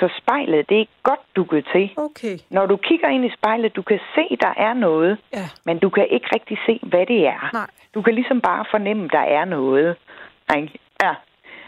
så 0.00 0.08
spejlet, 0.22 0.68
det 0.68 0.80
er 0.80 0.84
godt 1.02 1.20
dukket 1.36 1.68
til. 1.72 1.90
Okay. 1.96 2.36
Når 2.50 2.66
du 2.66 2.76
kigger 2.76 3.08
ind 3.08 3.24
i 3.24 3.32
spejlet, 3.38 3.76
du 3.76 3.82
kan 3.82 4.00
se, 4.14 4.36
der 4.40 4.54
er 4.56 4.74
noget, 4.74 5.18
Ja. 5.32 5.46
men 5.66 5.78
du 5.78 5.88
kan 5.90 6.06
ikke 6.10 6.26
rigtig 6.34 6.58
se, 6.66 6.80
hvad 6.82 7.06
det 7.06 7.26
er. 7.26 7.50
Nej. 7.52 7.66
Du 7.94 8.02
kan 8.02 8.14
ligesom 8.14 8.40
bare 8.40 8.64
fornemme, 8.70 9.08
der 9.08 9.18
er 9.38 9.44
noget. 9.44 9.96
Ikke? 10.56 10.78
Ja. 11.02 11.14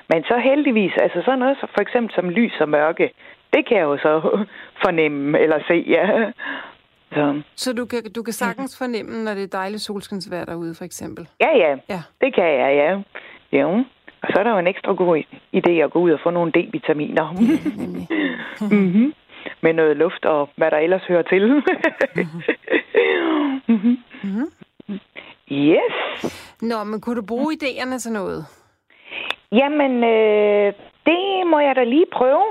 Men 0.08 0.22
så 0.24 0.38
heldigvis, 0.44 0.92
altså 1.02 1.22
sådan 1.24 1.38
noget 1.38 1.56
for 1.60 1.80
eksempel 1.80 2.14
som 2.14 2.28
lys 2.30 2.52
og 2.60 2.68
mørke, 2.68 3.10
det 3.52 3.68
kan 3.68 3.76
jeg 3.76 3.84
jo 3.84 3.96
så 3.98 4.44
fornemme 4.84 5.38
eller 5.40 5.58
se, 5.68 5.74
ja. 5.88 6.30
Så, 7.12 7.42
Så 7.56 7.72
du 7.72 7.84
kan, 7.86 8.02
du 8.16 8.22
kan 8.22 8.32
sagtens 8.32 8.78
fornemme, 8.78 9.24
når 9.24 9.34
det 9.34 9.42
er 9.42 9.58
dejligt 9.58 9.82
solskinsvejr 9.82 10.44
derude, 10.44 10.74
for 10.74 10.84
eksempel. 10.84 11.28
ja, 11.40 11.56
ja, 11.56 11.76
Ja. 11.88 12.02
det 12.20 12.34
kan 12.34 12.44
jeg, 12.44 12.74
ja. 12.82 12.90
Jo. 13.58 13.68
Og 14.22 14.28
så 14.32 14.38
er 14.38 14.42
der 14.44 14.50
jo 14.52 14.58
en 14.58 14.66
ekstra 14.66 14.92
god 14.92 15.22
idé 15.56 15.70
at 15.70 15.90
gå 15.90 15.98
ud 15.98 16.10
og 16.10 16.20
få 16.22 16.30
nogle 16.30 16.52
D-vitaminer. 16.52 17.32
Nemlig. 17.32 18.08
mm-hmm. 18.60 19.14
Med 19.62 19.72
noget 19.72 19.96
luft 19.96 20.24
og 20.24 20.48
hvad 20.56 20.70
der 20.70 20.76
ellers 20.78 21.02
hører 21.08 21.22
til. 21.22 21.54
mm-hmm. 21.54 22.42
Mhm. 24.22 24.50
Yes. 25.52 25.94
Nå, 26.62 26.84
men 26.84 27.00
kunne 27.00 27.16
du 27.16 27.22
bruge 27.26 27.54
idéerne 27.54 27.98
til 27.98 28.12
noget? 28.12 28.46
Jamen, 29.52 30.04
øh, 30.04 30.72
det 31.06 31.46
må 31.46 31.58
jeg 31.58 31.76
da 31.76 31.84
lige 31.84 32.06
prøve. 32.12 32.44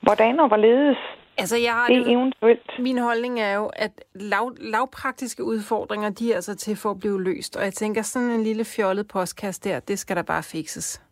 Hvordan 0.00 0.40
og 0.40 0.48
hvorledes 0.48 0.98
Altså, 1.38 1.56
jeg 1.56 1.72
har 1.72 1.86
det 1.86 2.06
det, 2.06 2.12
eventuelt. 2.12 2.78
min 2.78 2.98
holdning 2.98 3.40
er 3.40 3.54
jo, 3.54 3.66
at 3.76 4.04
lav, 4.14 4.52
lavpraktiske 4.60 5.44
udfordringer, 5.44 6.10
de 6.10 6.30
er 6.30 6.34
altså 6.34 6.56
til 6.56 6.76
for 6.76 6.90
at 6.90 7.00
blive 7.00 7.22
løst. 7.22 7.56
Og 7.56 7.64
jeg 7.64 7.72
tænker, 7.72 8.02
sådan 8.02 8.28
en 8.30 8.42
lille 8.42 8.64
fjollet 8.64 9.08
postkast 9.08 9.64
der, 9.64 9.80
det 9.80 9.98
skal 9.98 10.16
der 10.16 10.22
bare 10.22 10.42
fikses. 10.42 11.02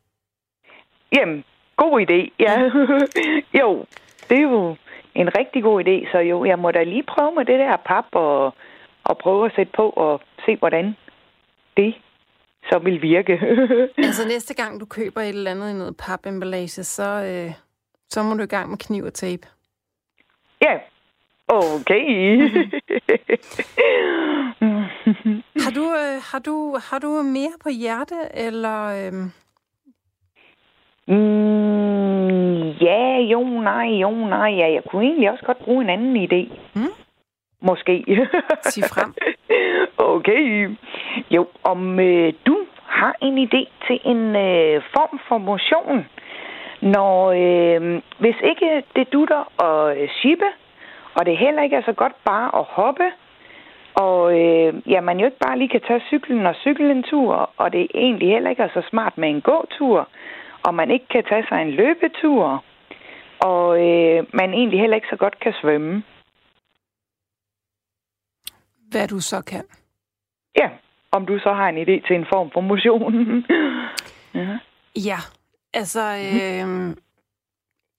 Jamen, 1.17 1.45
god 1.77 2.01
idé, 2.01 2.31
ja. 2.39 2.55
jo, 3.61 3.85
det 4.29 4.39
er 4.39 4.43
jo 4.43 4.77
en 5.15 5.39
rigtig 5.39 5.63
god 5.63 5.85
idé, 5.85 6.11
så 6.13 6.19
jo, 6.19 6.45
jeg 6.45 6.59
må 6.59 6.71
da 6.71 6.83
lige 6.83 7.03
prøve 7.03 7.33
med 7.35 7.45
det 7.45 7.59
der 7.59 7.77
pap 7.77 8.05
og, 8.13 8.55
og 9.05 9.19
prøve 9.19 9.47
at 9.47 9.53
sætte 9.57 9.73
på 9.77 9.91
og 9.91 10.21
se, 10.47 10.57
hvordan 10.57 10.97
det 11.77 11.95
så 12.69 12.79
vil 12.79 13.03
virke. 13.03 13.41
Altså, 14.07 14.29
næste 14.29 14.55
gang 14.55 14.81
du 14.81 14.87
køber 14.87 15.21
et 15.21 15.29
eller 15.29 15.51
andet 15.51 15.71
i 15.71 15.73
noget 15.73 15.97
papemballage, 15.97 16.85
så, 16.85 17.25
øh, 17.25 17.53
så 18.09 18.23
må 18.23 18.35
du 18.35 18.43
i 18.43 18.47
gang 18.47 18.71
med 18.71 18.79
kniv 18.79 19.05
og 19.05 19.15
tape. 19.15 19.47
ja, 20.63 20.79
okay. 21.49 22.05
Har 25.65 25.71
du, 25.71 25.85
øh, 25.85 26.23
har 26.33 26.39
du, 26.39 26.79
har 26.91 26.99
du 26.99 27.23
mere 27.23 27.53
på 27.63 27.69
hjerte, 27.69 28.15
eller... 28.35 28.79
Øh, 28.87 29.13
mm, 31.17 32.71
ja, 32.71 33.19
jo, 33.33 33.41
nej, 33.43 33.87
jo, 33.87 34.11
nej, 34.11 34.51
ja. 34.51 34.73
Jeg 34.73 34.83
kunne 34.91 35.05
egentlig 35.05 35.31
også 35.31 35.45
godt 35.47 35.59
bruge 35.59 35.85
en 35.85 35.91
anden 35.91 36.17
idé. 36.17 36.61
Mm. 36.75 36.95
Måske. 37.61 38.05
Sig 38.63 38.85
frem. 38.85 39.15
Okay. 39.99 40.71
Jo, 41.31 41.47
om 41.63 42.01
øh, 42.01 42.33
du 42.47 42.57
har 42.87 43.15
en 43.23 43.39
idé 43.39 43.63
til 43.87 44.01
en 44.05 44.37
øh, 44.37 44.83
form 44.95 45.21
for 45.29 45.39
motion, 45.39 46.07
når 46.81 47.17
øh, 47.43 48.03
hvis 48.19 48.37
ikke 48.43 48.83
det 48.97 49.13
dutter 49.13 49.53
og 49.57 49.97
øh, 49.97 50.09
shippe, 50.09 50.47
og 51.15 51.27
det 51.27 51.37
heller 51.37 51.63
ikke 51.63 51.77
er 51.77 51.83
så 51.83 51.93
godt 51.93 52.13
bare 52.25 52.61
at 52.61 52.65
hoppe, 52.65 53.05
og 53.95 54.41
øh, 54.41 54.75
ja, 54.91 55.01
man 55.01 55.19
jo 55.21 55.27
ikke 55.27 55.45
bare 55.47 55.59
lige 55.59 55.69
kan 55.69 55.81
tage 55.81 56.03
cyklen 56.09 56.47
og 56.47 56.55
cykle 56.55 56.91
en 56.91 57.03
tur, 57.03 57.51
og 57.57 57.73
det 57.73 57.87
egentlig 57.95 58.29
heller 58.29 58.51
ikke 58.51 58.63
er 58.63 58.75
så 58.75 58.83
smart 58.91 59.19
med 59.19 59.29
en 59.29 59.41
gåtur, 59.41 60.09
og 60.63 60.75
man 60.75 60.91
ikke 60.91 61.09
kan 61.09 61.25
tage 61.25 61.47
sig 61.49 61.63
en 61.63 61.71
løbetur, 61.71 62.65
og 63.39 63.67
øh, 63.87 64.25
man 64.33 64.55
egentlig 64.55 64.81
heller 64.81 64.97
ikke 64.97 65.11
så 65.11 65.17
godt 65.17 65.41
kan 65.41 65.53
svømme. 65.61 66.03
Hvad 68.91 69.09
du 69.09 69.21
så 69.21 69.43
kan. 69.43 69.65
Ja, 70.57 70.69
om 71.13 71.27
du 71.27 71.39
så 71.39 71.53
har 71.53 71.69
en 71.69 71.77
idé 71.79 72.07
til 72.07 72.17
en 72.17 72.27
form 72.33 72.51
for 72.53 72.61
motion. 72.61 73.45
ja. 74.41 74.59
Ja, 74.97 75.19
altså... 75.75 76.01
Øh, 76.03 76.97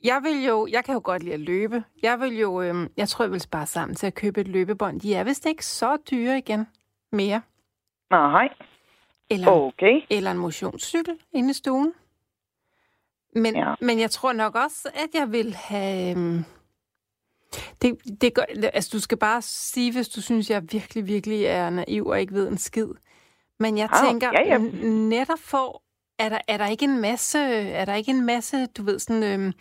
jeg 0.03 0.21
vil 0.23 0.45
jo, 0.45 0.67
jeg 0.71 0.85
kan 0.85 0.93
jo 0.93 1.01
godt 1.03 1.23
lide 1.23 1.33
at 1.33 1.39
løbe. 1.39 1.83
Jeg 2.03 2.19
vil 2.19 2.37
jo, 2.39 2.61
øh, 2.61 2.75
jeg 2.97 3.09
tror, 3.09 3.25
jeg 3.25 3.31
vil 3.31 3.41
spare 3.41 3.65
sammen 3.65 3.95
til 3.95 4.07
at 4.07 4.13
købe 4.15 4.41
et 4.41 4.47
løbebånd. 4.47 5.01
De 5.01 5.15
er 5.15 5.23
vist 5.23 5.45
ikke 5.45 5.65
så 5.65 5.97
dyre 6.11 6.37
igen 6.37 6.67
mere. 7.11 7.41
Nej, 8.11 8.49
Eller, 9.29 9.51
okay. 9.51 10.01
eller 10.09 10.31
en 10.31 10.37
motionscykel 10.37 11.13
inde 11.33 11.49
i 11.49 11.53
stuen. 11.53 11.93
Men, 13.35 13.55
Ja. 13.55 13.73
men 13.81 13.99
jeg 13.99 14.11
tror 14.11 14.33
nok 14.33 14.55
også, 14.55 14.89
at 14.93 15.19
jeg 15.19 15.31
vil 15.31 15.53
have... 15.55 16.17
øhm, 16.17 16.43
Det, 17.81 17.97
det 18.21 18.33
gør, 18.33 18.43
altså, 18.73 18.89
du 18.93 18.99
skal 19.01 19.17
bare 19.17 19.41
sige, 19.41 19.93
hvis 19.93 20.09
du 20.09 20.21
synes, 20.21 20.49
jeg 20.49 20.61
virkelig, 20.71 21.07
virkelig 21.07 21.45
er 21.45 21.69
naiv 21.69 22.07
og 22.07 22.19
ikke 22.21 22.33
ved 22.33 22.47
en 22.47 22.57
skid. 22.57 22.87
Men 23.59 23.77
jeg 23.77 23.89
Ah, 23.91 24.07
tænker, 24.07 24.29
ja, 24.33 24.43
ja. 24.47 24.57
netop 25.09 25.39
for, 25.39 25.81
er 26.19 26.29
der, 26.29 26.37
er 26.47 26.57
der 26.57 26.67
ikke 26.67 26.85
en 26.85 27.01
masse, 27.01 27.39
er 27.81 27.85
der 27.85 27.95
ikke 27.95 28.11
en 28.11 28.25
masse, 28.25 28.57
du 28.77 28.83
ved, 28.83 28.99
sådan, 28.99 29.23
øhm, 29.23 29.53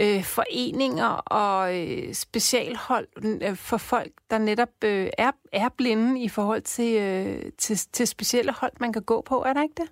øh, 0.00 0.22
foreninger 0.36 1.12
og 1.40 1.58
øh, 1.80 2.12
specialhold 2.12 3.08
øh, 3.46 3.56
for 3.68 3.78
folk, 3.92 4.12
der 4.30 4.38
netop 4.38 4.74
øh, 4.84 5.06
er, 5.26 5.32
er 5.52 5.68
blinde 5.78 6.22
i 6.26 6.28
forhold 6.28 6.60
til, 6.60 6.90
øh, 7.06 7.52
til, 7.58 7.76
til 7.96 8.06
specielle 8.06 8.52
hold, 8.60 8.72
man 8.80 8.92
kan 8.92 9.02
gå 9.02 9.24
på, 9.30 9.34
er 9.48 9.52
der 9.52 9.62
ikke 9.62 9.80
det? 9.82 9.90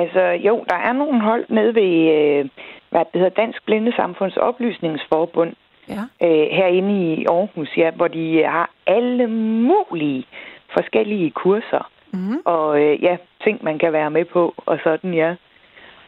Altså, 0.00 0.20
jo, 0.48 0.64
der 0.70 0.76
er 0.76 0.92
nogle 0.92 1.20
hold 1.20 1.44
nede 1.50 1.74
ved, 1.74 1.92
øh, 2.16 2.48
hvad 2.90 3.04
det 3.12 3.20
hedder, 3.20 3.40
Dansk 3.42 3.64
Blindesamfunds 3.64 4.36
Oplysningsforbund, 4.36 5.52
Ja. 5.88 6.26
øh, 6.26 6.46
herinde 6.50 7.14
i 7.14 7.26
Aarhus, 7.26 7.76
ja, 7.76 7.90
hvor 7.90 8.08
de 8.08 8.32
øh, 8.32 8.50
har 8.50 8.70
alle 8.86 9.26
mulige 9.70 10.26
forskellige 10.72 11.30
kurser. 11.30 11.90
Mm-hmm. 12.12 12.38
Og 12.44 12.80
øh, 12.82 13.02
ja, 13.02 13.16
ting, 13.44 13.64
man 13.64 13.78
kan 13.78 13.92
være 13.92 14.10
med 14.10 14.24
på, 14.24 14.54
og 14.56 14.78
sådan, 14.84 15.14
ja. 15.14 15.34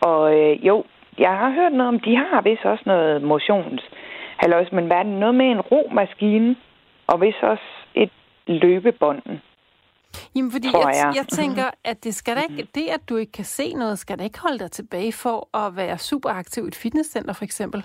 Og 0.00 0.38
øh, 0.38 0.66
jo, 0.66 0.84
jeg 1.18 1.30
har 1.30 1.50
hørt 1.50 1.72
noget 1.72 1.88
om, 1.88 2.00
de 2.00 2.16
har 2.16 2.40
vist 2.40 2.64
også 2.64 2.82
noget 2.86 3.22
motions. 3.22 3.82
Halløjs, 4.36 4.72
men 4.72 4.86
hvad 4.86 4.96
er 4.96 5.02
det? 5.02 5.12
Noget 5.12 5.34
med 5.34 5.46
en 5.46 5.60
romaskine, 5.60 6.56
og 7.06 7.20
vist 7.20 7.42
også 7.42 7.64
et 7.94 8.10
løbebånd. 8.46 9.22
Jamen, 10.36 10.52
fordi 10.52 10.70
tror 10.70 10.88
jeg, 10.88 10.96
jeg. 11.04 11.12
jeg 11.16 11.26
tænker, 11.26 11.70
at 11.84 12.04
det 12.04 12.14
skal 12.14 12.36
da 12.36 12.40
ikke, 12.50 12.68
det, 12.74 12.86
at 12.94 13.08
du 13.08 13.16
ikke 13.16 13.32
kan 13.32 13.44
se 13.44 13.72
noget, 13.74 13.98
skal 13.98 14.18
da 14.18 14.24
ikke 14.24 14.40
holde 14.40 14.58
dig 14.58 14.70
tilbage 14.70 15.12
for 15.12 15.56
at 15.56 15.76
være 15.76 15.98
super 15.98 16.30
aktiv 16.30 16.64
i 16.64 16.68
et 16.68 16.74
fitnesscenter, 16.74 17.32
for 17.32 17.44
eksempel. 17.44 17.84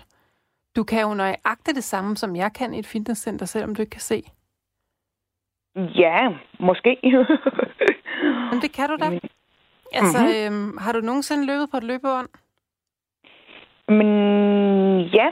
Du 0.75 0.83
kan 0.83 1.01
jo 1.01 1.13
nøjagtigt 1.13 1.75
det 1.75 1.83
samme, 1.83 2.17
som 2.17 2.35
jeg 2.35 2.53
kan 2.53 2.73
i 2.73 2.79
et 2.79 2.87
fitnesscenter, 2.87 3.45
selvom 3.45 3.75
du 3.75 3.81
ikke 3.81 3.89
kan 3.89 4.01
se. 4.01 4.23
Ja, 5.75 6.29
måske. 6.59 6.97
Men 8.51 8.61
det 8.61 8.71
kan 8.71 8.89
du 8.89 8.95
da. 8.95 9.19
Altså, 9.93 10.19
mm-hmm. 10.19 10.67
øhm, 10.67 10.77
har 10.77 10.91
du 10.91 10.99
nogensinde 10.99 11.45
løbet 11.45 11.71
på 11.71 11.77
et 11.77 11.83
løbebånd? 11.83 12.27
men 13.87 15.01
ja, 15.13 15.29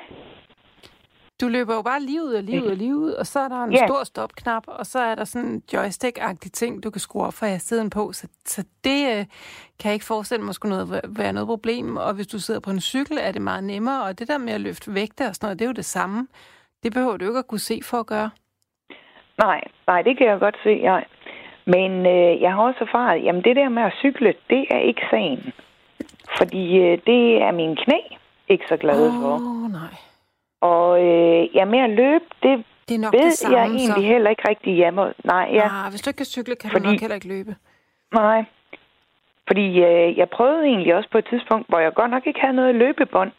Du 1.44 1.48
løber 1.48 1.76
jo 1.76 1.82
bare 1.82 2.02
lige 2.02 2.24
ud 2.24 2.34
og 2.34 2.44
lige 2.44 2.64
ud 2.64 2.70
og 2.72 2.78
ud, 3.08 3.12
og 3.12 3.26
så 3.26 3.40
er 3.40 3.48
der 3.48 3.64
en 3.64 3.72
Ja. 3.72 3.88
stor 3.88 4.04
stopknap, 4.04 4.64
og 4.68 4.86
så 4.86 5.00
er 5.00 5.16
der 5.16 5.24
sådan 5.24 5.48
en 5.50 5.64
joystick-agtig 5.74 6.52
ting, 6.52 6.84
du 6.84 6.90
kan 6.90 7.00
skrue 7.00 7.26
op 7.26 7.34
for 7.34 7.46
hastigheden 7.46 7.90
på. 7.90 8.12
Så, 8.14 8.28
så 8.46 8.66
det 8.84 9.00
øh, 9.12 9.26
kan 9.80 9.86
jeg 9.86 9.94
ikke 9.94 10.06
forestille 10.06 10.46
mig 10.46 10.54
skulle 10.54 10.76
noget, 10.76 11.02
være 11.20 11.34
noget 11.34 11.48
problem. 11.48 11.98
Og 11.98 12.14
hvis 12.14 12.28
du 12.28 12.40
sidder 12.40 12.60
på 12.60 12.70
en 12.70 12.82
cykel, 12.82 13.18
er 13.22 13.32
det 13.32 13.42
meget 13.42 13.64
nemmere. 13.64 14.04
Og 14.04 14.20
det 14.20 14.28
der 14.28 14.38
med 14.38 14.54
at 14.54 14.62
løfte 14.62 14.94
vægte 14.94 15.22
og 15.30 15.36
sådan 15.36 15.46
noget, 15.48 15.60
det 15.60 15.66
er 15.66 15.70
jo 15.70 15.74
det 15.74 15.86
samme. 15.86 16.28
Det 16.84 16.94
behøver 16.94 17.18
du 17.18 17.26
ikke 17.26 17.40
at 17.40 17.48
kunne 17.48 17.60
se 17.72 17.80
for 17.84 17.98
at 18.00 18.08
gøre. 18.08 18.30
nej, 19.38 19.62
nej, 19.88 20.02
det 20.02 20.18
kan 20.18 20.28
jeg 20.28 20.40
godt 20.40 20.58
se, 20.64 20.70
ja. 20.70 21.00
Men 21.66 21.92
øh, 22.06 22.42
jeg 22.42 22.52
har 22.54 22.62
også 22.62 22.80
erfaret, 22.88 23.24
jamen 23.24 23.44
det 23.44 23.56
der 23.56 23.70
med 23.70 23.84
at 23.84 23.94
cykle, 24.00 24.34
det 24.50 24.66
er 24.72 24.80
ikke 24.80 25.02
sagen. 25.12 25.54
Fordi 26.38 26.78
øh, 26.78 26.98
det 27.08 27.42
er 27.42 27.52
min 27.52 27.76
knæ 27.76 28.00
ikke 28.48 28.66
så 28.70 28.78
glad 28.78 29.12
for. 29.22 29.34
Åh, 29.34 29.64
oh, 29.64 29.72
nej. 29.72 30.13
Og 30.72 30.88
øh, 31.08 31.56
ja, 31.56 31.66
med 31.66 31.80
at 31.80 31.90
løbe, 31.90 32.26
det 32.44 32.64
Det 32.90 32.96
er 32.96 33.00
nok 33.00 33.14
ved 33.14 33.24
det 33.26 33.34
samme, 33.34 33.58
jeg 33.58 33.66
egentlig 33.66 33.96
så. 33.96 34.02
heller 34.02 34.30
ikke 34.30 34.50
rigtig 34.50 34.74
hjemme. 34.74 35.14
Nej, 35.24 35.46
ja. 35.60 35.68
Ah, 35.86 35.90
hvis 35.92 36.02
du 36.02 36.10
ikke 36.10 36.18
kan 36.18 36.26
cykle, 36.26 36.56
kan 36.56 36.70
Fordi- 36.72 36.86
du 36.86 36.92
nok 36.92 37.00
heller 37.00 37.16
ikke 37.16 37.28
løbe. 37.28 37.56
Nej. 38.14 38.46
Fordi 39.48 39.66
øh, 39.90 40.18
jeg 40.18 40.30
prøvede 40.30 40.64
egentlig 40.66 40.96
også 40.96 41.10
på 41.12 41.18
et 41.18 41.28
tidspunkt, 41.30 41.68
hvor 41.70 41.80
jeg 41.80 41.94
godt 41.94 42.12
nok 42.12 42.28
ikke 42.28 42.40
havde 42.40 42.56
noget 42.56 42.76
løbebånd, 42.76 43.32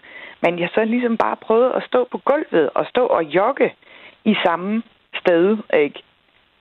men 0.42 0.58
jeg 0.58 0.68
så 0.74 0.84
ligesom 0.84 1.16
bare 1.16 1.37
prøvede 1.37 1.72
at 1.74 1.82
stå 1.87 2.08
på 2.10 2.18
gulvet 2.18 2.70
og 2.74 2.87
stå 2.87 3.06
og 3.06 3.22
jogge 3.24 3.74
i 4.24 4.34
samme 4.44 4.82
sted, 5.20 5.56
ikke? 5.84 6.02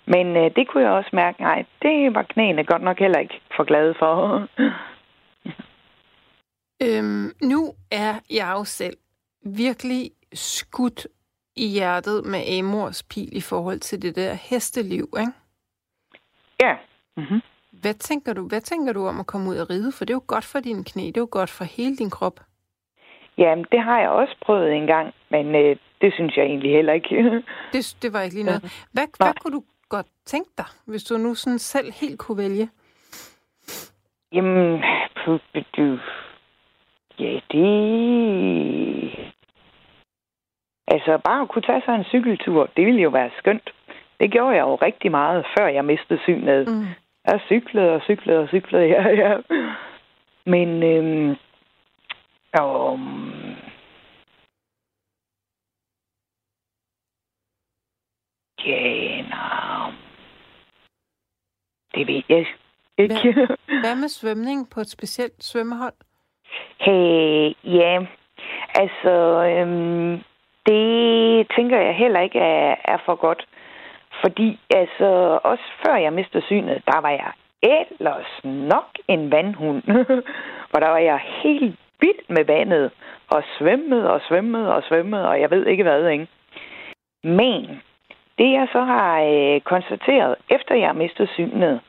Men 0.06 0.38
øh, 0.38 0.52
det 0.56 0.67
kunne 0.67 0.84
jeg 0.84 0.91
også 0.91 1.10
mærke, 1.13 1.41
nej, 1.41 1.65
det 1.82 2.15
var 2.15 2.23
knæene 2.23 2.63
godt 2.63 2.82
nok 2.82 2.99
heller 2.99 3.19
ikke 3.19 3.39
for 3.56 3.63
glade 3.63 3.93
for. 3.99 4.47
Øhm, 6.84 7.32
nu 7.41 7.73
er 7.91 8.13
jeg 8.30 8.49
jo 8.58 8.63
selv 8.63 8.97
virkelig 9.45 10.12
skudt 10.34 11.08
i 11.56 11.67
hjertet 11.67 12.26
med 12.26 12.60
Amors 12.60 13.04
pil 13.04 13.38
i 13.38 13.41
forhold 13.41 13.80
til 13.80 14.02
det 14.02 14.15
der 14.15 14.34
hesteliv, 14.34 15.08
ikke? 15.19 15.32
Ja. 16.62 16.76
Mm-hmm. 17.17 17.41
Hvad 17.82 17.93
tænker 17.93 18.34
du, 18.34 18.48
hvad 18.48 18.62
tænker 18.62 18.93
du 18.93 19.08
om 19.08 19.19
at 19.19 19.28
komme 19.28 19.50
ud 19.50 19.58
og 19.58 19.69
ride? 19.69 19.91
For 19.91 20.06
det 20.06 20.13
er 20.13 20.15
jo 20.15 20.24
godt 20.28 20.46
for 20.46 20.60
dine 20.60 20.84
knæ, 20.84 21.02
det 21.02 21.17
er 21.17 21.22
jo 21.22 21.28
godt 21.32 21.50
for 21.50 21.63
hele 21.63 21.98
din 21.98 22.10
krop. 22.10 22.39
Jamen, 23.38 23.65
det 23.72 23.82
har 23.84 24.00
jeg 24.00 24.10
også 24.10 24.36
prøvet 24.46 24.74
en 24.74 24.88
gang, 24.88 25.13
men 25.30 25.56
øh, 25.56 25.76
det 26.02 26.13
synes 26.13 26.38
jeg 26.38 26.46
egentlig 26.46 26.72
heller 26.72 26.93
ikke. 26.93 27.15
det, 27.74 27.98
det 28.02 28.13
var 28.13 28.22
ikke 28.22 28.36
lige 28.36 28.46
noget. 28.46 28.86
Hvad, 28.93 29.08
hvad 29.17 29.34
kunne 29.41 29.54
du 29.54 29.63
godt 29.89 30.08
tænke 30.26 30.50
dig, 30.58 30.65
hvis 30.86 31.04
du 31.04 31.17
nu 31.17 31.36
sådan 31.36 31.60
selv 31.60 31.91
helt 32.02 32.19
kunne 32.19 32.38
vælge? 32.38 32.69
Jamen. 34.34 34.84
Ja, 37.19 37.39
det... 37.52 39.34
Altså, 40.93 41.17
bare 41.17 41.41
at 41.41 41.49
kunne 41.49 41.62
tage 41.62 41.82
sig 41.86 41.95
en 41.95 42.03
cykeltur, 42.03 42.69
det 42.77 42.86
ville 42.86 43.01
jo 43.01 43.10
være 43.10 43.32
skønt. 43.38 43.73
Det 44.19 44.32
gjorde 44.32 44.56
jeg 44.56 44.62
jo 44.62 44.75
rigtig 44.75 45.12
meget, 45.12 45.45
før 45.58 45.67
jeg 45.67 45.86
mistede 45.86 46.19
synet. 46.23 46.67
Mm. 46.67 46.86
Jeg 47.25 47.39
cyklede 47.45 47.91
og 47.95 48.01
cyklede 48.01 48.39
og 48.39 48.47
cyklede, 48.47 48.86
ja, 48.95 49.10
ja. 49.10 49.38
Men, 50.45 50.84
øhm, 50.84 51.29
um, 52.62 53.56
ja, 58.65 59.21
no. 59.21 59.91
det 61.95 62.08
ved 62.08 62.21
jeg 62.29 62.38
ikke. 62.38 62.53
Hvad, 62.95 63.47
hvad 63.84 63.95
med 63.95 64.08
svømning 64.08 64.69
på 64.69 64.79
et 64.79 64.89
specielt 64.89 65.43
svømmehold? 65.43 65.93
Hey, 66.79 67.53
ja, 67.63 68.06
altså, 68.75 69.12
øhm, 69.45 70.23
det 70.65 71.47
tænker 71.56 71.78
jeg 71.80 71.95
heller 71.95 72.19
ikke 72.19 72.39
er, 72.39 72.76
er 72.86 72.97
for 73.06 73.15
godt. 73.15 73.45
Fordi 74.21 74.60
altså, 74.76 75.39
også 75.43 75.63
før 75.86 75.95
jeg 75.95 76.13
mistede 76.13 76.45
synet, 76.45 76.82
der 76.86 77.02
var 77.02 77.10
jeg 77.10 77.32
ellers 77.63 78.39
nok 78.43 78.89
en 79.08 79.32
vandhund. 79.32 79.82
For 80.71 80.80
der 80.80 80.89
var 80.89 80.97
jeg 80.97 81.19
helt 81.43 81.76
vild 81.99 82.23
med 82.30 82.45
vandet. 82.45 82.91
Og 83.28 83.43
svømmede 83.58 84.12
og 84.13 84.21
svømmede 84.28 84.76
og 84.76 84.84
svømmede, 84.84 85.30
og 85.30 85.41
jeg 85.41 85.52
ved 85.52 85.65
ikke 85.65 85.84
hvad, 85.84 86.08
ikke? 86.08 86.28
Men 87.23 87.82
det 88.38 88.52
jeg 88.52 88.67
så 88.71 88.82
har 88.82 89.21
øh, 89.21 89.62
konstateret, 89.62 90.36
efter 90.49 90.76
jeg 90.76 90.95
mistede 90.95 91.28
synet, 91.34 91.82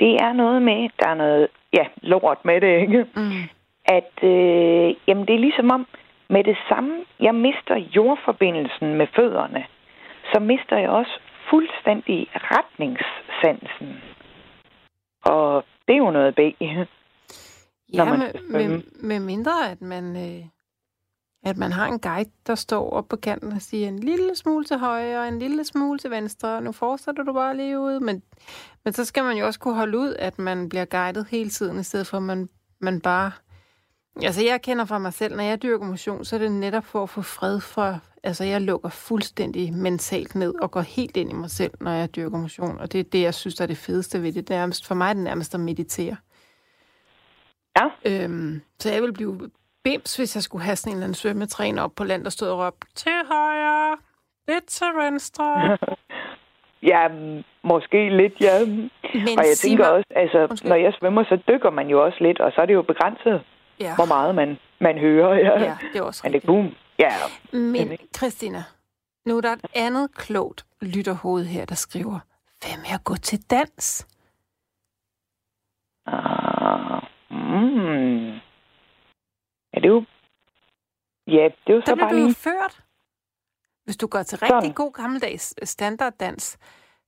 det 0.00 0.12
er 0.14 0.32
noget 0.32 0.62
med, 0.62 0.88
der 1.00 1.08
er 1.08 1.14
noget, 1.14 1.48
ja, 1.72 1.86
lort 2.02 2.44
med 2.44 2.60
det, 2.60 2.80
ikke? 2.80 3.06
Mm. 3.16 3.42
At, 3.84 4.14
øh, 4.22 4.94
jamen 5.06 5.26
det 5.26 5.34
er 5.34 5.46
ligesom 5.46 5.70
om, 5.70 5.86
med 6.28 6.44
det 6.44 6.56
samme, 6.68 7.04
jeg 7.20 7.34
mister 7.34 7.76
jordforbindelsen 7.96 8.94
med 8.94 9.06
fødderne, 9.16 9.64
så 10.32 10.40
mister 10.40 10.76
jeg 10.76 10.88
også 10.88 11.20
fuldstændig 11.50 12.28
retningssansen. 12.34 14.00
Og 15.24 15.64
det 15.88 15.94
er 15.94 15.98
jo 15.98 16.10
noget 16.10 16.34
B. 16.34 16.40
Ja, 17.94 18.04
med, 18.04 18.32
med, 18.50 18.82
med 19.02 19.20
mindre 19.20 19.70
at 19.70 19.82
man, 19.82 20.16
øh, 20.16 20.46
at 21.44 21.56
man 21.56 21.72
har 21.72 21.86
en 21.86 21.98
guide, 21.98 22.30
der 22.46 22.54
står 22.54 22.90
op 22.90 23.08
på 23.08 23.16
kanten 23.16 23.52
og 23.52 23.62
siger 23.62 23.88
en 23.88 23.98
lille 23.98 24.36
smule 24.36 24.64
til 24.64 24.78
højre, 24.78 25.28
en 25.28 25.38
lille 25.38 25.64
smule 25.64 25.98
til 25.98 26.10
venstre, 26.10 26.60
nu 26.60 26.72
fortsætter 26.72 27.22
du 27.22 27.32
bare 27.32 27.56
lige 27.56 27.80
ud. 27.80 28.00
Men, 28.00 28.22
men 28.84 28.92
så 28.92 29.04
skal 29.04 29.24
man 29.24 29.36
jo 29.36 29.46
også 29.46 29.60
kunne 29.60 29.74
holde 29.74 29.98
ud, 29.98 30.14
at 30.18 30.38
man 30.38 30.68
bliver 30.68 30.84
guidet 30.84 31.26
hele 31.30 31.50
tiden, 31.50 31.80
i 31.80 31.82
stedet 31.82 32.06
for 32.06 32.16
at 32.16 32.22
man, 32.22 32.48
man 32.80 33.00
bare 33.00 33.32
Altså, 34.22 34.44
jeg 34.44 34.62
kender 34.62 34.84
fra 34.84 34.98
mig 34.98 35.12
selv, 35.12 35.36
når 35.36 35.42
jeg 35.42 35.62
dyrker 35.62 35.86
motion, 35.86 36.24
så 36.24 36.36
er 36.36 36.40
det 36.40 36.52
netop 36.52 36.84
for 36.84 37.02
at 37.02 37.08
få 37.08 37.22
fred 37.22 37.60
for... 37.60 38.00
Altså, 38.22 38.44
jeg 38.44 38.60
lukker 38.60 38.88
fuldstændig 38.88 39.72
mentalt 39.72 40.34
ned 40.34 40.54
og 40.62 40.70
går 40.70 40.80
helt 40.80 41.16
ind 41.16 41.30
i 41.30 41.34
mig 41.34 41.50
selv, 41.50 41.70
når 41.80 41.90
jeg 41.90 42.16
dyrker 42.16 42.38
motion. 42.38 42.78
Og 42.78 42.92
det 42.92 43.00
er 43.00 43.04
det, 43.04 43.22
jeg 43.22 43.34
synes, 43.34 43.54
der 43.54 43.62
er 43.62 43.66
det 43.66 43.76
fedeste 43.76 44.22
ved 44.22 44.32
det. 44.32 44.48
det 44.48 44.56
er, 44.56 44.82
for 44.86 44.94
mig 44.94 45.10
er 45.10 45.14
det 45.14 45.22
nærmest 45.22 45.54
at 45.54 45.60
meditere. 45.60 46.16
Ja. 47.78 47.86
Øhm, 48.04 48.62
så 48.78 48.92
jeg 48.92 49.02
vil 49.02 49.12
blive 49.12 49.50
bims, 49.84 50.16
hvis 50.16 50.36
jeg 50.36 50.42
skulle 50.42 50.64
have 50.64 50.76
sådan 50.76 50.92
en 50.92 50.96
eller 50.96 51.04
anden 51.04 51.14
svømmetræner 51.14 51.82
op 51.82 51.94
på 51.96 52.04
land, 52.04 52.24
der 52.24 52.30
stod 52.30 52.48
og 52.48 52.58
råbte, 52.58 52.86
til 52.94 53.12
højre, 53.32 53.96
lidt 54.48 54.66
til 54.66 54.86
venstre. 55.02 55.78
ja, 56.92 57.08
måske 57.62 58.16
lidt, 58.16 58.40
ja. 58.40 58.66
Men 59.14 59.38
og 59.38 59.44
jeg 59.50 59.56
tænker 59.56 59.84
mig... 59.84 59.92
også, 59.92 60.06
altså, 60.10 60.46
Undskyld. 60.50 60.68
når 60.68 60.76
jeg 60.76 60.92
svømmer, 60.98 61.24
så 61.24 61.38
dykker 61.48 61.70
man 61.70 61.88
jo 61.88 62.04
også 62.04 62.18
lidt, 62.20 62.40
og 62.40 62.52
så 62.52 62.60
er 62.60 62.66
det 62.66 62.74
jo 62.74 62.82
begrænset 62.82 63.42
ja. 63.80 63.94
hvor 63.94 64.04
meget 64.04 64.34
man, 64.34 64.58
man 64.80 64.98
hører. 64.98 65.34
Ja, 65.34 65.62
ja 65.62 65.76
det 65.92 65.98
er 65.98 66.02
også 66.02 66.20
Men 66.24 66.32
det 66.32 66.42
boom. 66.46 66.74
Ja. 66.98 67.10
Men 67.52 67.98
Christina, 68.16 68.64
nu 69.26 69.36
er 69.36 69.40
der 69.40 69.52
et 69.52 69.66
andet 69.74 70.14
klogt 70.14 70.66
lytterhoved 70.82 71.44
her, 71.44 71.64
der 71.64 71.74
skriver, 71.74 72.18
hvad 72.60 72.76
med 72.76 72.90
at 72.94 73.04
gå 73.04 73.16
til 73.16 73.50
dans? 73.50 74.06
Ah, 76.06 77.02
mm. 77.30 78.30
Ja, 79.72 79.80
det 79.80 79.84
er 79.84 79.88
jo... 79.88 80.04
Ja, 81.26 81.48
det 81.66 81.72
er 81.72 81.74
jo 81.74 81.82
så 81.86 81.94
der 81.94 82.00
bare 82.00 82.14
lige... 82.14 82.28
du 82.28 82.32
ført. 82.32 82.80
Hvis 83.84 83.96
du 83.96 84.06
går 84.06 84.22
til 84.22 84.38
rigtig 84.38 84.60
Sådan. 84.60 84.72
god 84.72 84.92
gammeldags 84.92 85.68
standarddans, 85.68 86.58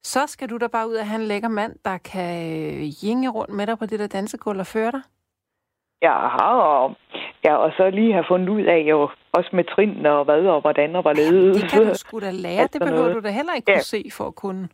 så 0.02 0.26
skal 0.26 0.48
du 0.48 0.57
da 0.57 0.66
bare 0.66 0.88
ud 0.88 0.94
og 0.94 1.07
have 1.07 1.20
en 1.20 1.26
lækker 1.26 1.48
mand, 1.48 1.76
der 1.85 1.98
kan 1.98 2.83
jinge 2.83 3.29
rundt 3.29 3.55
med 3.55 3.66
dig 3.66 3.79
på 3.79 3.87
det 3.87 3.98
der 3.98 4.07
dansegulv 4.07 4.61
og 4.61 4.66
føre 4.66 4.92
dig 4.92 5.02
har, 6.02 6.54
og, 6.61 6.96
ja, 7.44 7.56
og 7.56 7.72
så 7.76 7.90
lige 7.90 8.12
have 8.12 8.24
fundet 8.28 8.48
ud 8.48 8.62
af, 8.62 8.78
jo, 8.78 9.11
også 9.32 9.50
med 9.52 9.64
trin 9.64 10.06
og 10.06 10.24
hvad 10.24 10.46
og 10.46 10.61
hvordan 10.61 10.96
og 10.96 11.02
hvorledes. 11.02 11.56
Ja, 11.56 11.62
det 11.62 11.70
kan 11.70 11.87
du 11.87 11.94
sgu 12.04 12.20
da 12.20 12.30
lære. 12.30 12.66
Det 12.72 12.80
behøver 12.80 13.00
noget. 13.00 13.14
du 13.14 13.20
da 13.20 13.30
heller 13.30 13.54
ikke 13.54 13.70
ja. 13.70 13.76
kunne 13.76 13.82
se 13.82 14.04
for 14.12 14.24
at 14.24 14.35
kunne. 14.35 14.68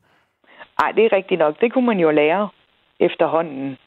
Nej, 0.80 0.92
det 0.92 1.04
er 1.04 1.12
rigtigt 1.12 1.38
nok. 1.38 1.60
Det 1.60 1.72
kunne 1.72 1.86
man 1.86 2.00
jo 2.00 2.10
lære 2.10 2.48
efterhånden. 3.00 3.78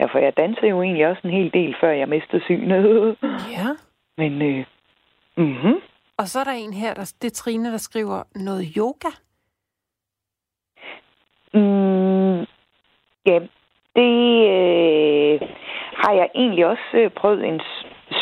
Ja, 0.00 0.04
for 0.04 0.18
jeg 0.18 0.36
dansede 0.36 0.68
jo 0.68 0.82
egentlig 0.82 1.06
også 1.06 1.20
en 1.24 1.30
hel 1.30 1.52
del, 1.52 1.76
før 1.80 1.90
jeg 1.90 2.08
mistede 2.08 2.44
synet. 2.44 3.16
Ja. 3.56 3.68
Men, 4.16 4.42
øh, 4.42 4.64
mhm. 5.36 5.74
Og 6.18 6.28
så 6.28 6.40
er 6.40 6.44
der 6.44 6.52
en 6.52 6.72
her, 6.72 6.94
der, 6.94 7.12
det 7.22 7.30
er 7.30 7.34
Trine, 7.34 7.70
der 7.72 7.76
skriver 7.76 8.22
noget 8.34 8.64
yoga. 8.76 9.12
Mm, 11.54 12.40
ja, 13.26 13.38
det... 13.96 14.10
Øh, 15.42 15.48
har 16.02 16.12
jeg 16.20 16.28
egentlig 16.34 16.66
også 16.66 16.90
øh, 16.94 17.10
prøvet 17.10 17.44
en 17.44 17.60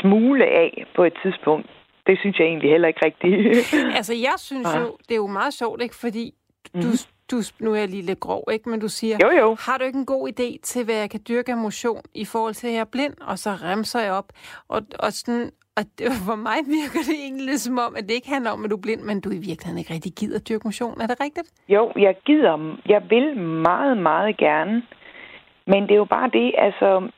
smule 0.00 0.44
af 0.44 0.84
på 0.96 1.04
et 1.04 1.14
tidspunkt. 1.22 1.66
Det 2.06 2.18
synes 2.20 2.38
jeg 2.38 2.46
egentlig 2.46 2.70
heller 2.70 2.88
ikke 2.88 3.04
rigtigt. 3.04 3.36
altså, 3.98 4.14
jeg 4.14 4.36
synes 4.38 4.68
ja. 4.74 4.80
jo, 4.80 4.96
det 5.08 5.10
er 5.10 5.22
jo 5.26 5.26
meget 5.26 5.54
sjovt, 5.54 5.82
ikke? 5.82 5.94
Fordi 5.94 6.34
mm. 6.74 6.80
du, 6.80 6.86
mhm. 6.86 6.96
du, 7.30 7.36
nu 7.60 7.74
er 7.74 7.78
jeg 7.78 7.88
lige 7.88 8.02
lidt 8.02 8.20
grov, 8.20 8.44
ikke? 8.52 8.68
Men 8.68 8.80
du 8.80 8.88
siger, 8.88 9.16
jo, 9.22 9.30
jo. 9.40 9.56
har 9.66 9.78
du 9.78 9.84
ikke 9.84 9.98
en 9.98 10.06
god 10.06 10.28
idé 10.28 10.58
til, 10.62 10.84
hvad 10.84 10.94
jeg 10.94 11.10
kan 11.10 11.20
dyrke 11.28 11.52
af 11.52 11.58
motion 11.58 12.02
i 12.14 12.24
forhold 12.24 12.54
til, 12.54 12.66
at 12.66 12.72
jeg 12.72 12.80
er 12.80 12.92
blind? 12.92 13.14
Og 13.20 13.38
så 13.38 13.50
remser 13.50 14.00
jeg 14.00 14.12
op. 14.12 14.28
Og, 14.68 14.82
og 14.98 15.12
sådan, 15.12 15.50
og 15.76 15.82
det, 15.98 16.06
for 16.28 16.36
mig 16.48 16.58
virker 16.78 17.00
det 17.08 17.16
egentlig 17.24 17.46
lidt 17.46 17.60
som 17.60 17.78
om, 17.78 17.96
at 17.98 18.02
det 18.08 18.14
ikke 18.14 18.28
handler 18.28 18.50
om, 18.50 18.64
at 18.64 18.70
du 18.70 18.76
er 18.76 18.82
blind, 18.82 19.02
men 19.02 19.20
du 19.20 19.30
i 19.30 19.42
virkeligheden 19.48 19.78
ikke 19.78 19.94
rigtig 19.94 20.12
gider 20.12 20.38
dyrke 20.38 20.64
motion. 20.64 21.00
Er 21.00 21.06
det 21.06 21.20
rigtigt? 21.20 21.48
Jo, 21.68 21.92
jeg 21.96 22.14
gider. 22.26 22.76
Jeg 22.88 23.02
vil 23.10 23.36
meget, 23.68 23.96
meget 23.98 24.36
gerne. 24.36 24.82
Men 25.66 25.82
det 25.82 25.90
er 25.90 26.02
jo 26.04 26.04
bare 26.04 26.30
det, 26.32 26.54
altså, 26.58 27.10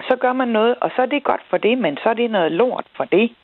så 0.00 0.16
gør 0.20 0.32
man 0.32 0.48
noget, 0.48 0.74
og 0.80 0.90
så 0.96 1.02
er 1.02 1.06
det 1.06 1.24
godt 1.24 1.40
for 1.50 1.56
det, 1.56 1.78
men 1.78 1.96
så 1.96 2.08
er 2.08 2.14
det 2.14 2.30
noget 2.30 2.52
lort 2.52 2.86
for 2.96 3.04
det. 3.04 3.34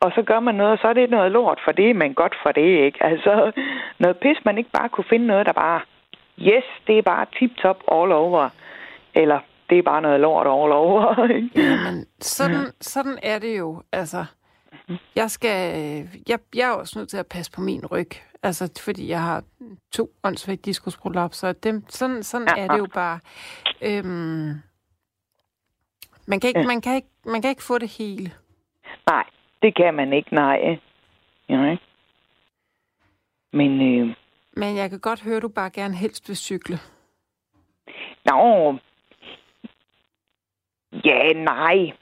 Og 0.00 0.12
så 0.14 0.22
gør 0.22 0.40
man 0.40 0.54
noget, 0.54 0.72
og 0.72 0.78
så 0.78 0.88
er 0.88 0.92
det 0.92 1.10
noget 1.10 1.32
lort 1.32 1.60
for 1.64 1.72
det, 1.72 1.96
men 1.96 2.14
godt 2.14 2.34
for 2.42 2.52
det, 2.52 2.84
ikke? 2.86 3.04
Altså, 3.04 3.52
noget 3.98 4.16
pis, 4.16 4.44
man 4.44 4.58
ikke 4.58 4.70
bare 4.70 4.88
kunne 4.88 5.10
finde 5.10 5.26
noget, 5.26 5.46
der 5.46 5.52
bare, 5.52 5.80
yes, 6.38 6.64
det 6.86 6.98
er 6.98 7.02
bare 7.02 7.26
tip-top 7.38 7.80
all 7.92 8.12
over. 8.12 8.48
Eller, 9.14 9.40
det 9.70 9.78
er 9.78 9.82
bare 9.82 10.02
noget 10.02 10.20
lort 10.20 10.46
all 10.46 10.72
over. 10.72 11.26
Jamen, 11.56 12.06
sådan, 12.20 12.66
sådan 12.80 13.18
er 13.22 13.38
det 13.38 13.58
jo. 13.58 13.82
Altså, 13.92 14.24
jeg 15.16 15.30
skal, 15.30 15.72
jeg, 16.28 16.38
jeg 16.54 16.70
er 16.70 16.74
også 16.74 16.98
nødt 16.98 17.08
til 17.08 17.16
at 17.16 17.26
passe 17.26 17.52
på 17.52 17.60
min 17.60 17.86
ryg. 17.86 18.10
Altså, 18.42 18.80
fordi 18.84 19.08
jeg 19.08 19.22
har 19.22 19.42
to 19.92 20.10
åndssvagt 20.24 20.64
diskusprolapser. 20.64 21.52
Dem, 21.52 21.84
sådan, 21.88 22.22
sådan 22.22 22.48
ja. 22.56 22.62
er 22.62 22.68
det 22.68 22.78
jo 22.78 22.86
bare. 22.94 23.18
Øhm, 23.82 24.54
man 26.28 26.40
kan, 26.40 26.48
ikke, 26.48 26.60
ja. 26.60 26.66
man, 26.66 26.80
kan 26.80 26.94
ikke, 26.94 27.08
man 27.24 27.42
kan 27.42 27.50
ikke 27.50 27.62
få 27.62 27.78
det 27.78 27.90
hele. 27.98 28.30
Nej, 29.06 29.24
det 29.62 29.74
kan 29.76 29.94
man 29.94 30.12
ikke, 30.12 30.34
nej. 30.34 30.78
Ja. 31.48 31.76
Men, 33.52 33.70
øh... 33.80 34.14
Men 34.52 34.76
jeg 34.76 34.90
kan 34.90 35.00
godt 35.00 35.22
høre, 35.22 35.36
at 35.36 35.42
du 35.42 35.48
bare 35.48 35.70
gerne 35.70 35.94
helst 35.94 36.28
vil 36.28 36.36
cykle. 36.36 36.78
Nå, 38.24 38.76
ja, 41.04 41.32
nej. 41.32 41.92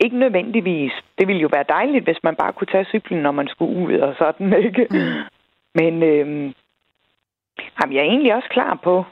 Ikke 0.00 0.18
nødvendigvis. 0.18 0.92
Det 1.18 1.28
ville 1.28 1.42
jo 1.42 1.48
være 1.52 1.64
dejligt, 1.68 2.04
hvis 2.04 2.22
man 2.22 2.36
bare 2.36 2.52
kunne 2.52 2.72
tage 2.72 2.84
cyklen, 2.84 3.22
når 3.22 3.30
man 3.30 3.48
skulle 3.48 3.86
ud 3.86 3.98
og 3.98 4.14
sådan, 4.18 4.52
ikke? 4.66 4.86
Mm. 4.90 5.22
Men 5.74 6.02
øh, 6.02 6.54
jamen, 7.76 7.94
jeg 7.94 8.00
er 8.00 8.10
egentlig 8.10 8.34
også 8.34 8.48
klar 8.48 8.80
på, 8.84 9.04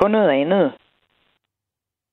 på 0.00 0.08
noget 0.08 0.30
andet. 0.30 0.72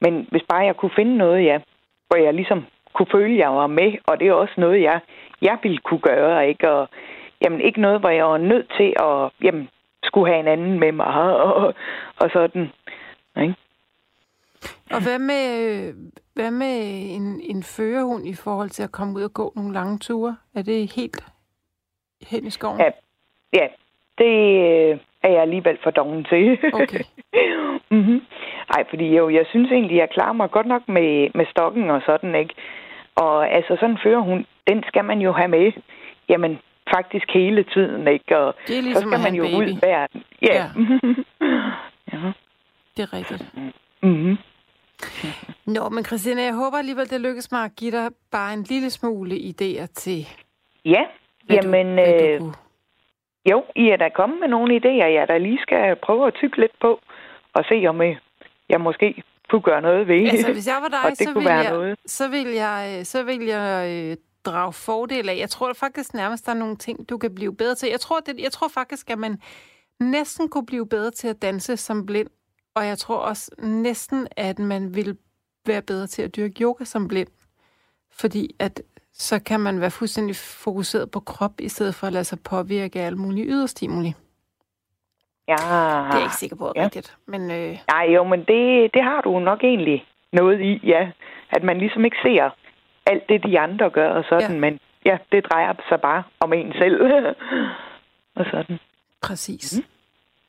Men 0.01 0.27
hvis 0.31 0.43
bare 0.49 0.65
jeg 0.65 0.75
kunne 0.75 0.95
finde 0.95 1.17
noget, 1.17 1.45
ja, 1.45 1.59
hvor 2.07 2.17
jeg 2.17 2.33
ligesom 2.33 2.65
kunne 2.93 3.07
føle, 3.11 3.33
at 3.33 3.39
jeg 3.39 3.49
var 3.49 3.67
med, 3.67 3.91
og 4.03 4.19
det 4.19 4.27
er 4.27 4.33
også 4.33 4.53
noget, 4.57 4.81
jeg, 4.81 4.99
jeg 5.41 5.57
ville 5.63 5.77
kunne 5.77 5.99
gøre, 5.99 6.49
ikke? 6.49 6.71
Og 6.71 6.89
jamen, 7.41 7.61
ikke 7.61 7.81
noget, 7.81 7.99
hvor 7.99 8.09
jeg 8.09 8.25
var 8.25 8.37
nødt 8.37 8.73
til 8.77 8.93
at 8.99 9.31
jamen, 9.43 9.69
skulle 10.03 10.31
have 10.31 10.39
en 10.39 10.47
anden 10.47 10.79
med 10.79 10.91
mig, 10.91 11.07
og, 11.47 11.73
og 12.19 12.29
sådan, 12.33 12.71
ikke? 13.41 13.55
Og 14.91 15.03
hvad 15.03 15.19
med, 15.19 15.93
hvad 16.33 16.51
med 16.51 16.75
en, 17.15 17.41
en 17.43 17.63
førerhund 17.63 18.27
i 18.27 18.33
forhold 18.33 18.69
til 18.69 18.83
at 18.83 18.91
komme 18.91 19.13
ud 19.15 19.23
og 19.23 19.33
gå 19.33 19.53
nogle 19.55 19.73
lange 19.73 19.99
ture? 19.99 20.37
Er 20.55 20.61
det 20.61 20.95
helt 20.95 21.23
hen 22.27 22.47
i 22.47 22.49
skoven? 22.49 22.79
Ja, 22.79 22.89
ja 23.53 23.67
det 24.17 24.99
er 25.27 25.31
jeg 25.31 25.41
alligevel 25.41 25.77
for 25.83 25.91
doven 25.91 26.23
til. 26.23 26.59
Okay. 26.73 27.03
mm-hmm. 27.91 28.21
Ej, 28.75 28.83
fordi 28.89 29.15
jo, 29.17 29.29
jeg 29.29 29.45
synes 29.49 29.71
egentlig, 29.71 29.97
jeg 29.97 30.09
klarer 30.09 30.33
mig 30.33 30.51
godt 30.51 30.67
nok 30.67 30.83
med, 30.89 31.29
med 31.35 31.45
stokken 31.51 31.89
og 31.89 32.01
sådan, 32.05 32.35
ikke? 32.35 32.53
Og 33.15 33.51
altså, 33.57 33.75
sådan 33.79 33.91
en 33.95 33.99
førerhund, 34.03 34.45
den 34.67 34.83
skal 34.87 35.05
man 35.05 35.19
jo 35.19 35.31
have 35.31 35.47
med, 35.47 35.71
jamen, 36.29 36.59
faktisk 36.95 37.25
hele 37.33 37.63
tiden, 37.63 38.07
ikke? 38.07 38.37
Og 38.37 38.55
det 38.67 38.77
er 38.77 38.81
ligesom 38.81 39.03
så 39.03 39.09
skal 39.09 39.23
man 39.27 39.35
jo 39.35 39.43
baby. 39.43 39.55
ud 39.55 39.79
hver... 39.79 40.07
Ja. 40.41 40.53
Ja. 40.53 40.65
ja. 42.13 42.31
Det 42.97 43.03
er 43.03 43.13
rigtigt. 43.13 43.45
Mm-hmm. 44.03 44.37
Nå, 45.65 45.89
men 45.89 46.05
Christina, 46.05 46.41
jeg 46.41 46.53
håber 46.53 46.77
alligevel, 46.77 47.09
det 47.09 47.21
lykkes 47.21 47.51
mig 47.51 47.63
at 47.63 47.75
give 47.75 47.91
dig 47.91 48.09
bare 48.31 48.53
en 48.53 48.63
lille 48.63 48.89
smule 48.89 49.35
idéer 49.35 49.85
til, 49.85 50.27
Ja, 50.85 51.03
hvad 51.45 51.57
jamen, 51.63 51.87
du, 51.87 51.93
hvad 51.93 52.23
øh, 52.23 52.39
du 52.39 52.43
kunne. 52.43 52.53
Jo, 53.51 53.63
I 53.75 53.89
er 53.89 53.97
da 53.97 54.09
kommet 54.09 54.39
med 54.39 54.47
nogle 54.47 54.75
idéer, 54.77 55.09
jeg 55.17 55.27
der 55.27 55.37
lige 55.37 55.61
skal 55.61 55.95
prøve 55.95 56.27
at 56.27 56.33
tykke 56.33 56.59
lidt 56.59 56.79
på, 56.81 56.99
og 57.53 57.63
se 57.69 57.85
om 57.89 58.01
øh, 58.01 58.15
jeg 58.69 58.81
måske 58.81 59.23
kunne 59.49 59.61
gøre 59.61 59.81
noget 59.81 60.07
ved. 60.07 60.29
Altså, 60.29 60.53
hvis 60.53 60.67
jeg 60.67 60.75
var 60.81 60.85
og 60.97 61.03
dig, 61.03 61.09
det 61.09 61.17
så 61.17 61.25
kunne 61.25 61.33
ville, 61.33 61.49
være 61.49 61.59
jeg, 61.59 61.71
noget. 61.71 61.99
så 62.05 62.27
vil 62.27 62.47
jeg, 62.47 63.01
så 63.03 63.23
vil 63.23 63.45
jeg 63.45 63.89
øh, 63.91 64.17
drage 64.45 64.73
fordel 64.73 65.29
af. 65.29 65.37
Jeg 65.37 65.49
tror 65.49 65.73
faktisk 65.73 66.13
nærmest, 66.13 66.45
der 66.45 66.51
er 66.51 66.55
nogle 66.55 66.75
ting, 66.75 67.09
du 67.09 67.17
kan 67.17 67.35
blive 67.35 67.55
bedre 67.55 67.75
til. 67.75 67.89
Jeg 67.89 67.99
tror, 67.99 68.19
det, 68.19 68.39
jeg 68.39 68.51
tror 68.51 68.67
faktisk, 68.67 69.09
at 69.09 69.17
man 69.17 69.41
næsten 69.99 70.49
kunne 70.49 70.65
blive 70.65 70.87
bedre 70.87 71.11
til 71.11 71.27
at 71.27 71.41
danse 71.41 71.77
som 71.77 72.05
blind. 72.05 72.29
Og 72.75 72.85
jeg 72.87 72.97
tror 72.97 73.17
også 73.17 73.51
næsten, 73.59 74.27
at 74.37 74.59
man 74.59 74.95
vil 74.95 75.17
være 75.65 75.81
bedre 75.81 76.07
til 76.07 76.21
at 76.21 76.35
dyrke 76.35 76.63
yoga 76.63 76.83
som 76.83 77.07
blind. 77.07 77.27
Fordi 78.11 78.55
at 78.59 78.81
så 79.17 79.39
kan 79.43 79.59
man 79.59 79.81
være 79.81 79.91
fuldstændig 79.91 80.35
fokuseret 80.35 81.11
på 81.11 81.19
krop, 81.19 81.51
i 81.59 81.69
stedet 81.69 81.95
for 81.95 82.07
at 82.07 82.13
lade 82.13 82.23
sig 82.23 82.39
påvirke 82.43 83.01
af 83.01 83.05
alle 83.05 83.17
mulige 83.17 83.45
yderstimuli. 83.47 84.13
Ja. 85.47 85.53
Det 85.53 86.13
er 86.13 86.13
jeg 86.13 86.23
ikke 86.23 86.35
sikker 86.35 86.55
på 86.55 86.71
Ja. 86.75 86.83
rigtigt. 86.83 87.17
Men 87.25 87.41
øh, 87.51 87.77
Nej, 87.91 88.05
jo, 88.15 88.23
men 88.23 88.39
det, 88.39 88.93
det 88.93 89.03
har 89.03 89.21
du 89.21 89.39
nok 89.39 89.63
egentlig 89.63 90.05
noget 90.33 90.61
i, 90.61 90.87
ja. 90.87 91.11
At 91.49 91.63
man 91.63 91.77
ligesom 91.77 92.05
ikke 92.05 92.17
ser 92.23 92.49
alt 93.05 93.23
det, 93.29 93.43
de 93.43 93.59
andre 93.59 93.89
gør 93.89 94.09
og 94.09 94.23
sådan, 94.29 94.51
Ja. 94.53 94.59
men 94.59 94.79
ja, 95.05 95.17
det 95.31 95.45
drejer 95.51 95.73
sig 95.89 96.01
bare 96.01 96.23
om 96.39 96.53
en 96.53 96.73
selv. 96.73 97.01
og 98.39 98.45
sådan. 98.51 98.79
præcis. 99.21 99.73
Mhm. 99.77 99.85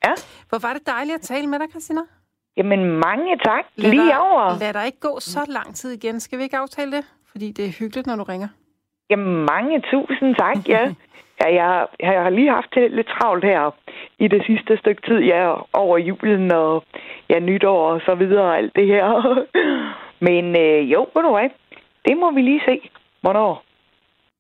Ja. 0.05 0.13
Hvor 0.49 0.59
var 0.59 0.73
det 0.73 0.87
dejligt 0.87 1.15
at 1.15 1.21
tale 1.21 1.47
med 1.47 1.59
dig, 1.59 1.71
Christina. 1.71 2.01
Jamen, 2.57 2.81
mange 2.89 3.39
tak. 3.45 3.65
Lad 3.77 3.91
Lige 3.91 4.03
dig, 4.07 4.21
over. 4.21 4.59
Lad 4.59 4.73
dig 4.73 4.87
ikke 4.87 5.01
gå 5.01 5.21
så 5.21 5.45
lang 5.49 5.75
tid 5.77 5.91
igen. 5.91 6.21
Skal 6.21 6.39
vi 6.39 6.43
ikke 6.43 6.57
aftale 6.57 6.93
det? 6.97 7.05
Fordi 7.39 7.53
det 7.53 7.65
er 7.65 7.79
hyggeligt, 7.81 8.07
når 8.07 8.17
du 8.17 8.23
ringer. 8.23 8.49
Jamen, 9.11 9.47
mange 9.53 9.83
tusind 9.91 10.35
tak, 10.35 10.69
ja. 10.69 10.83
ja 11.41 11.47
jeg, 11.61 11.87
jeg 12.01 12.23
har 12.23 12.31
lige 12.31 12.51
haft 12.51 12.75
det 12.75 12.91
lidt 12.91 13.07
travlt 13.07 13.45
her 13.45 13.75
i 14.19 14.29
det 14.29 14.43
sidste 14.47 14.77
stykke 14.77 15.03
tid, 15.09 15.19
ja, 15.19 15.55
over 15.73 15.99
julen 15.99 16.51
og 16.53 16.85
ja, 17.31 17.39
nytår 17.39 17.81
og 17.93 18.01
så 18.07 18.15
videre 18.15 18.43
og 18.43 18.57
alt 18.57 18.77
det 18.77 18.87
her. 18.87 19.05
Men 20.29 20.45
øh, 20.65 20.93
jo, 20.93 21.01
ved 21.15 21.23
du 21.23 21.31
hvad, 21.31 21.51
det 22.09 22.17
må 22.17 22.31
vi 22.31 22.41
lige 22.43 22.63
se, 22.69 22.91
hvornår 23.21 23.65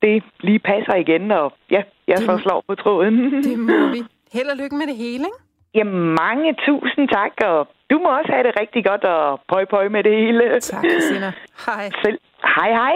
det 0.02 0.22
lige 0.40 0.58
passer 0.58 0.94
igen, 0.94 1.30
og 1.30 1.52
ja, 1.70 1.82
jeg 2.08 2.18
så 2.18 2.38
slår 2.42 2.64
på 2.68 2.74
tråden. 2.74 3.16
Det 3.48 3.58
må 3.58 3.86
vi. 3.94 4.00
Held 4.32 4.48
og 4.48 4.56
lykke 4.56 4.76
med 4.76 4.86
det 4.86 4.96
hele, 4.96 5.24
ikke? 5.30 5.40
Jamen, 5.74 6.14
mange 6.22 6.56
tusind 6.66 7.08
tak, 7.08 7.32
og 7.44 7.68
du 7.90 7.98
må 7.98 8.08
også 8.18 8.32
have 8.32 8.46
det 8.48 8.60
rigtig 8.60 8.84
godt, 8.84 9.04
og 9.04 9.40
pøj 9.48 9.64
pøj 9.64 9.88
med 9.88 10.02
det 10.04 10.16
hele. 10.16 10.60
Tak, 10.60 10.84
Christina. 10.90 11.32
Hej. 11.66 11.90
Selv. 12.04 12.18
Hej, 12.42 12.70
hej. 12.72 12.94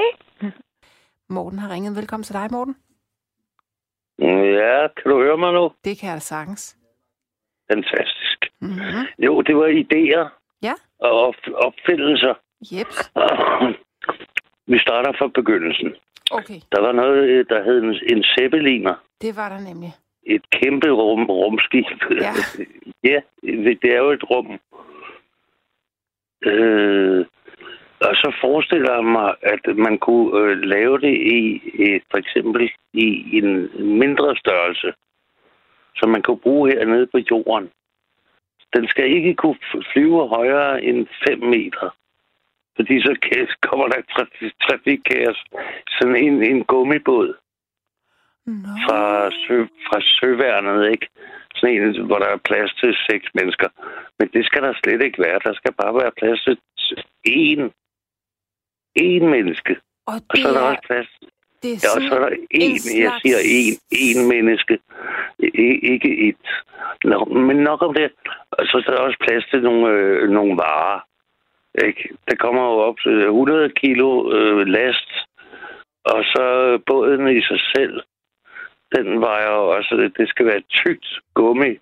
Morten 1.29 1.59
har 1.59 1.71
ringet. 1.75 1.97
Velkommen 1.97 2.25
til 2.25 2.35
dig, 2.35 2.49
Morten. 2.51 2.77
Ja, 4.19 4.89
kan 4.97 5.11
du 5.11 5.17
høre 5.23 5.37
mig 5.39 5.53
nu? 5.53 5.73
Det 5.85 5.99
kan 5.99 6.09
jeg 6.09 6.15
da 6.15 6.21
sagtens. 6.21 6.77
Fantastisk. 7.73 8.39
Mm-hmm. 8.61 9.07
Jo, 9.19 9.43
det 9.43 9.57
var 9.57 9.67
idéer 9.83 10.29
Ja, 10.63 10.75
og 10.99 11.11
op- 11.27 11.53
opfindelser. 11.55 12.35
jeps. 12.73 13.13
Vi 14.73 14.79
starter 14.79 15.13
fra 15.19 15.27
begyndelsen. 15.27 15.95
Okay, 16.31 16.61
Der 16.73 16.81
var 16.81 16.93
noget, 16.93 17.23
øh, 17.29 17.47
der 17.49 17.63
hed 17.65 17.79
en, 17.83 18.17
en 18.17 18.25
zeppeliner. 18.39 18.95
det 19.23 19.37
var 19.37 19.49
der 19.49 19.59
nemlig. 19.61 19.93
Et 20.27 20.51
kæmpe 20.51 20.91
rum, 20.91 21.25
rumskib. 21.27 21.85
Ja. 22.11 22.33
ja, 23.11 23.21
det 23.83 23.85
er 23.95 23.99
jo 23.99 24.11
et 24.11 24.25
rum. 24.31 24.59
Øh, 26.43 27.27
og 28.09 28.15
så 28.17 28.37
forestiller 28.41 28.93
jeg 28.95 29.05
mig, 29.05 29.35
at 29.43 29.77
man 29.77 29.99
kunne 29.99 30.31
øh, 30.41 30.59
lave 30.59 30.99
det 31.01 31.15
i, 31.39 31.41
i 31.85 32.01
for 32.11 32.19
eksempel 32.19 32.71
i 32.93 33.39
en 33.39 33.71
mindre 33.99 34.37
størrelse, 34.37 34.93
som 35.97 36.09
man 36.11 36.23
kunne 36.23 36.39
bruge 36.47 36.71
hernede 36.71 37.07
på 37.07 37.19
jorden. 37.31 37.71
Den 38.77 38.89
skal 38.89 39.07
ikke 39.17 39.35
kunne 39.35 39.59
flyve 39.93 40.29
højere 40.29 40.85
end 40.85 41.07
5 41.29 41.39
meter. 41.39 41.97
Fordi 42.77 43.01
så 43.01 43.13
kommer 43.69 43.87
der 43.89 44.03
trafik, 44.17 44.53
trafikkaos. 44.63 45.45
Sådan 45.89 46.17
en, 46.17 46.43
en 46.43 46.65
gummibåd 46.65 47.35
Nå, 48.47 48.69
fra, 48.85 49.31
sø, 49.31 49.67
fra 49.87 50.01
søværnet, 50.01 50.91
ikke? 50.91 51.09
Sådan 51.55 51.77
en, 51.77 52.07
hvor 52.07 52.19
der 52.19 52.27
er 52.27 52.37
plads 52.37 52.75
til 52.75 52.97
seks 53.11 53.27
mennesker. 53.35 53.69
Men 54.19 54.29
det 54.35 54.47
skal 54.47 54.63
der 54.63 54.73
slet 54.83 55.03
ikke 55.03 55.23
være. 55.23 55.41
Der 55.45 55.53
skal 55.53 55.73
bare 55.73 55.95
være 55.95 56.19
plads 56.21 56.45
til 56.45 56.59
én. 57.29 57.82
Én 58.99 59.25
menneske. 59.35 59.77
og 60.07 60.15
Og 60.31 60.37
så 60.37 60.49
er 60.49 60.53
der 60.53 60.61
er, 60.61 60.65
også 60.71 60.81
plads. 60.87 61.09
det 61.63 61.71
er 61.73 61.79
Ja, 61.85 61.89
og 61.97 62.03
så 62.09 62.15
er 62.17 62.21
der 62.29 62.37
én, 62.55 62.73
jeg 62.73 62.81
slags- 62.81 63.23
siger 63.23 63.39
én, 63.59 63.75
én 64.07 64.21
menneske. 64.35 64.79
I, 65.39 65.79
ikke 65.93 66.29
et. 66.29 66.47
Nå, 67.05 67.25
men 67.25 67.57
nok 67.57 67.83
om 67.83 67.95
det. 67.95 68.11
Og 68.51 68.67
så 68.67 68.77
er 68.87 68.91
der 68.91 69.01
også 69.01 69.19
plads 69.21 69.45
til 69.51 69.63
nogle, 69.63 69.89
øh, 69.89 70.31
nogle 70.31 70.57
varer. 70.57 71.01
Ikke? 71.87 72.09
Der 72.31 72.37
kommer 72.37 72.63
jo 72.63 72.77
op 72.89 72.97
til 73.03 73.13
100 73.25 73.69
kilo 73.77 74.33
øh, 74.33 74.67
last. 74.67 75.11
Og 76.05 76.25
så 76.25 76.79
båden 76.87 77.37
i 77.37 77.41
sig 77.43 77.61
selv. 77.77 78.03
Den 78.97 79.21
vejer 79.21 79.51
jo 79.51 79.69
også, 79.77 80.11
det 80.19 80.29
skal 80.29 80.47
være 80.47 80.61
tykt 80.71 81.07
gummi. 81.35 81.79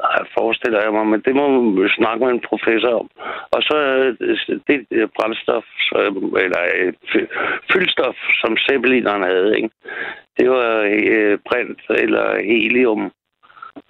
Ej, 0.00 0.18
forestiller 0.38 0.82
jeg 0.82 0.92
mig, 0.92 1.06
men 1.06 1.20
det 1.20 1.34
må 1.36 1.48
man 1.48 1.88
snakke 1.88 2.24
med 2.24 2.32
en 2.32 2.40
professor 2.50 2.92
om. 3.00 3.10
Og 3.50 3.62
så 3.62 3.76
det 4.68 5.10
brændstof, 5.16 5.64
eller 6.44 6.62
øh, 6.76 6.92
fy- 7.12 7.30
fyldstof, 7.72 8.16
som 8.42 8.56
zeppelineren 8.56 9.22
havde, 9.22 9.56
ikke? 9.56 9.70
det 10.38 10.50
var 10.50 10.80
øh, 10.92 11.38
brint 11.48 11.80
eller 11.90 12.42
helium, 12.44 13.12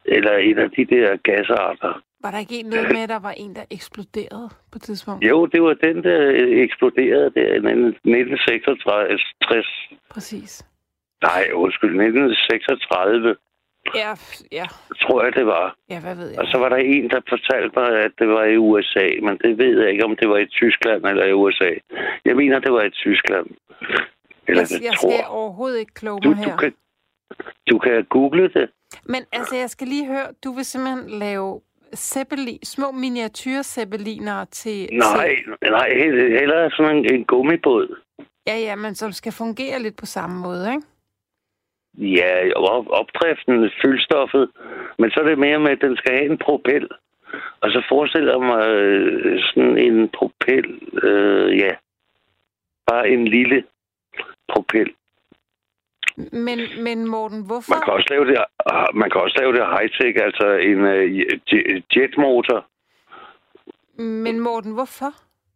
eller 0.05 0.37
en 0.37 0.59
af 0.59 0.71
de 0.71 0.85
der 0.85 1.17
gasarter. 1.17 2.03
var 2.23 2.31
der 2.31 2.39
ikke 2.39 2.59
en 2.61 2.67
noget 2.67 2.89
med, 2.93 3.03
at 3.03 3.09
der 3.09 3.19
var 3.29 3.35
en, 3.37 3.55
der 3.55 3.65
eksploderede 3.71 4.49
på 4.73 4.77
et 4.77 4.83
tidspunkt? 4.83 5.25
Jo, 5.25 5.47
det 5.47 5.63
var 5.63 5.75
den, 5.75 6.05
der 6.05 6.21
øh, 6.29 6.59
eksploderede 6.67 7.31
der 7.37 7.49
i 7.57 7.57
1966. 7.57 9.67
Præcis. 10.11 10.65
Nej, 11.23 11.45
undskyld, 11.55 11.91
1936, 11.91 13.37
Ja, 13.95 14.13
ja, 14.53 14.67
tror 15.03 15.25
jeg, 15.25 15.33
det 15.35 15.47
var. 15.47 15.77
ja, 15.91 16.01
hvad 16.01 16.15
ved 16.15 16.29
jeg? 16.31 16.39
Og 16.39 16.47
så 16.47 16.59
var 16.59 16.69
der 16.69 16.77
en, 16.77 17.11
der 17.11 17.21
fortalte 17.29 17.73
mig, 17.81 17.89
at 18.05 18.11
det 18.19 18.29
var 18.29 18.45
i 18.45 18.57
USA, 18.57 19.07
men 19.23 19.39
det 19.39 19.59
ved 19.59 19.81
jeg 19.81 19.91
ikke, 19.93 20.05
om 20.05 20.17
det 20.21 20.29
var 20.29 20.37
i 20.39 20.47
Tyskland 20.47 21.05
eller 21.07 21.25
i 21.25 21.33
USA. 21.33 21.71
Jeg 22.25 22.37
mener, 22.37 22.59
det 22.59 22.73
var 22.73 22.83
i 22.83 22.91
Tyskland. 22.91 23.47
Eller 24.49 24.63
jeg, 24.63 24.69
det 24.69 24.85
jeg 24.85 24.95
tror 25.01 25.11
skal 25.11 25.25
overhovedet 25.29 25.79
ikke 25.79 25.95
kloge 25.95 26.21
du, 26.21 26.29
mig 26.29 26.45
du, 26.45 26.51
her. 26.51 26.57
kan, 26.57 26.75
du 27.71 27.79
kan 27.79 28.05
google 28.05 28.49
det. 28.49 28.71
Men 29.05 29.23
altså, 29.33 29.57
jeg 29.57 29.71
skal 29.71 29.87
lige 29.89 30.07
høre, 30.07 30.27
du 30.45 30.53
vil 30.53 30.65
simpelthen 30.65 31.19
lave 31.19 31.61
zeppelin, 31.95 32.59
små 32.65 32.91
miniatyr-zeppeliner 32.93 34.45
til... 34.45 34.89
Nej, 34.93 35.29
Til, 35.63 35.71
nej, 35.71 35.89
he- 35.89 36.39
hellere 36.41 36.71
sådan 36.71 36.97
en, 36.97 37.15
en 37.15 37.25
gummibåd. 37.25 37.97
ja, 38.47 38.57
ja, 38.59 38.77
men 38.77 38.95
som 38.95 39.13
skal 39.13 39.33
fungere 39.33 39.83
lidt 39.83 39.97
på 39.97 40.07
samme 40.07 40.41
måde, 40.41 40.71
ikke? 40.75 40.87
Ja, 41.99 42.53
op, 42.55 42.87
opdriften, 42.89 43.71
fyldstoffet. 43.83 44.51
Men 44.99 45.11
så 45.11 45.21
er 45.21 45.25
det 45.25 45.39
mere 45.39 45.59
med, 45.59 45.71
at 45.71 45.81
den 45.81 45.97
skal 45.97 46.13
have 46.13 46.31
en 46.31 46.39
propel. 46.39 46.89
Og 47.61 47.71
så 47.71 47.83
forestiller 47.89 48.33
jeg 48.33 48.41
mig 48.41 48.69
øh, 48.69 49.41
sådan 49.43 49.79
en 49.79 50.09
propel, 50.09 50.81
øh, 51.03 51.59
ja, 51.59 51.71
bare 52.87 53.09
en 53.09 53.29
lille 53.29 53.65
propel. 54.49 54.93
Men, 56.17 56.59
men 56.79 57.07
Morten, 57.07 57.47
hvorfor... 57.47 57.75
Man 57.75 57.83
kan 57.85 57.93
også 57.93 58.09
lave 58.11 58.27
det, 58.27 58.45
ah, 58.67 58.87
man 58.95 59.11
kan 59.11 59.21
også 59.21 59.37
lave 59.41 59.53
det 59.53 59.63
high-tech, 59.67 60.25
altså 60.25 60.49
en 60.71 60.81
uh, 60.81 61.97
jetmotor. 61.97 62.67
Men 64.03 64.41
Morten, 64.41 64.73
hvorfor? 64.73 65.13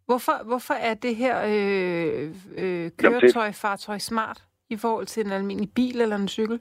Hvorfor, 0.06 0.44
hvorfor 0.44 0.74
er 0.74 0.94
det 0.94 1.16
her 1.16 1.36
øh, 1.42 2.30
øh, 2.58 2.90
køretøj, 2.98 3.52
fartøj 3.52 3.98
smart 3.98 4.42
i 4.70 4.76
forhold 4.76 5.06
til 5.06 5.26
en 5.26 5.32
almindelig 5.32 5.70
bil 5.74 6.00
eller 6.00 6.16
en 6.16 6.28
cykel? 6.28 6.60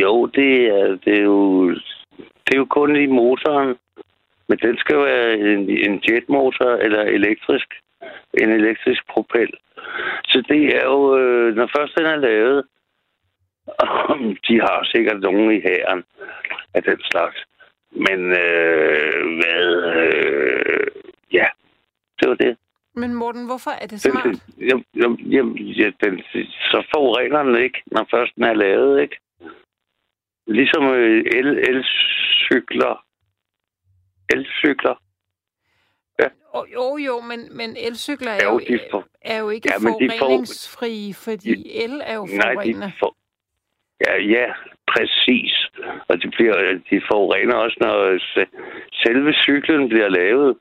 Jo, 0.00 0.26
det 0.26 0.66
er, 0.66 0.98
det 1.04 1.18
er 1.18 1.22
jo 1.22 1.70
det 2.44 2.54
er 2.54 2.58
jo 2.58 2.64
kun 2.64 2.96
i 2.96 3.06
motoren. 3.06 3.76
Men 4.48 4.58
den 4.58 4.78
skal 4.78 4.96
være 4.96 5.34
en, 5.38 5.70
en 5.70 6.02
jetmotor 6.08 6.70
eller 6.76 7.02
elektrisk. 7.02 7.74
En 8.40 8.50
elektrisk 8.50 9.02
propel. 9.08 9.50
Så 10.24 10.42
det 10.48 10.76
er 10.76 10.84
jo, 10.84 11.18
øh, 11.18 11.56
når 11.56 11.70
først 11.76 11.98
den 11.98 12.06
er 12.06 12.16
lavet, 12.16 12.64
de 14.48 14.60
har 14.60 14.88
sikkert 14.92 15.20
nogen 15.20 15.50
i 15.56 15.60
hæren 15.60 16.04
af 16.74 16.82
den 16.82 17.00
slags. 17.10 17.36
Men 17.90 18.20
øh, 18.32 19.38
hvad... 19.38 19.66
Øh, 19.96 20.86
ja, 21.32 21.46
det 22.20 22.28
var 22.28 22.34
det. 22.34 22.56
Men 22.94 23.14
Morten, 23.14 23.46
hvorfor 23.46 23.70
er 23.70 23.86
det 23.86 24.00
smart? 24.00 24.24
Den, 24.24 24.84
jamen, 25.00 25.18
jamen, 25.18 25.56
ja, 25.58 25.90
den, 26.04 26.22
så 26.70 26.86
forurener 26.94 27.42
den 27.42 27.62
ikke, 27.62 27.82
når 27.86 28.06
først 28.10 28.34
den 28.34 28.44
er 28.44 28.54
lavet, 28.54 29.02
ikke? 29.02 29.16
Ligesom 30.46 30.84
øh, 30.84 31.24
el, 31.26 31.46
elcykler. 31.46 33.04
Elcykler. 34.34 35.02
Ja. 36.18 36.28
Jo, 36.54 36.66
jo, 36.72 36.96
jo 36.96 37.20
men, 37.20 37.56
men 37.56 37.76
elcykler 37.76 38.30
er 38.30 38.44
jo, 38.44 38.60
jo, 38.70 38.78
for, 38.90 39.06
er 39.20 39.38
jo 39.38 39.50
ikke 39.50 39.68
ja, 39.72 39.76
forureningsfrie, 39.88 41.14
for, 41.14 41.22
fordi 41.22 41.54
de, 41.54 41.72
el 41.84 42.00
er 42.04 42.14
jo 42.14 42.26
forurenet. 42.26 42.76
Nej, 42.76 42.88
de 42.88 42.92
for, 42.98 43.16
ja, 44.06 44.22
ja, 44.22 44.52
præcis. 44.86 45.63
Og 46.08 46.22
de, 46.22 46.30
bliver, 46.30 46.56
de 46.90 47.02
forurener 47.10 47.54
også, 47.54 47.76
når 47.80 48.18
selve 49.02 49.32
cyklen 49.32 49.88
bliver 49.88 50.08
lavet. 50.08 50.56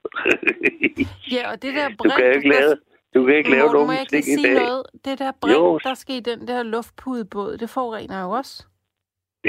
ja, 1.36 1.52
og 1.52 1.62
det 1.62 1.74
der 1.76 1.88
brint... 1.98 2.14
Du 2.14 2.18
kan 2.18 2.36
ikke 2.36 2.50
lave, 2.50 2.76
du 3.16 3.26
kan 3.26 3.36
ikke 3.36 3.50
lave 3.50 3.74
nogen 3.74 4.06
ting 4.06 4.40
i 4.40 4.44
dag. 4.44 4.54
Noget? 4.54 4.86
Det 5.06 5.20
der 5.20 5.32
brint, 5.42 5.56
jo. 5.56 5.80
der 5.84 5.94
skal 5.94 6.16
i 6.16 6.20
den 6.20 6.48
der 6.48 6.64
luftpudebåd, 6.64 7.58
det 7.58 7.70
forurener 7.70 8.22
jo 8.22 8.30
også. 8.30 8.66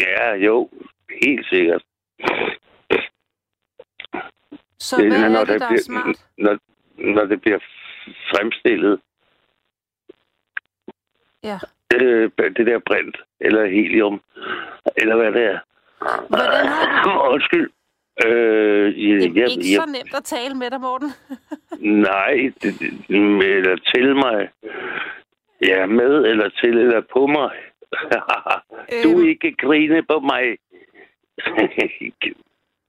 Ja, 0.01 0.35
jo. 0.35 0.71
Helt 1.23 1.47
sikkert. 1.47 1.83
Så 4.79 4.97
det, 4.97 5.09
hvad 5.09 5.31
når 5.31 5.41
er 5.41 5.45
det, 5.45 5.61
der 5.61 5.69
bliver, 5.69 5.79
er 5.79 5.83
smart? 5.83 6.27
Når, 6.39 6.59
når 7.15 7.25
det 7.25 7.41
bliver 7.41 7.59
fremstillet. 8.31 9.01
Ja. 11.43 11.59
Det, 12.01 12.57
det 12.57 12.67
der 12.67 12.79
brint, 12.79 13.17
eller 13.41 13.67
helium, 13.67 14.21
eller 14.97 15.17
hvad 15.17 15.33
det 15.33 15.45
er. 15.45 15.59
Hvordan 16.29 16.67
har 16.67 17.03
du... 17.05 17.11
Undskyld. 17.33 17.71
Øh, 18.27 19.09
ja, 19.09 19.15
det 19.15 19.25
er 19.25 19.33
jeg, 19.35 19.51
ikke 19.51 19.73
jeg, 19.73 19.81
så 19.83 19.87
nemt 19.87 20.15
at 20.15 20.25
tale 20.25 20.55
med 20.55 20.71
dig, 20.71 20.81
Morten. 20.81 21.11
nej, 22.11 22.53
det, 22.63 22.75
det, 22.81 22.91
eller 23.57 23.77
til 23.95 24.17
mig. 24.17 24.51
Ja, 25.63 25.87
med 25.87 26.25
eller 26.25 26.49
til 26.49 26.79
eller 26.79 27.01
på 27.13 27.27
mig. 27.27 27.57
du 29.05 29.11
øhm. 29.11 29.29
ikke 29.29 29.55
grine 29.57 30.03
på 30.03 30.21
mig. 30.21 30.45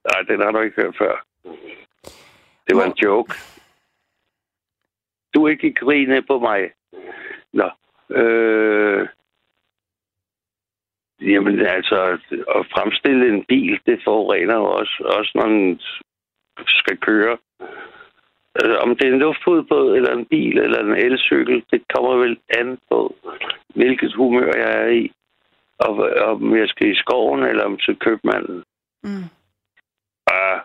Nej, 0.08 0.22
den 0.28 0.42
har 0.42 0.52
du 0.52 0.60
ikke 0.60 0.82
hørt 0.82 0.98
før. 0.98 1.26
Det 2.68 2.76
var 2.76 2.86
en 2.86 2.98
joke. 3.04 3.34
Du 5.34 5.48
ikke 5.48 5.74
grine 5.74 6.22
på 6.22 6.40
mig. 6.40 6.72
Nå. 7.54 7.70
Øh, 8.10 9.08
jamen 11.22 11.60
altså, 11.66 12.18
at 12.56 12.66
fremstille 12.76 13.30
en 13.30 13.44
bil, 13.44 13.80
det 13.86 14.02
forurener 14.04 14.56
jo 14.56 14.66
også, 14.66 15.04
også 15.18 15.32
når 15.36 15.46
den 15.46 15.80
skal 16.68 16.98
køre. 16.98 17.38
Altså, 18.56 18.78
om 18.78 18.96
det 18.96 19.08
er 19.08 19.14
en 19.14 19.20
luftfodbåd, 19.20 19.96
eller 19.96 20.12
en 20.14 20.26
bil, 20.26 20.58
eller 20.58 20.80
en 20.84 20.96
elcykel, 20.96 21.64
det 21.72 21.82
kommer 21.96 22.16
vel 22.16 22.40
an 22.50 22.78
på, 22.90 23.16
hvilket 23.76 24.14
humør 24.14 24.52
jeg 24.56 24.84
er 24.84 24.88
i. 24.88 25.12
Og 25.80 25.92
om 26.32 26.58
jeg 26.58 26.68
skal 26.68 26.92
i 26.92 26.96
skoven, 26.96 27.44
eller 27.44 27.64
om 27.64 27.78
til 27.78 27.96
købmanden. 27.96 28.64
Mm. 29.04 29.26
Ah, 30.28 30.60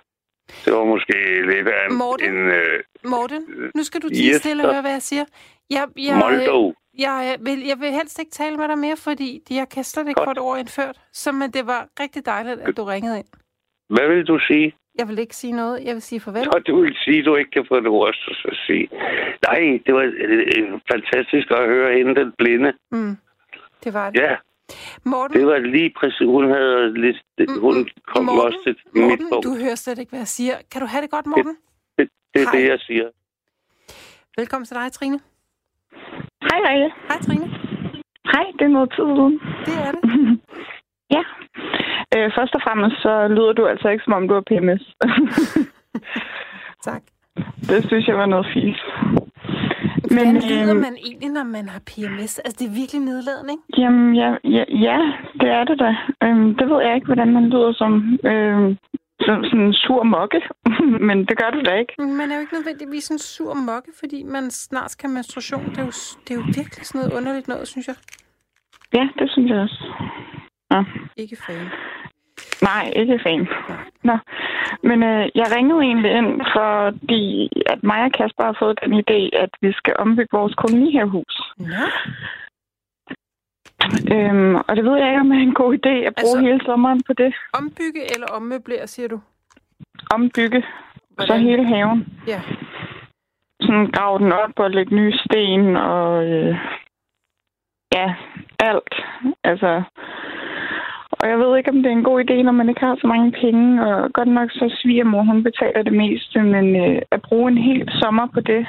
det 0.64 0.72
var 0.72 0.84
måske 0.84 1.47
lidt 1.47 1.68
af 1.68 1.86
en... 1.91 1.99
Morten, 1.99 2.34
en, 2.34 2.47
uh, 2.47 3.11
Morten 3.11 3.70
nu 3.74 3.82
skal 3.82 4.03
du 4.03 4.09
tige 4.09 4.30
yes, 4.30 4.36
stille 4.36 4.64
og 4.64 4.72
høre, 4.72 4.82
hvad 4.82 4.91
jeg 4.91 5.03
siger. 5.03 5.24
Jeg, 5.70 5.88
jeg, 5.96 6.16
Moldo. 6.18 6.74
Jeg, 6.98 7.36
vil, 7.40 7.60
jeg 7.66 7.80
vil 7.80 7.90
helst 7.92 8.18
ikke 8.18 8.30
tale 8.30 8.56
med 8.56 8.68
dig 8.68 8.78
mere, 8.78 8.96
fordi 8.96 9.42
jeg 9.50 9.68
kan 9.68 9.84
slet 9.84 10.08
ikke 10.08 10.20
få 10.24 10.30
et 10.30 10.38
ord 10.38 10.58
indført. 10.58 11.00
Så 11.12 11.32
men 11.32 11.50
det 11.50 11.66
var 11.66 11.88
rigtig 12.00 12.26
dejligt, 12.26 12.60
at 12.60 12.76
du 12.76 12.84
ringede 12.84 13.18
ind. 13.18 13.26
Hvad 13.88 14.08
vil 14.08 14.26
du 14.26 14.38
sige? 14.38 14.74
Jeg 14.98 15.08
vil 15.08 15.18
ikke 15.18 15.36
sige 15.36 15.52
noget. 15.52 15.84
Jeg 15.84 15.94
vil 15.94 16.02
sige 16.02 16.20
farvel. 16.20 16.44
Nå, 16.44 16.58
du 16.58 16.80
vil 16.80 16.96
sige, 17.04 17.18
at 17.18 17.24
du 17.24 17.36
ikke 17.36 17.50
kan 17.50 17.64
få 17.68 17.74
et 17.74 17.86
ord 17.86 18.08
at 18.08 18.56
sige. 18.66 18.88
Nej, 19.48 19.80
det 19.86 19.94
var 19.94 20.02
øh, 20.02 20.80
fantastisk 20.92 21.50
at 21.50 21.66
høre 21.66 21.98
hende, 21.98 22.14
den 22.20 22.32
blinde. 22.38 22.72
Mm, 22.90 23.16
det 23.84 23.94
var 23.94 24.10
det. 24.10 24.20
Ja. 24.20 24.36
Morten? 25.04 25.36
Det 25.40 25.46
var 25.46 25.58
lige 25.58 25.92
præcis, 25.96 26.18
hun 26.18 26.44
havde 26.50 27.00
lidt, 27.00 27.16
mm, 27.38 27.60
hun 27.60 27.88
kom 28.06 28.24
Morten, 28.24 28.46
også 28.46 28.58
til 28.64 28.76
Morten, 28.94 29.10
mit 29.10 29.20
punkt. 29.32 29.44
du 29.46 29.54
hører 29.62 29.74
slet 29.74 29.98
ikke, 29.98 30.10
hvad 30.10 30.20
jeg 30.20 30.28
siger. 30.28 30.54
Kan 30.72 30.80
du 30.80 30.86
have 30.86 31.02
det 31.02 31.10
godt, 31.10 31.26
Morten? 31.26 31.56
Det, 31.56 31.56
det, 31.98 32.08
det 32.34 32.42
er 32.42 32.50
det, 32.50 32.68
jeg 32.68 32.78
siger. 32.80 33.08
Velkommen 34.36 34.66
til 34.66 34.76
dig, 34.76 34.92
Trine. 34.92 35.20
Hej, 36.49 36.59
Rikke. 36.68 36.91
Hej, 37.09 37.18
Trine. 37.26 37.47
Hej, 38.32 38.47
det 38.59 38.64
er 38.64 38.74
noget 38.76 38.91
tid 38.97 39.07
siden. 39.16 39.34
Det 39.66 39.76
er 39.86 39.91
det. 39.95 40.03
ja. 41.16 41.22
Øh, 42.14 42.30
først 42.36 42.55
og 42.55 42.62
fremmest, 42.64 42.97
så 43.03 43.28
lyder 43.28 43.53
du 43.53 43.66
altså 43.66 43.88
ikke, 43.88 44.05
som 44.05 44.12
om 44.12 44.28
du 44.28 44.34
har 44.34 44.45
PMS. 44.51 44.84
tak. 46.88 47.03
Det 47.70 47.84
synes 47.88 48.09
jeg 48.09 48.16
var 48.16 48.26
noget 48.26 48.47
fint. 48.55 48.78
Men, 50.16 50.24
Hvordan 50.30 50.51
lyder 50.51 50.74
øh, 50.74 50.80
man 50.80 50.97
egentlig, 51.07 51.30
når 51.30 51.45
man 51.45 51.68
har 51.68 51.82
PMS? 51.91 52.38
Altså, 52.38 52.57
det 52.59 52.66
er 52.70 52.78
virkelig 52.80 53.01
nedladende, 53.01 53.51
ikke? 53.53 53.64
Jamen, 53.82 54.14
ja, 54.14 54.30
ja, 54.57 54.64
ja 54.86 54.99
det 55.41 55.49
er 55.59 55.64
det 55.64 55.78
da. 55.84 55.91
Øhm, 56.24 56.55
det 56.59 56.66
ved 56.70 56.82
jeg 56.82 56.95
ikke, 56.95 57.07
hvordan 57.07 57.32
man 57.32 57.47
lyder 57.55 57.72
som. 57.72 58.18
Øhm, 58.24 58.76
som 59.26 59.44
sådan 59.44 59.60
en 59.60 59.74
sur 59.74 60.02
mokke, 60.02 60.40
men 61.08 61.18
det 61.28 61.38
gør 61.38 61.50
du 61.50 61.60
da 61.62 61.74
ikke. 61.74 61.94
Man 61.98 62.30
er 62.30 62.34
jo 62.34 62.40
ikke 62.40 62.54
nødvendigvis 62.54 63.10
en 63.10 63.18
sur 63.18 63.54
mokke, 63.54 63.92
fordi 64.00 64.22
man 64.22 64.50
snart 64.50 64.90
skal 64.90 65.10
menstruation. 65.10 65.64
Det 65.64 65.78
er, 65.78 65.82
jo, 65.82 65.92
det 66.24 66.30
er 66.30 66.38
jo 66.40 66.44
virkelig 66.46 66.86
sådan 66.86 66.98
noget 66.98 67.16
underligt 67.18 67.48
noget, 67.48 67.68
synes 67.68 67.86
jeg. 67.88 67.96
Ja, 68.94 69.08
det 69.18 69.30
synes 69.30 69.50
jeg 69.50 69.58
også. 69.58 69.84
Ja. 70.72 70.82
Ikke 71.16 71.36
fan. 71.46 71.66
Nej, 72.62 72.92
ikke 72.96 73.20
fan. 73.22 73.48
Nå. 74.04 74.16
Men 74.88 75.02
øh, 75.02 75.24
jeg 75.34 75.46
ringede 75.56 75.80
egentlig 75.88 76.12
ind, 76.20 76.30
fordi 76.56 77.50
at 77.66 77.82
mig 77.82 78.00
og 78.04 78.12
Kasper 78.12 78.44
har 78.44 78.56
fået 78.62 78.78
den 78.84 78.92
idé, 79.02 79.20
at 79.44 79.52
vi 79.60 79.72
skal 79.72 79.94
ombygge 79.98 80.36
vores 80.38 80.54
kolonihavehus. 80.54 81.36
Ja. 81.60 81.86
Øhm, 84.14 84.55
og 84.55 84.76
det 84.76 84.84
ved 84.84 84.97
jeg 84.97 85.09
ikke, 85.09 85.20
om 85.20 85.30
det 85.30 85.38
er 85.38 85.43
en 85.43 85.55
god 85.55 85.74
idé 85.74 85.95
at 86.09 86.14
bruge 86.20 86.38
altså, 86.38 86.47
hele 86.47 86.61
sommeren 86.64 87.03
på 87.07 87.12
det. 87.12 87.34
Ombygge 87.53 88.03
eller 88.14 88.26
ommøblere, 88.26 88.86
siger 88.86 89.09
du? 89.09 89.20
Ombygge. 90.11 90.64
Hvordan? 91.14 91.28
Så 91.28 91.34
hele 91.49 91.64
haven. 91.66 92.07
Ja. 92.26 92.41
Sådan 93.61 93.91
grave 93.91 94.18
den 94.18 94.32
op 94.32 94.53
og 94.57 94.70
lægge 94.70 94.95
nye 94.95 95.12
sten 95.12 95.76
og... 95.76 96.26
Øh, 96.26 96.57
ja, 97.95 98.14
alt. 98.59 98.95
Altså... 99.45 99.82
Og 101.12 101.28
jeg 101.28 101.38
ved 101.38 101.57
ikke, 101.57 101.70
om 101.70 101.76
det 101.82 101.86
er 101.86 101.97
en 101.97 102.11
god 102.11 102.24
idé, 102.24 102.43
når 102.43 102.53
man 102.53 102.68
ikke 102.68 102.80
har 102.80 102.97
så 103.01 103.07
mange 103.07 103.32
penge. 103.32 103.86
Og 103.86 104.12
godt 104.12 104.28
nok 104.28 104.51
så 104.51 104.76
svigermor, 104.82 105.22
hun 105.22 105.43
betaler 105.43 105.82
det 105.82 105.93
meste, 105.93 106.43
men 106.43 106.76
øh, 106.76 107.03
at 107.11 107.22
bruge 107.22 107.51
en 107.51 107.59
hel 107.59 107.88
sommer 108.01 108.26
på 108.34 108.41
det, 108.41 108.66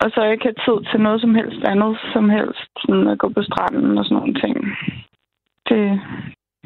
og 0.00 0.10
så 0.10 0.20
ikke 0.24 0.44
have 0.44 0.62
tid 0.66 0.90
til 0.90 1.00
noget 1.00 1.20
som 1.20 1.34
helst 1.34 1.64
andet, 1.64 1.98
som 2.12 2.30
helst 2.30 2.70
sådan 2.78 3.08
at 3.08 3.18
gå 3.18 3.28
på 3.28 3.42
stranden 3.42 3.98
og 3.98 4.04
sådan 4.04 4.16
nogle 4.18 4.34
ting. 4.34 4.56
Det, 5.68 6.00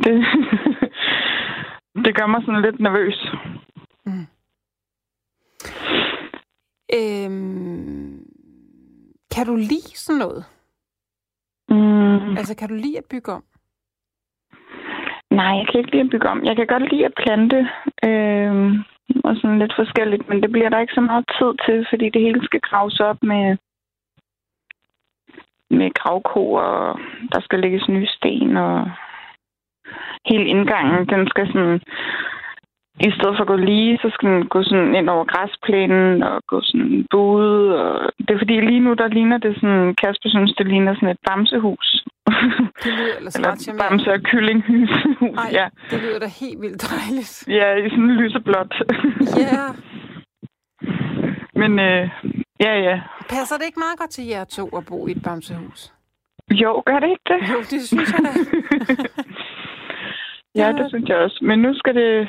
det, 0.05 0.15
det 2.05 2.17
gør 2.17 2.27
mig 2.27 2.41
sådan 2.43 2.63
lidt 2.63 2.81
nervøs. 2.81 3.19
Mm. 4.07 4.27
Øhm, 6.99 8.27
kan 9.35 9.47
du 9.47 9.57
lide 9.57 9.91
sådan 9.95 10.19
noget? 10.19 10.45
Mm. 11.69 12.37
Altså, 12.37 12.57
kan 12.57 12.69
du 12.69 12.75
lide 12.75 12.99
at 12.99 13.05
bygge 13.11 13.33
om? 13.33 13.45
Nej, 15.31 15.53
jeg 15.59 15.67
kan 15.67 15.79
ikke 15.81 15.91
lide 15.91 16.05
at 16.05 16.11
bygge 16.11 16.29
om. 16.29 16.45
Jeg 16.45 16.57
kan 16.57 16.67
godt 16.67 16.93
lide 16.93 17.07
at 17.07 17.15
plante. 17.23 17.59
Øh, 18.05 18.55
og 19.25 19.37
sådan 19.37 19.59
lidt 19.59 19.75
forskelligt, 19.77 20.29
men 20.29 20.43
det 20.43 20.53
bliver 20.53 20.69
der 20.69 20.79
ikke 20.79 20.95
så 20.95 21.01
meget 21.01 21.25
tid 21.39 21.53
til, 21.67 21.87
fordi 21.91 22.11
det 22.11 22.23
hele 22.23 22.45
skal 22.45 22.61
graves 22.61 23.01
op 23.01 23.23
med, 23.23 23.57
med 25.71 25.91
gravko, 25.95 26.53
og 26.53 27.01
der 27.33 27.41
skal 27.41 27.61
lægges 27.61 27.89
nye 27.89 28.07
sten, 28.07 28.57
og 28.57 28.91
hele 30.27 30.45
indgangen, 30.45 31.07
den 31.09 31.29
skal 31.29 31.47
sådan 31.47 31.81
i 33.09 33.11
stedet 33.17 33.35
for 33.37 33.45
at 33.45 33.53
gå 33.53 33.57
lige, 33.57 33.99
så 34.03 34.11
skal 34.15 34.29
den 34.29 34.47
gå 34.55 34.63
sådan 34.63 34.95
ind 34.95 35.09
over 35.15 35.25
græsplænen 35.33 36.23
og 36.23 36.37
gå 36.47 36.59
sådan 36.63 37.07
buet. 37.11 37.79
Og 37.83 38.13
det 38.19 38.31
er 38.35 38.39
fordi 38.39 38.61
lige 38.61 38.85
nu, 38.87 38.93
der 38.95 39.09
ligner 39.09 39.39
det 39.39 39.55
sådan, 39.61 39.95
Kasper 39.95 40.29
synes, 40.29 40.53
det 40.59 40.67
ligner 40.67 40.95
sådan 40.95 41.09
et 41.09 41.21
bamsehus. 41.27 41.89
Det 42.85 42.93
lyder 42.99 43.17
eller, 43.19 43.33
eller 43.39 43.83
bamse- 43.83 44.13
og 44.17 44.21
kyllinghus. 44.31 44.93
Nej, 45.21 45.51
ja. 45.53 45.67
det 45.91 45.99
lyder 46.03 46.19
da 46.19 46.29
helt 46.41 46.61
vildt 46.61 46.83
dejligt. 46.91 47.33
Ja, 47.59 47.69
i 47.85 47.91
sådan 47.91 48.17
lyseblåt. 48.21 48.73
Ja. 49.47 49.65
Men 51.61 51.79
øh, 51.79 52.11
ja, 52.61 52.73
ja. 52.89 53.01
Passer 53.29 53.57
det 53.57 53.65
ikke 53.67 53.81
meget 53.87 53.99
godt 53.99 54.11
til 54.11 54.27
jer 54.27 54.45
to 54.45 54.69
at 54.79 54.87
bo 54.87 55.07
i 55.07 55.11
et 55.11 55.23
bamsehus? 55.23 55.93
Jo, 56.51 56.83
gør 56.87 56.99
det 56.99 57.09
ikke 57.15 57.29
det? 57.33 57.41
Jo, 57.53 57.59
det 57.59 57.81
synes 57.89 58.13
jeg 58.13 58.21
da. 58.27 58.33
ja, 60.61 60.73
det 60.73 60.87
synes 60.89 61.09
jeg 61.09 61.17
også. 61.17 61.39
Men 61.43 61.59
nu 61.59 61.75
skal 61.75 61.95
det... 61.95 62.29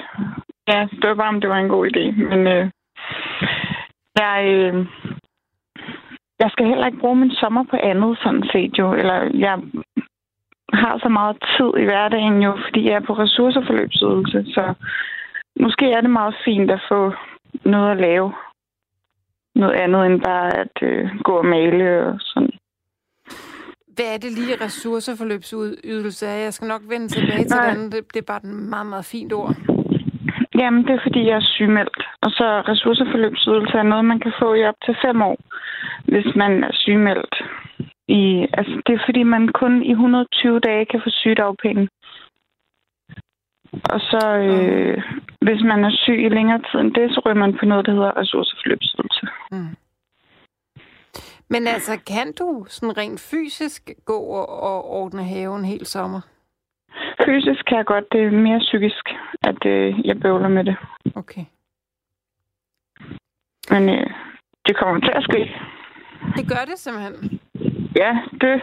Ja, 0.72 0.88
det 1.00 1.10
var 1.10 1.16
bare, 1.16 1.34
om 1.36 1.42
det 1.42 1.50
var 1.50 1.58
en 1.60 1.74
god 1.76 1.86
idé. 1.92 2.06
Men 2.30 2.48
øh, 2.48 2.70
jeg, 4.22 4.38
øh, 4.56 4.88
jeg 6.40 6.50
skal 6.52 6.66
heller 6.66 6.86
ikke 6.86 7.00
bruge 7.00 7.16
min 7.16 7.32
sommer 7.32 7.64
på 7.64 7.78
andet, 7.84 8.20
sådan 8.24 8.44
set 8.54 8.80
jo. 8.80 8.94
Eller 8.94 9.18
jeg 9.46 9.56
har 10.74 11.00
så 11.04 11.10
meget 11.10 11.38
tid 11.58 11.82
i 11.82 11.86
hverdagen 11.86 12.42
jo, 12.42 12.52
fordi 12.66 12.86
jeg 12.86 12.94
er 12.94 13.08
på 13.08 13.14
ressourceforløbsydelse. 13.14 14.46
Så 14.54 14.74
måske 15.60 15.92
er 15.92 16.02
det 16.02 16.10
meget 16.10 16.36
fint 16.46 16.72
at 16.72 16.82
få 16.90 17.14
noget 17.66 17.92
at 17.92 17.98
lave. 17.98 18.34
Noget 19.56 19.74
andet 19.74 20.06
end 20.06 20.22
bare 20.22 20.58
at 20.58 20.76
øh, 20.82 21.10
gå 21.24 21.32
og 21.32 21.46
male 21.46 22.06
og 22.08 22.16
sådan. 22.20 22.52
Hvad 23.96 24.06
er 24.14 24.18
det 24.18 24.32
lige 24.32 24.66
ressourceforløbsydelse 24.66 26.28
er? 26.28 26.38
Jeg 26.38 26.54
skal 26.54 26.68
nok 26.68 26.82
vende 26.90 27.08
tilbage 27.08 27.44
til 27.44 27.60
den. 27.76 27.92
Det, 27.92 28.14
det 28.14 28.20
er 28.20 28.26
bare 28.28 28.38
et 28.38 28.44
meget, 28.74 28.88
meget 28.88 29.06
fint 29.06 29.34
ord. 29.34 29.56
Jamen, 30.56 30.84
det 30.88 30.94
er 30.96 31.04
fordi, 31.04 31.22
jeg 31.28 31.36
er 31.36 31.52
sygemeldt. 31.56 32.00
Og 32.22 32.30
så 32.32 32.48
ressourceforløbsydelse 32.72 33.78
er 33.78 33.84
noget, 33.84 34.06
man 34.06 34.20
kan 34.20 34.34
få 34.40 34.54
i 34.54 34.64
op 34.66 34.80
til 34.86 34.96
fem 35.06 35.22
år, 35.22 35.38
hvis 36.12 36.36
man 36.36 36.64
er 36.64 36.74
sygemeldt. 36.74 37.36
I, 38.08 38.48
altså, 38.54 38.82
det 38.86 38.94
er 38.94 39.06
fordi, 39.06 39.24
man 39.24 39.48
kun 39.48 39.84
i 39.84 39.92
120 39.92 40.60
dage 40.60 40.86
kan 40.86 41.02
få 41.04 41.10
sygedagpenge. 41.10 41.90
Og 43.94 44.00
så, 44.00 44.24
øh, 44.38 44.98
hvis 45.42 45.62
man 45.64 45.84
er 45.84 45.92
syg 46.04 46.20
i 46.26 46.30
længere 46.30 46.62
tid 46.72 46.80
end 46.80 46.94
det, 46.94 47.12
så 47.12 47.22
ryger 47.26 47.40
man 47.44 47.58
på 47.60 47.66
noget, 47.66 47.86
der 47.86 47.92
hedder 47.92 48.18
ressourceforløbsydelse. 48.18 49.28
Mm. 49.52 49.76
Men 51.50 51.68
altså, 51.68 52.00
kan 52.08 52.34
du 52.40 52.66
sådan 52.70 52.98
rent 52.98 53.20
fysisk 53.20 53.90
gå 54.06 54.20
og, 54.20 54.50
og 54.50 54.90
ordne 54.90 55.24
haven 55.24 55.66
helt 55.66 55.88
sommer? 55.88 56.22
Fysisk 57.26 57.66
kan 57.66 57.78
jeg 57.78 57.86
godt, 57.86 58.06
det 58.12 58.22
er 58.24 58.32
mere 58.32 58.60
psykisk, 58.60 59.06
at 59.44 59.66
øh, 59.66 60.06
jeg 60.08 60.20
bøvler 60.20 60.48
med 60.48 60.64
det. 60.64 60.76
Okay. 61.16 61.46
Men 63.70 63.90
øh, 63.90 64.08
det 64.66 64.78
kommer 64.78 65.00
til 65.02 65.12
at 65.16 65.24
ske. 65.24 65.52
Det 66.38 66.48
gør 66.50 66.64
det 66.66 66.78
simpelthen. 66.80 67.40
Ja, 67.96 68.12
det, 68.42 68.62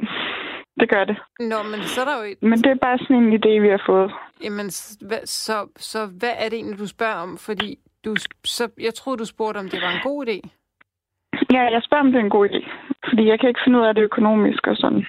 det 0.80 0.88
gør 0.90 1.04
det. 1.04 1.16
Nå, 1.40 1.56
men 1.62 1.82
så 1.82 2.00
er 2.00 2.04
der 2.04 2.16
jo 2.18 2.32
et... 2.32 2.42
Men 2.42 2.58
det 2.58 2.66
er 2.66 2.74
bare 2.74 2.98
sådan 2.98 3.16
en 3.16 3.32
idé, 3.32 3.60
vi 3.60 3.68
har 3.68 3.82
fået. 3.86 4.12
Jamen, 4.44 4.70
s- 4.70 4.98
hvad, 5.00 5.18
så, 5.26 5.68
så 5.76 6.06
hvad 6.06 6.32
er 6.38 6.48
det 6.48 6.56
egentlig, 6.56 6.78
du 6.78 6.86
spørger 6.86 7.14
om? 7.14 7.38
Fordi 7.38 7.78
du, 8.04 8.16
så, 8.44 8.70
jeg 8.80 8.94
troede, 8.94 9.18
du 9.18 9.24
spurgte, 9.24 9.58
om 9.58 9.68
det 9.68 9.80
var 9.82 9.90
en 9.90 10.02
god 10.02 10.26
idé. 10.26 10.38
Ja, 11.52 11.62
jeg 11.74 11.82
spørger, 11.82 12.04
om 12.04 12.12
det 12.12 12.20
er 12.20 12.24
en 12.24 12.30
god 12.38 12.48
idé. 12.48 12.70
Fordi 13.08 13.28
jeg 13.28 13.40
kan 13.40 13.48
ikke 13.48 13.60
finde 13.64 13.78
ud 13.78 13.84
af 13.84 13.94
det 13.94 14.02
økonomisk 14.02 14.66
og 14.66 14.76
sådan. 14.76 15.06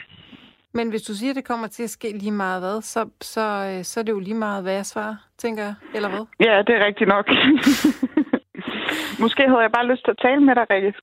Men 0.74 0.90
hvis 0.90 1.02
du 1.02 1.14
siger, 1.14 1.30
at 1.30 1.36
det 1.36 1.46
kommer 1.46 1.68
til 1.68 1.84
at 1.84 1.90
ske 1.90 2.12
lige 2.18 2.32
meget 2.32 2.62
hvad, 2.62 2.82
så, 2.82 3.10
så, 3.22 3.42
øh, 3.78 3.84
så 3.84 4.00
er 4.00 4.04
det 4.04 4.12
jo 4.12 4.20
lige 4.20 4.34
meget, 4.34 4.64
hvad 4.64 4.74
jeg 4.74 4.86
svarer, 4.86 5.16
tænker 5.38 5.64
jeg. 5.64 5.74
Eller 5.96 6.10
hvad? 6.10 6.26
Ja, 6.40 6.62
det 6.68 6.76
er 6.76 6.86
rigtigt 6.86 7.08
nok. 7.08 7.26
Måske 9.24 9.42
havde 9.48 9.60
jeg 9.62 9.72
bare 9.72 9.86
lyst 9.88 10.04
til 10.06 10.12
at 10.12 10.18
tale 10.22 10.42
med 10.46 10.56
dig, 10.56 10.66
Rikke. 10.70 10.94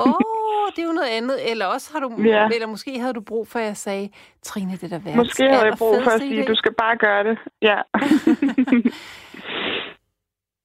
Åh, 0.00 0.06
oh, 0.06 0.70
det 0.76 0.82
er 0.82 0.86
jo 0.86 0.92
noget 0.92 1.08
andet. 1.08 1.50
Eller 1.50 1.66
også 1.66 1.92
har 1.92 2.00
du, 2.00 2.22
Ja. 2.22 2.48
eller 2.54 2.66
måske 2.66 2.98
havde 3.00 3.12
du 3.12 3.20
brug 3.20 3.48
for, 3.48 3.58
at 3.58 3.64
jeg 3.64 3.76
sagde, 3.76 4.10
Trine, 4.42 4.72
det 4.72 4.82
er 4.82 4.88
da 4.88 4.98
værd. 5.04 5.16
Måske 5.16 5.42
havde 5.48 5.64
jeg 5.64 5.74
brug 5.78 6.02
for 6.04 6.10
at 6.10 6.20
sige, 6.20 6.44
du 6.46 6.54
skal 6.54 6.74
bare 6.74 6.96
gøre 6.96 7.24
det. 7.24 7.38
Ja. 7.62 7.78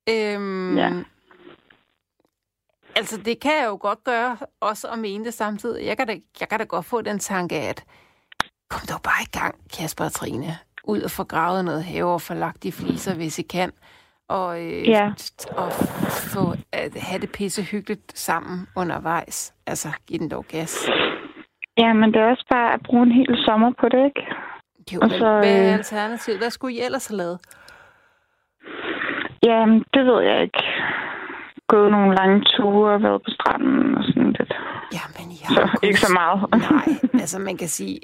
Øhm, 0.09 0.77
Ja. 0.77 0.91
Altså, 2.95 3.17
det 3.17 3.39
kan 3.39 3.51
jeg 3.61 3.67
jo 3.67 3.77
godt 3.81 4.03
gøre, 4.03 4.37
også 4.59 4.87
at 4.87 4.99
mene 4.99 5.25
det 5.25 5.33
samtidig. 5.33 5.85
Jeg 5.85 5.97
kan, 5.97 6.07
da, 6.07 6.15
jeg 6.39 6.49
kan 6.49 6.59
da 6.59 6.65
godt 6.65 6.85
få 6.85 7.01
den 7.01 7.19
tanke, 7.19 7.55
at 7.55 7.83
kom 8.69 8.81
dog 8.91 9.01
bare 9.03 9.21
i 9.23 9.37
gang, 9.39 9.55
Kasper 9.77 10.05
og 10.05 10.11
Trine. 10.11 10.57
Ud 10.83 11.01
og 11.01 11.11
få 11.11 11.23
gravet 11.23 11.65
noget 11.65 11.83
have 11.83 12.05
og 12.13 12.21
få 12.21 12.33
lagt 12.33 12.63
de 12.63 12.71
fliser, 12.71 13.15
hvis 13.15 13.39
I 13.39 13.41
kan. 13.41 13.71
Og, 14.29 14.61
øh, 14.63 14.87
Ja. 14.89 15.11
og 15.57 15.71
få 16.33 16.53
at 16.71 16.91
have 17.01 17.21
det 17.21 17.31
pisse 17.31 17.63
hyggeligt 17.63 18.19
sammen 18.19 18.67
undervejs. 18.75 19.53
Altså, 19.67 19.87
giv 20.07 20.19
den 20.19 20.29
dog 20.31 20.45
gas. 20.45 20.89
ja, 21.77 21.93
men 21.93 22.13
det 22.13 22.21
er 22.21 22.29
også 22.29 22.45
bare 22.49 22.73
at 22.73 22.79
bruge 22.85 23.03
en 23.03 23.11
hel 23.11 23.37
sommer 23.45 23.71
på 23.79 23.89
det, 23.89 24.05
ikke? 24.05 24.21
Jo, 24.93 24.99
Og 25.01 25.09
så, 25.09 25.17
hvad 25.17 25.57
er 25.57 25.67
øh, 25.67 25.73
alternativet? 25.73 26.39
Hvad 26.39 26.49
skulle 26.49 26.75
I 26.75 26.81
ellers 26.85 27.07
have 27.07 27.17
lavet? 27.17 27.39
Ja, 29.43 29.65
men 29.65 29.83
det 29.93 30.05
ved 30.05 30.21
jeg 30.21 30.41
ikke. 30.43 30.63
Gået 31.67 31.91
nogle 31.91 32.15
lange 32.15 32.41
ture 32.57 33.01
været 33.03 33.21
på 33.25 33.31
stranden 33.31 33.95
og 33.97 34.03
sådan 34.03 34.31
lidt. 34.39 34.53
Ja, 34.93 34.99
men 35.17 35.31
I 35.31 35.37
har 35.43 35.53
Så 35.55 35.61
kun- 35.61 35.87
ikke 35.87 35.99
så 35.99 36.13
meget. 36.13 36.39
Nej, 36.71 36.87
altså 37.23 37.39
man 37.39 37.57
kan 37.57 37.67
sige... 37.67 37.99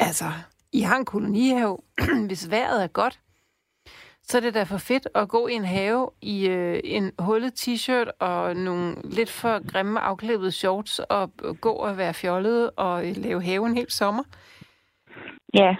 Altså, 0.00 0.24
I 0.72 0.80
har 0.80 0.96
en 0.96 1.04
kolonihave. 1.04 1.78
Hvis 2.28 2.50
vejret 2.50 2.84
er 2.84 2.86
godt, 2.86 3.20
så 4.22 4.38
er 4.38 4.40
det 4.40 4.54
da 4.54 4.62
for 4.62 4.78
fedt 4.78 5.08
at 5.14 5.28
gå 5.28 5.46
i 5.46 5.52
en 5.52 5.64
have 5.64 6.10
i 6.22 6.48
øh, 6.48 6.80
en 6.84 7.12
hullet 7.18 7.52
t-shirt 7.60 8.10
og 8.20 8.56
nogle 8.56 8.96
lidt 9.04 9.30
for 9.30 9.72
grimme 9.72 10.00
afklædede 10.00 10.52
shorts 10.52 10.98
og 10.98 11.30
gå 11.60 11.72
og 11.72 11.98
være 11.98 12.14
fjollet 12.14 12.70
og 12.76 13.08
øh, 13.08 13.16
lave 13.16 13.42
have 13.42 13.66
en 13.66 13.76
hel 13.76 13.90
sommer. 13.90 14.22
Ja. 15.54 15.76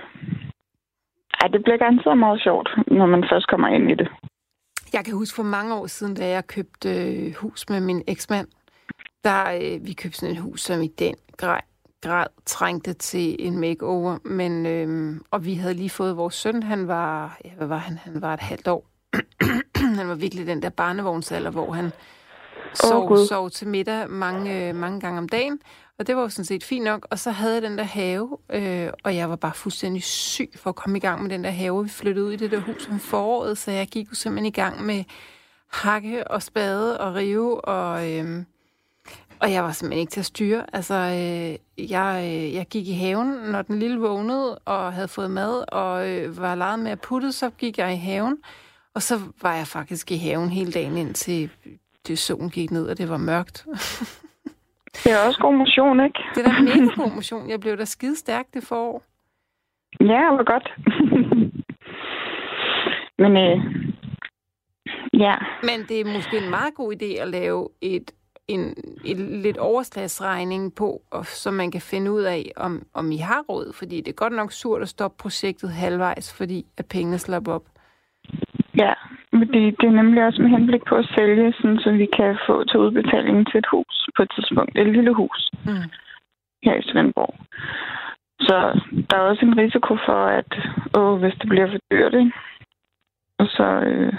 Ej, 1.40 1.48
det 1.48 1.62
bliver 1.64 1.76
garanteret 1.76 2.18
meget 2.18 2.42
sjovt, 2.42 2.68
når 2.86 3.06
man 3.06 3.24
først 3.30 3.46
kommer 3.48 3.68
ind 3.68 3.90
i 3.90 3.94
det. 3.94 4.08
Jeg 4.92 5.04
kan 5.04 5.14
huske 5.14 5.36
for 5.36 5.42
mange 5.42 5.74
år 5.74 5.86
siden, 5.86 6.14
da 6.14 6.28
jeg 6.28 6.46
købte 6.46 6.88
øh, 6.88 7.34
hus 7.34 7.68
med 7.68 7.80
min 7.80 8.02
eksmand, 8.08 8.48
der 9.24 9.40
øh, 9.54 9.86
vi 9.86 9.92
købte 9.92 10.18
sådan 10.18 10.34
et 10.34 10.42
hus, 10.42 10.60
som 10.60 10.82
i 10.82 10.86
den 10.86 11.14
grad, 11.36 11.60
grad 12.02 12.26
trængte 12.46 12.92
til 12.92 13.36
en 13.38 13.58
makeover. 13.58 14.18
Men, 14.24 14.66
øh, 14.66 15.20
og 15.30 15.44
vi 15.44 15.54
havde 15.54 15.74
lige 15.74 15.90
fået 15.90 16.16
vores 16.16 16.34
søn, 16.34 16.62
han 16.62 16.88
var, 16.88 17.38
ja, 17.44 17.50
hvad 17.56 17.66
var 17.66 17.78
han? 17.78 17.98
Han 17.98 18.22
var 18.22 18.34
et 18.34 18.40
halvt 18.40 18.68
år. 18.68 18.86
han 19.98 20.08
var 20.08 20.14
virkelig 20.14 20.46
den 20.46 20.62
der 20.62 20.68
barnevognsalder, 20.68 21.50
hvor 21.50 21.72
han 21.72 21.92
sov, 22.74 23.08
Gud. 23.08 23.26
sov 23.26 23.50
til 23.50 23.68
middag 23.68 24.10
mange, 24.10 24.68
øh, 24.68 24.74
mange 24.74 25.00
gange 25.00 25.18
om 25.18 25.28
dagen. 25.28 25.60
Og 25.98 26.06
det 26.06 26.16
var 26.16 26.22
jo 26.22 26.28
sådan 26.28 26.44
set 26.44 26.64
fint 26.64 26.84
nok. 26.84 27.06
Og 27.10 27.18
så 27.18 27.30
havde 27.30 27.54
jeg 27.54 27.62
den 27.62 27.78
der 27.78 27.84
have, 27.84 28.38
øh, 28.52 28.90
og 29.04 29.16
jeg 29.16 29.30
var 29.30 29.36
bare 29.36 29.54
fuldstændig 29.54 30.02
syg 30.02 30.50
for 30.56 30.70
at 30.70 30.76
komme 30.76 30.98
i 30.98 31.00
gang 31.00 31.22
med 31.22 31.30
den 31.30 31.44
der 31.44 31.50
have. 31.50 31.82
Vi 31.82 31.88
flyttede 31.88 32.26
ud 32.26 32.32
i 32.32 32.36
det 32.36 32.50
der 32.50 32.60
hus 32.60 32.88
om 32.88 33.00
foråret, 33.00 33.58
så 33.58 33.70
jeg 33.70 33.86
gik 33.86 34.10
jo 34.10 34.14
simpelthen 34.14 34.46
i 34.46 34.50
gang 34.50 34.84
med 34.84 35.04
hakke 35.72 36.30
og 36.30 36.42
spade 36.42 37.00
og 37.00 37.14
rive, 37.14 37.64
og, 37.64 38.12
øh, 38.12 38.44
og 39.42 39.52
jeg 39.52 39.64
var 39.64 39.72
simpelthen 39.72 40.00
ikke 40.00 40.10
til 40.10 40.20
at 40.20 40.26
styre. 40.26 40.64
Altså, 40.72 40.94
øh, 40.94 41.88
jeg, 41.90 42.22
øh, 42.24 42.54
jeg 42.54 42.66
gik 42.70 42.88
i 42.88 42.92
haven, 42.92 43.28
når 43.52 43.62
den 43.62 43.78
lille 43.78 44.00
vågnede 44.00 44.58
og 44.58 44.92
havde 44.92 45.08
fået 45.08 45.30
mad, 45.30 45.64
og 45.72 46.10
øh, 46.10 46.40
var 46.40 46.54
leget 46.54 46.78
med 46.78 46.90
at 46.90 47.00
putte, 47.00 47.32
så 47.32 47.50
gik 47.50 47.78
jeg 47.78 47.92
i 47.92 47.96
haven. 47.96 48.38
Og 48.94 49.02
så 49.02 49.14
var 49.42 49.54
jeg 49.54 49.66
faktisk 49.66 50.10
i 50.12 50.16
haven 50.16 50.48
hele 50.48 50.72
dagen, 50.72 50.96
indtil 50.96 51.50
det 52.06 52.18
solen 52.18 52.50
gik 52.50 52.70
ned, 52.70 52.88
og 52.88 52.98
det 52.98 53.08
var 53.08 53.16
mørkt. 53.16 53.66
Det 55.04 55.12
er 55.12 55.26
også 55.26 55.40
god 55.40 55.54
motion, 55.54 56.00
ikke? 56.04 56.18
Det 56.34 56.46
er 56.46 56.52
da 56.52 56.60
mega 56.60 57.02
god 57.02 57.14
motion. 57.14 57.50
Jeg 57.50 57.60
blev 57.60 57.76
da 57.76 57.84
skide 57.84 58.16
stærk 58.16 58.46
det 58.54 58.62
forår. 58.62 59.02
Ja, 60.00 60.34
hvor 60.34 60.44
godt. 60.52 60.72
Men 63.18 63.36
øh, 63.36 63.58
ja, 65.12 65.34
Men 65.62 65.86
det 65.88 66.00
er 66.00 66.04
måske 66.04 66.38
en 66.44 66.50
meget 66.50 66.74
god 66.74 66.94
idé 66.94 67.20
at 67.22 67.28
lave 67.28 67.68
et, 67.80 68.10
en, 68.54 68.74
et 69.04 69.16
lidt 69.18 69.58
overslagsregning 69.58 70.74
på, 70.74 71.02
og, 71.10 71.26
så 71.26 71.50
man 71.50 71.70
kan 71.70 71.80
finde 71.80 72.12
ud 72.12 72.22
af, 72.22 72.52
om, 72.56 72.82
om 72.94 73.12
I 73.12 73.16
har 73.16 73.40
råd. 73.48 73.72
Fordi 73.78 73.96
det 74.00 74.08
er 74.08 74.22
godt 74.24 74.32
nok 74.32 74.52
surt 74.52 74.82
at 74.82 74.88
stoppe 74.88 75.16
projektet 75.22 75.70
halvvejs, 75.72 76.34
fordi 76.38 76.66
at 76.78 76.86
pengene 76.86 77.18
slapper 77.18 77.52
op. 77.52 77.64
ja. 78.76 78.92
Men 79.34 79.48
det, 79.48 79.80
det 79.80 79.86
er 79.88 79.98
nemlig 80.02 80.24
også 80.26 80.42
med 80.42 80.50
henblik 80.50 80.84
på 80.88 80.94
at 80.94 81.08
sælge, 81.16 81.52
sådan, 81.52 81.78
så 81.78 81.90
vi 81.92 82.06
kan 82.16 82.38
få 82.46 82.64
til 82.64 82.80
udbetaling 82.80 83.46
til 83.50 83.58
et 83.58 83.66
hus 83.72 84.08
på 84.16 84.22
et 84.22 84.30
tidspunkt. 84.36 84.78
Et 84.78 84.86
lille 84.92 85.14
hus 85.14 85.50
Mm. 85.66 85.88
her 86.64 86.74
i 86.74 86.82
Svendborg. 86.82 87.34
Så 88.40 88.56
der 89.10 89.16
er 89.16 89.20
også 89.30 89.44
en 89.46 89.58
risiko 89.58 89.96
for, 90.06 90.20
at 90.40 90.50
åh, 90.98 91.18
hvis 91.20 91.34
det 91.40 91.48
bliver 91.48 91.70
for 91.70 91.78
dyrt, 91.90 92.14
ikke? 92.14 92.32
Og 93.38 93.46
så, 93.46 93.64
øh, 93.64 94.12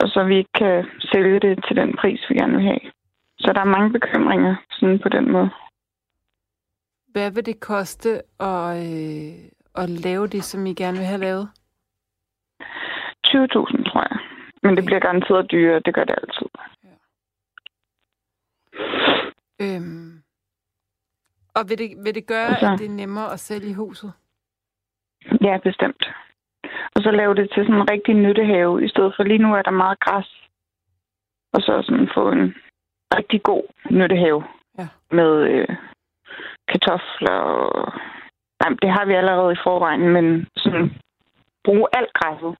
og 0.00 0.08
så 0.08 0.24
vi 0.24 0.36
ikke 0.36 0.52
kan 0.58 0.86
sælge 1.00 1.40
det 1.40 1.64
til 1.68 1.76
den 1.76 1.96
pris, 1.96 2.20
vi 2.28 2.34
gerne 2.34 2.56
vil 2.56 2.64
have. 2.64 2.80
Så 3.38 3.52
der 3.52 3.60
er 3.60 3.64
mange 3.76 3.92
bekymringer 3.92 4.56
sådan 4.70 4.98
på 4.98 5.08
den 5.08 5.32
måde. 5.32 5.50
Hvad 7.08 7.30
vil 7.30 7.46
det 7.46 7.60
koste 7.60 8.10
at, 8.40 8.76
øh, 8.86 9.34
at 9.74 9.90
lave 9.90 10.26
det, 10.26 10.44
som 10.44 10.66
I 10.66 10.74
gerne 10.74 10.98
vil 10.98 11.06
have 11.06 11.20
lavet? 11.20 11.48
20.000, 13.26 13.90
tror 13.90 14.02
jeg. 14.10 14.18
Men 14.62 14.76
det 14.76 14.84
bliver 14.84 15.00
garanteret 15.00 15.50
dyrere, 15.50 15.80
det 15.84 15.94
gør 15.94 16.04
det 16.04 16.16
altid. 16.22 16.46
Øhm. 19.60 20.22
Og 21.54 21.68
vil 21.68 21.78
det, 21.78 21.90
vil 22.04 22.14
det 22.14 22.26
gøre, 22.26 22.46
Altså- 22.48 22.72
at 22.72 22.78
det 22.78 22.86
er 22.86 22.90
nemmere 22.90 23.32
at 23.32 23.40
sælge 23.40 23.74
huset? 23.74 24.12
Ja, 25.40 25.58
bestemt. 25.62 26.10
Og 26.94 27.02
så 27.02 27.10
lave 27.10 27.34
det 27.34 27.50
til 27.50 27.62
sådan 27.64 27.80
en 27.80 27.90
rigtig 27.90 28.14
nyttehave, 28.14 28.84
i 28.84 28.88
stedet 28.88 29.12
for 29.16 29.22
lige 29.22 29.44
nu 29.44 29.54
er 29.54 29.62
der 29.62 29.70
meget 29.70 30.00
græs. 30.00 30.28
Og 31.52 31.60
så 31.62 31.82
sådan 31.82 32.08
få 32.14 32.30
en 32.30 32.54
rigtig 33.16 33.42
god 33.42 33.62
nyttehave. 33.90 34.44
Ja. 34.78 34.88
Med 35.10 35.32
øh, 35.50 35.76
kartofler 36.68 37.38
og... 37.38 37.92
Nej, 38.60 38.76
det 38.82 38.90
har 38.90 39.04
vi 39.04 39.12
allerede 39.12 39.52
i 39.52 39.62
forvejen, 39.64 40.08
men 40.08 40.46
sådan 40.56 40.90
bruge 41.64 41.86
alt 41.92 42.12
græsset 42.12 42.54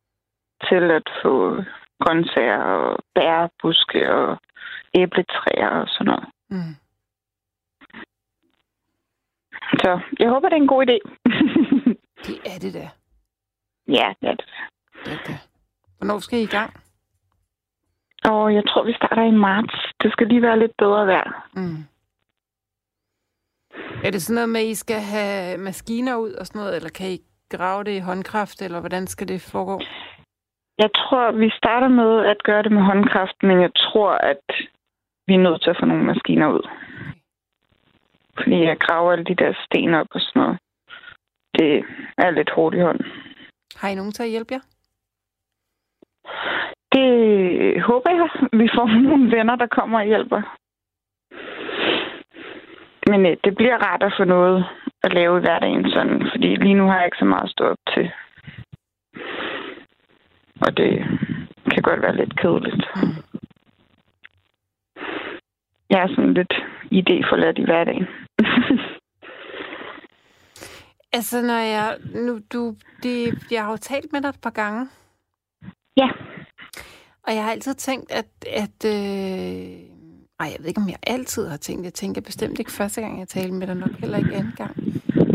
til 0.68 0.90
at 0.90 1.08
få 1.22 1.62
grøntsager 2.00 2.58
og 2.58 2.98
bærbuske 3.14 4.14
og 4.14 4.38
æbletræer 4.94 5.68
og 5.68 5.88
sådan 5.88 6.06
noget. 6.06 6.26
Mm. 6.50 6.74
Så 9.82 10.00
jeg 10.18 10.28
håber, 10.28 10.48
det 10.48 10.56
er 10.56 10.60
en 10.60 10.74
god 10.74 10.86
idé. 10.86 10.98
Det 12.26 12.36
er 12.44 12.58
det 12.60 12.74
da. 12.74 12.90
Ja, 13.88 14.12
det 14.20 14.28
er 14.28 14.34
det. 14.34 14.46
Det. 15.04 15.48
Hvornår 15.98 16.18
skal 16.18 16.38
I 16.38 16.42
i 16.42 16.46
gang? 16.46 16.80
Og 18.24 18.54
jeg 18.54 18.64
tror, 18.68 18.82
vi 18.84 18.92
starter 18.92 19.22
i 19.22 19.30
marts. 19.30 19.74
Det 20.02 20.12
skal 20.12 20.26
lige 20.26 20.42
være 20.42 20.58
lidt 20.58 20.72
bedre 20.78 21.06
vejr. 21.06 21.48
Mm. 21.52 21.84
Er 24.04 24.10
det 24.10 24.22
sådan 24.22 24.34
noget 24.34 24.48
med, 24.48 24.60
at 24.60 24.66
I 24.66 24.74
skal 24.74 25.00
have 25.00 25.58
maskiner 25.58 26.16
ud 26.16 26.32
og 26.32 26.46
sådan 26.46 26.58
noget, 26.60 26.76
eller 26.76 26.90
kan 26.90 27.10
I 27.10 27.18
grave 27.50 27.84
det 27.84 27.96
i 27.96 28.06
håndkraft, 28.10 28.62
eller 28.62 28.80
hvordan 28.80 29.06
skal 29.06 29.28
det 29.28 29.40
foregå? 29.52 29.80
Jeg 30.78 30.90
tror, 30.94 31.32
vi 31.32 31.50
starter 31.50 31.88
med 31.88 32.26
at 32.26 32.42
gøre 32.42 32.62
det 32.62 32.72
med 32.72 32.82
håndkraft, 32.82 33.42
men 33.42 33.60
jeg 33.60 33.70
tror, 33.74 34.10
at 34.10 34.44
vi 35.26 35.34
er 35.34 35.38
nødt 35.38 35.62
til 35.62 35.70
at 35.70 35.76
få 35.80 35.86
nogle 35.86 36.04
maskiner 36.04 36.48
ud. 36.48 36.68
Fordi 38.36 38.64
jeg 38.64 38.78
graver 38.78 39.12
alle 39.12 39.24
de 39.24 39.34
der 39.34 39.52
sten 39.64 39.94
op 39.94 40.06
og 40.10 40.20
sådan 40.20 40.42
noget. 40.42 40.58
Det 41.58 41.84
er 42.18 42.30
lidt 42.30 42.50
hårdt 42.50 42.74
i 42.74 42.80
hånden. 42.80 43.06
Har 43.76 43.88
I 43.88 43.94
nogen 43.94 44.12
til 44.12 44.22
at 44.22 44.30
hjælpe 44.30 44.54
jer? 44.54 44.60
Det 46.92 47.82
håber 47.82 48.10
jeg. 48.10 48.28
Vi 48.60 48.68
får 48.74 48.86
nogle 49.08 49.36
venner, 49.36 49.56
der 49.56 49.66
kommer 49.66 49.98
og 49.98 50.06
hjælper. 50.06 50.42
Men 53.10 53.26
øh, 53.26 53.36
det 53.44 53.54
bliver 53.56 53.78
rart 53.78 54.02
at 54.02 54.14
få 54.16 54.24
noget 54.24 54.64
at 55.02 55.12
lave 55.12 55.38
i 55.38 55.40
hverdagen 55.40 55.90
sådan, 55.90 56.22
fordi 56.32 56.56
lige 56.56 56.74
nu 56.74 56.86
har 56.86 56.96
jeg 56.96 57.06
ikke 57.06 57.18
så 57.18 57.24
meget 57.24 57.44
at 57.44 57.50
stå 57.50 57.64
op 57.64 57.76
til. 57.94 58.10
Og 60.60 60.76
det 60.76 61.04
kan 61.70 61.82
godt 61.82 62.02
være 62.02 62.16
lidt 62.16 62.40
kedeligt. 62.40 62.84
Jeg 65.90 66.02
er 66.02 66.08
sådan 66.08 66.34
lidt 66.34 66.54
idéforladt 66.92 67.58
i 67.62 67.64
hverdagen. 67.64 68.06
Altså, 71.14 71.42
når 71.42 71.58
jeg... 71.58 71.98
Nu, 72.14 72.40
du, 72.52 72.76
det, 73.02 73.34
jeg 73.50 73.64
har 73.64 73.70
jo 73.70 73.76
talt 73.76 74.12
med 74.12 74.22
dig 74.22 74.28
et 74.28 74.40
par 74.40 74.50
gange, 74.50 74.88
ja, 75.96 76.08
og 77.22 77.34
jeg 77.34 77.44
har 77.44 77.50
altid 77.50 77.74
tænkt, 77.74 78.12
at... 78.12 78.26
at 78.46 78.84
øh, 78.84 78.92
ej, 80.40 80.48
jeg 80.52 80.56
ved 80.58 80.66
ikke, 80.66 80.80
om 80.80 80.88
jeg 80.88 80.98
altid 81.06 81.48
har 81.48 81.56
tænkt. 81.56 81.84
Jeg 81.84 81.94
tænker 81.94 82.20
bestemt 82.20 82.58
ikke 82.58 82.72
første 82.72 83.00
gang, 83.00 83.18
jeg 83.18 83.28
talte 83.28 83.54
med 83.54 83.66
dig, 83.66 83.76
nok 83.76 83.90
heller 83.90 84.18
ikke 84.18 84.34
anden 84.34 84.52
gang. 84.56 84.76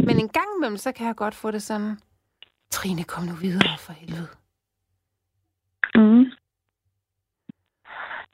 Men 0.05 0.19
en 0.19 0.29
gang 0.29 0.47
imellem, 0.57 0.77
så 0.77 0.91
kan 0.91 1.07
jeg 1.07 1.15
godt 1.15 1.35
få 1.35 1.51
det 1.51 1.63
sådan... 1.63 1.97
Trine, 2.71 3.03
kom 3.03 3.23
nu 3.23 3.33
videre 3.33 3.77
for 3.77 3.93
helvede. 3.93 4.27
mm. 5.95 6.25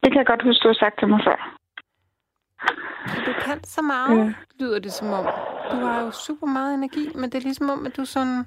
det 0.03 0.11
kan 0.11 0.17
jeg 0.17 0.25
godt 0.25 0.43
huske, 0.43 0.63
du 0.63 0.67
har 0.67 0.73
sagt 0.79 0.99
til 0.99 1.07
mig 1.07 1.19
før. 1.27 1.57
Du 3.25 3.33
kan 3.45 3.63
så 3.63 3.81
meget, 3.81 4.17
ja. 4.17 4.33
lyder 4.59 4.79
det 4.79 4.93
som 4.93 5.07
om. 5.07 5.54
Du 5.71 5.77
har 5.85 6.01
jo 6.01 6.11
super 6.11 6.47
meget 6.47 6.73
energi, 6.73 7.09
men 7.15 7.23
det 7.23 7.35
er 7.35 7.41
ligesom 7.41 7.69
om, 7.69 7.85
at 7.85 7.97
du 7.97 8.05
sådan... 8.05 8.43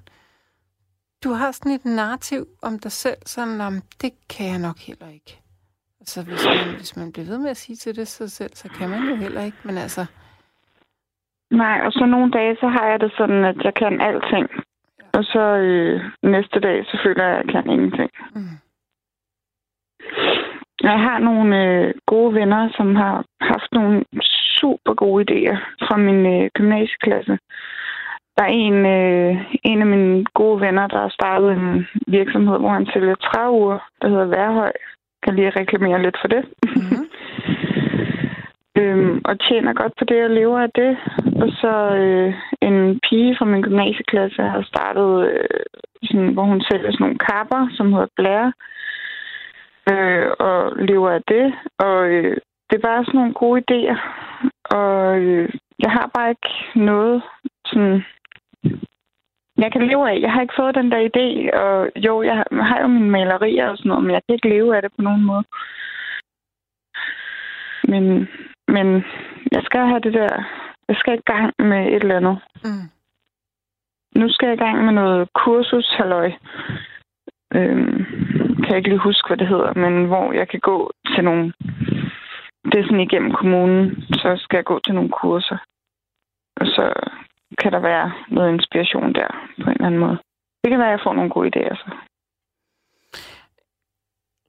Du 1.24 1.30
har 1.32 1.52
sådan 1.52 1.72
et 1.72 1.84
narrativ 1.84 2.46
om 2.62 2.78
dig 2.78 2.92
selv, 2.92 3.16
sådan 3.26 3.60
om, 3.60 3.72
det 4.02 4.12
kan 4.30 4.46
jeg 4.46 4.58
nok 4.58 4.78
heller 4.78 5.08
ikke. 5.08 5.40
Altså, 6.00 6.22
hvis 6.24 6.44
man, 6.44 6.76
hvis 6.76 6.96
man 6.96 7.12
bliver 7.12 7.26
ved 7.26 7.38
med 7.38 7.50
at 7.50 7.56
sige 7.56 7.76
til 7.76 7.96
det 7.96 8.08
sig 8.08 8.30
selv, 8.30 8.50
så 8.54 8.68
kan 8.68 8.88
man 8.90 9.02
jo 9.08 9.14
heller 9.16 9.42
ikke. 9.42 9.56
Men 9.64 9.78
altså, 9.78 10.06
Nej, 11.50 11.80
og 11.86 11.92
så 11.92 12.06
nogle 12.06 12.30
dage, 12.30 12.56
så 12.60 12.68
har 12.68 12.86
jeg 12.86 13.00
det 13.00 13.12
sådan, 13.16 13.44
at 13.44 13.56
jeg 13.64 13.74
kan 13.74 14.00
alting. 14.00 14.48
Og 15.12 15.24
så 15.24 15.40
øh, 15.40 16.00
næste 16.22 16.60
dag, 16.60 16.84
så 16.86 17.00
føler 17.04 17.24
jeg, 17.24 17.36
at 17.38 17.46
jeg 17.46 17.52
kan 17.54 17.72
ingenting. 17.72 18.10
mm, 18.34 18.56
Jeg 20.82 20.98
har 21.06 21.18
nogle 21.18 21.64
øh, 21.64 21.94
gode 22.06 22.34
venner, 22.34 22.72
som 22.76 22.96
har 22.96 23.24
haft 23.40 23.72
nogle 23.72 24.04
super 24.60 24.94
gode 24.94 25.24
idéer 25.24 25.56
fra 25.86 25.96
min 25.96 26.20
øh, 26.34 26.50
gymnasieklasse. 26.54 27.38
Der 28.36 28.44
er 28.44 28.54
en, 28.68 28.86
øh, 28.86 29.32
en 29.64 29.80
af 29.80 29.86
mine 29.86 30.24
gode 30.34 30.60
venner, 30.60 30.86
der 30.86 30.98
har 30.98 31.08
startet 31.08 31.50
en 31.52 31.86
virksomhed, 32.06 32.58
hvor 32.58 32.68
han 32.68 32.86
sælger 32.92 33.14
træuger, 33.14 33.78
der 34.02 34.08
hedder 34.08 34.26
Værhøj. 34.26 34.72
Kan 35.22 35.34
lige 35.34 35.50
reklamere 35.50 36.02
lidt 36.02 36.16
for 36.20 36.28
det. 36.28 36.42
mm, 36.76 37.04
øhm, 38.80 39.20
og 39.24 39.40
tjener 39.40 39.72
godt 39.72 39.92
på 39.98 40.04
det 40.04 40.24
og 40.24 40.30
lever 40.30 40.60
af 40.60 40.70
det. 40.74 40.96
Og 41.42 41.48
så 41.60 41.74
øh, 42.02 42.34
en 42.62 43.00
pige 43.08 43.36
fra 43.38 43.44
min 43.44 43.62
gymnasieklasse 43.62 44.42
har 44.42 44.62
startet, 44.62 45.30
øh, 45.32 45.64
sådan, 46.04 46.32
hvor 46.32 46.42
hun 46.42 46.60
sælger 46.70 46.90
sådan 46.92 47.04
nogle 47.04 47.18
kapper, 47.18 47.68
som 47.76 47.92
hedder 47.92 48.14
Blære, 48.16 48.52
øh, 49.92 50.26
og 50.38 50.76
lever 50.76 51.10
af 51.10 51.22
det. 51.28 51.54
Og 51.78 52.08
øh, 52.08 52.36
det 52.70 52.76
er 52.76 52.86
bare 52.88 53.04
sådan 53.04 53.18
nogle 53.20 53.34
gode 53.34 53.62
idéer. 53.70 53.98
Og 54.70 55.18
øh, 55.18 55.48
jeg 55.78 55.90
har 55.90 56.10
bare 56.14 56.30
ikke 56.30 56.54
noget 56.74 57.22
sådan... 57.66 58.04
Jeg 59.58 59.72
kan 59.72 59.86
leve 59.88 60.10
af. 60.10 60.20
Jeg 60.20 60.32
har 60.32 60.40
ikke 60.40 60.54
fået 60.58 60.74
den 60.74 60.90
der 60.92 61.08
idé, 61.10 61.56
og 61.58 61.90
jo, 61.96 62.22
jeg 62.22 62.44
har- 62.52 62.80
jo 62.82 62.86
mine 62.86 63.10
malerier 63.10 63.68
og 63.68 63.76
sådan 63.76 63.88
noget, 63.88 64.04
men 64.04 64.12
jeg 64.14 64.22
kan 64.28 64.34
ikke 64.34 64.48
leve 64.48 64.76
af 64.76 64.82
det 64.82 64.92
på 64.96 65.02
nogen 65.02 65.24
måde. 65.24 65.44
Men, 67.84 68.28
men 68.68 68.86
jeg 69.52 69.62
skal 69.64 69.80
have 69.86 70.00
det 70.00 70.14
der... 70.14 70.28
Jeg 70.88 70.96
skal 70.96 71.14
i 71.18 71.22
gang 71.32 71.54
med 71.58 71.86
et 71.86 71.94
eller 72.02 72.16
andet. 72.16 72.38
mm. 72.64 72.86
Nu 74.20 74.28
skal 74.32 74.46
jeg 74.46 74.54
i 74.56 74.64
gang 74.64 74.84
med 74.84 74.92
noget 74.92 75.28
kursus, 75.34 75.94
halløj. 75.98 76.32
Øhm, 77.54 78.04
kan 78.62 78.68
jeg 78.68 78.76
ikke 78.76 78.88
lige 78.88 78.98
huske, 79.08 79.26
hvad 79.28 79.36
det 79.36 79.48
hedder, 79.48 79.74
men 79.74 80.04
hvor 80.06 80.32
jeg 80.32 80.48
kan 80.48 80.60
gå 80.60 80.90
til 81.14 81.24
nogle... 81.24 81.52
Det 82.72 82.78
er 82.80 82.84
sådan 82.84 83.00
igennem 83.00 83.32
kommunen, 83.32 84.02
så 84.12 84.36
skal 84.42 84.56
jeg 84.56 84.64
gå 84.64 84.80
til 84.84 84.94
nogle 84.94 85.10
kurser. 85.10 85.58
Og 86.60 86.66
så 86.66 86.92
kan 87.62 87.72
der 87.72 87.78
være 87.80 88.12
noget 88.30 88.52
inspiration 88.54 89.12
der 89.14 89.28
på 89.62 89.70
en 89.70 89.76
eller 89.76 89.86
anden 89.86 90.00
måde. 90.00 90.18
Det 90.64 90.70
kan 90.70 90.78
være, 90.78 90.88
at 90.88 90.96
jeg 90.98 91.04
får 91.04 91.14
nogle 91.14 91.30
gode 91.30 91.50
idéer 91.56 91.74
så. 91.76 91.90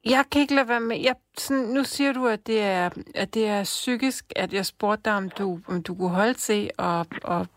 Jeg 0.06 0.26
kan 0.32 0.42
ikke 0.42 0.56
lade 0.56 0.70
være 0.70 0.80
med. 0.80 0.98
Jeg, 1.04 1.16
sådan, 1.38 1.64
nu 1.64 1.84
siger 1.84 2.14
du, 2.14 2.28
at 2.28 2.48
det, 2.48 2.62
er, 2.62 2.90
at 3.16 3.34
det 3.34 3.48
er 3.48 3.64
psykisk, 3.64 4.26
at 4.36 4.54
jeg 4.54 4.66
spurgte 4.66 5.04
dig, 5.10 5.18
om 5.18 5.30
du, 5.30 5.60
om 5.68 5.84
du 5.84 5.96
kunne 5.96 6.10
holde 6.10 6.34
til 6.34 6.70
at, 6.80 7.08
at 7.28 7.48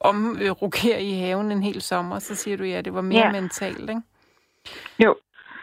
omrokere 0.00 1.02
i 1.02 1.12
haven 1.12 1.52
en 1.52 1.62
hel 1.62 1.82
sommer. 1.82 2.18
Så 2.18 2.34
siger 2.34 2.56
du, 2.56 2.64
ja, 2.64 2.80
det 2.80 2.94
var 2.94 3.00
mere 3.00 3.26
Ja. 3.26 3.32
mentalt, 3.32 3.90
ikke? 3.90 4.02
Jo. 4.98 5.16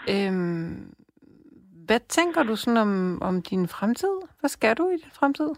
Øhm, 0.09 0.93
hvad 1.87 1.99
tænker 1.99 2.43
du 2.43 2.55
sådan 2.55 2.77
om, 2.77 3.21
om 3.21 3.41
din 3.41 3.67
fremtid? 3.67 4.15
Hvad 4.39 4.49
skal 4.49 4.77
du 4.77 4.89
i 4.89 4.97
din 5.03 5.11
fremtid? 5.19 5.49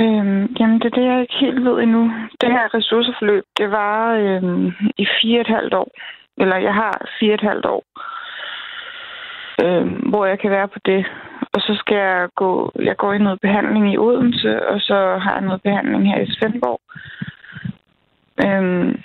Øhm, 0.00 0.44
jamen, 0.58 0.78
det 0.80 0.86
er 0.86 0.96
det, 0.98 1.04
jeg 1.04 1.20
ikke 1.20 1.38
helt 1.40 1.64
ved 1.64 1.82
endnu. 1.82 2.02
Det 2.40 2.50
her 2.56 2.74
ressourceforløb, 2.74 3.44
det 3.58 3.70
var 3.70 4.14
øhm, 4.14 4.66
i 4.98 5.06
fire 5.22 5.38
og 5.38 5.40
et 5.40 5.54
halvt 5.56 5.74
år. 5.74 5.90
Eller 6.38 6.56
jeg 6.56 6.74
har 6.74 7.08
fire 7.18 7.30
og 7.30 7.34
et 7.34 7.48
halvt 7.50 7.66
år, 7.66 7.84
øhm, 9.64 9.94
hvor 10.10 10.26
jeg 10.26 10.38
kan 10.38 10.50
være 10.50 10.68
på 10.68 10.78
det. 10.84 11.06
Og 11.52 11.60
så 11.60 11.74
skal 11.74 11.96
jeg 11.96 12.28
gå, 12.36 12.72
jeg 12.82 12.96
går 12.96 13.12
i 13.12 13.18
noget 13.18 13.40
behandling 13.40 13.92
i 13.92 13.98
Odense, 13.98 14.66
og 14.68 14.80
så 14.80 15.18
har 15.22 15.32
jeg 15.32 15.40
noget 15.40 15.62
behandling 15.62 16.12
her 16.12 16.20
i 16.20 16.32
Svendborg. 16.32 16.80
Øhm, 18.44 19.02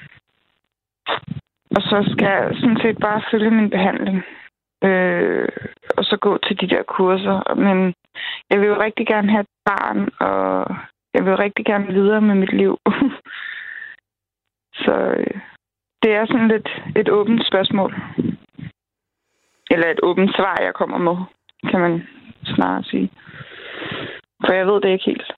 og 1.76 1.82
så 1.82 1.98
skal 2.12 2.28
jeg 2.28 2.52
sådan 2.54 2.80
set 2.82 2.98
bare 3.00 3.22
følge 3.32 3.52
min 3.52 3.70
behandling. 3.70 4.24
Øh, 4.84 5.48
og 5.98 6.04
så 6.04 6.18
gå 6.22 6.38
til 6.38 6.62
de 6.62 6.70
der 6.76 6.84
kurser. 6.84 7.56
Men 7.56 7.94
jeg 8.50 8.60
vil 8.60 8.68
jo 8.68 8.82
rigtig 8.82 9.08
gerne 9.08 9.30
have 9.32 9.42
et 9.42 9.54
barn, 9.66 10.10
og 10.20 10.76
jeg 11.14 11.26
vil 11.26 11.38
rigtig 11.38 11.66
gerne 11.66 11.88
videre 11.94 12.22
med 12.22 12.36
mit 12.36 12.54
liv. 12.54 12.78
så 14.84 14.94
øh, 15.18 15.42
det 16.04 16.12
er 16.14 16.26
sådan 16.26 16.48
lidt 16.48 16.70
et 16.96 17.10
åbent 17.10 17.48
spørgsmål. 17.48 17.96
Eller 19.72 19.88
et 19.88 20.00
åbent 20.04 20.36
svar, 20.36 20.58
jeg 20.62 20.74
kommer 20.74 20.98
med, 20.98 21.18
kan 21.72 21.80
man 21.80 22.08
snarere 22.46 22.84
sige. 22.84 23.12
For 24.46 24.54
jeg 24.54 24.68
ved 24.68 24.82
det 24.82 24.90
ikke 24.90 25.06
helt. 25.06 25.32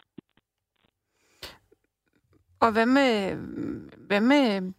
Og 2.59 2.71
hvad 2.71 2.85
med, 2.85 3.35
hvad 4.07 4.21
med 4.21 4.73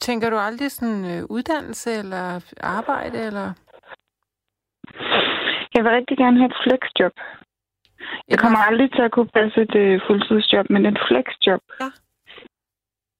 tænker 0.00 0.30
du 0.30 0.36
aldrig 0.36 0.70
sådan 0.70 1.04
øh, 1.04 1.24
uddannelse 1.30 1.90
eller 1.92 2.24
arbejde? 2.60 3.18
Eller? 3.18 3.52
Jeg 5.74 5.84
vil 5.84 5.92
rigtig 5.92 6.16
gerne 6.16 6.38
have 6.38 6.50
et 6.50 6.60
flexjob. 6.64 7.12
Jeg 8.28 8.38
kommer 8.38 8.58
aldrig 8.58 8.90
til 8.92 9.02
at 9.02 9.12
kunne 9.12 9.28
passe 9.38 9.60
et 9.60 9.74
øh, 9.74 10.00
fuldtidsjob, 10.06 10.70
men 10.70 10.86
et 10.86 10.98
flexjob. 11.08 11.60
Ja. 11.80 11.90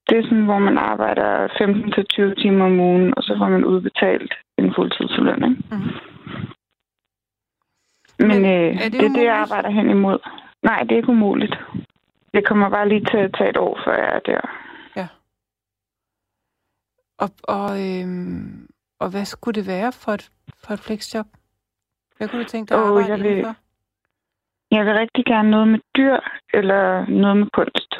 Det 0.09 0.17
er 0.17 0.23
sådan, 0.23 0.45
hvor 0.45 0.59
man 0.59 0.77
arbejder 0.77 1.47
15-20 1.47 2.41
timer 2.41 2.65
om 2.65 2.79
ugen, 2.79 3.13
og 3.17 3.23
så 3.23 3.35
får 3.37 3.49
man 3.49 3.65
udbetalt 3.65 4.33
en 4.57 4.73
fuldtidsløn. 4.75 5.43
Ikke? 5.49 5.63
Mhm. 5.71 5.91
Men, 8.19 8.27
Men 8.27 8.45
øh, 8.45 8.75
er 8.83 8.89
det 8.89 8.93
det 8.93 9.05
er 9.05 9.13
det, 9.17 9.23
jeg 9.23 9.35
arbejder 9.35 9.69
hen 9.69 9.89
imod. 9.89 10.19
Nej, 10.63 10.79
det 10.83 10.91
er 10.91 10.95
ikke 10.95 11.09
umuligt. 11.09 11.55
Det 12.33 12.47
kommer 12.47 12.69
bare 12.69 12.89
lige 12.89 13.05
til 13.05 13.17
at 13.17 13.35
tage 13.37 13.49
et 13.49 13.57
år, 13.57 13.79
før 13.85 13.95
jeg 13.95 14.15
er 14.15 14.19
der. 14.19 14.41
Og, 17.23 17.29
og, 17.43 17.69
øhm, 17.85 18.67
og 18.99 19.09
hvad 19.11 19.25
skulle 19.25 19.55
det 19.61 19.67
være 19.67 19.91
for 19.91 20.11
et, 20.11 20.29
for 20.63 20.73
et 20.73 20.79
flexjob? 20.79 21.25
Hvad 22.17 22.27
kunne 22.27 22.43
du 22.43 22.47
tænke 22.47 22.69
dig 22.69 22.77
at 22.77 22.83
arbejde 22.87 23.09
jeg 23.09 23.19
vil- 23.19 23.25
indenfor? 23.31 23.55
Jeg 24.71 24.85
vil 24.85 24.93
rigtig 24.93 25.25
gerne 25.25 25.51
noget 25.51 25.67
med 25.67 25.79
dyr, 25.97 26.17
eller 26.53 27.05
noget 27.05 27.37
med 27.37 27.47
kunst. 27.53 27.99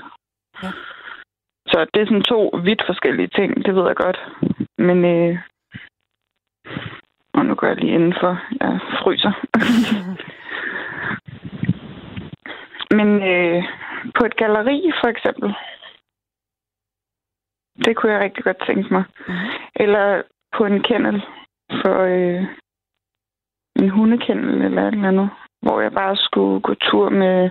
Ja. 0.64 0.72
Så 1.68 1.86
det 1.94 2.02
er 2.02 2.06
sådan 2.06 2.24
to 2.24 2.48
vidt 2.64 2.84
forskellige 2.86 3.28
ting, 3.28 3.66
det 3.66 3.76
ved 3.76 3.88
jeg 3.88 3.96
godt. 3.96 4.18
Men, 4.78 5.06
øh, 5.06 5.40
og 7.34 7.46
nu 7.46 7.56
går 7.56 7.68
jeg 7.68 7.76
lige 7.76 7.94
indenfor. 7.94 8.42
Jeg 8.62 8.80
fryser. 9.04 9.32
Men 12.98 13.10
øh, 13.34 13.64
på 14.20 14.26
et 14.26 14.36
galleri, 14.36 14.92
for 15.02 15.08
eksempel. 15.08 15.54
Det 17.86 17.96
kunne 17.96 18.12
jeg 18.14 18.22
rigtig 18.22 18.44
godt 18.44 18.64
tænke 18.68 18.94
mig. 18.94 19.04
Mhm. 19.28 19.36
Eller 19.76 20.22
på 20.58 20.66
en 20.66 20.84
kennel 20.84 21.24
for 21.82 21.98
øh, 22.00 22.44
en 23.76 23.90
hundekennel 23.90 24.62
eller 24.62 24.82
et 24.88 24.94
eller 24.94 25.08
andet. 25.08 25.30
Hvor 25.62 25.82
jeg 25.82 25.92
bare 25.92 26.16
skulle 26.16 26.62
gå 26.62 26.74
tur 26.74 27.10
med 27.10 27.50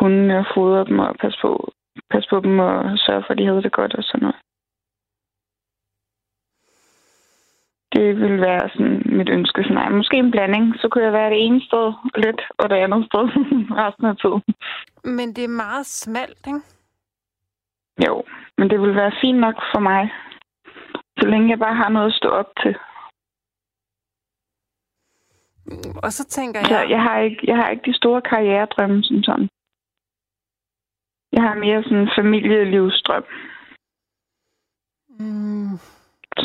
hundene 0.00 0.38
og 0.38 0.46
fodre 0.54 0.84
dem 0.84 0.98
og 0.98 1.16
passe 1.20 1.38
på, 1.42 1.72
passe 2.10 2.28
på 2.30 2.40
dem 2.40 2.58
og 2.58 2.98
sørge 2.98 3.22
for, 3.26 3.30
at 3.32 3.38
de 3.38 3.46
havde 3.46 3.62
det 3.62 3.72
godt 3.72 3.94
og 3.94 4.04
sådan 4.04 4.20
noget. 4.20 4.36
Det 7.92 8.20
ville 8.20 8.40
være 8.40 8.70
sådan 8.72 9.02
mit 9.18 9.28
ønske. 9.28 9.62
Sådan, 9.62 9.74
nej, 9.74 9.88
måske 9.88 10.16
en 10.16 10.30
blanding. 10.30 10.74
Så 10.80 10.88
kunne 10.88 11.04
jeg 11.04 11.12
være 11.12 11.30
det 11.30 11.46
ene 11.46 11.60
sted 11.68 11.92
lidt, 12.14 12.40
og 12.58 12.70
det 12.70 12.76
andet 12.76 13.06
sted 13.06 13.24
resten 13.82 14.06
af 14.06 14.16
tiden. 14.16 14.42
Men 15.16 15.28
det 15.36 15.44
er 15.44 15.62
meget 15.64 15.86
smalt, 15.86 16.46
ikke? 16.46 16.60
Jo, 18.06 18.24
men 18.58 18.70
det 18.70 18.80
vil 18.80 18.94
være 18.94 19.12
fint 19.20 19.38
nok 19.38 19.54
for 19.72 19.80
mig. 19.80 20.02
Så 21.18 21.26
længe 21.28 21.50
jeg 21.50 21.58
bare 21.58 21.74
har 21.74 21.88
noget 21.88 22.06
at 22.06 22.14
stå 22.20 22.28
op 22.28 22.50
til. 22.62 22.74
Og 26.04 26.12
så 26.12 26.24
tænker 26.24 26.64
Så 26.64 26.78
jeg... 26.78 26.90
jeg 26.90 27.02
har 27.02 27.18
ikke, 27.18 27.40
jeg 27.44 27.56
har 27.56 27.68
ikke 27.70 27.90
de 27.90 27.96
store 27.96 28.22
karrieredrømme 28.22 29.02
som 29.04 29.22
sådan. 29.22 29.48
Jeg 31.32 31.42
har 31.42 31.54
mere 31.54 31.82
sådan 31.82 31.98
en 31.98 32.10
familielivsdrøm. 32.18 33.24
Mm, 35.20 35.76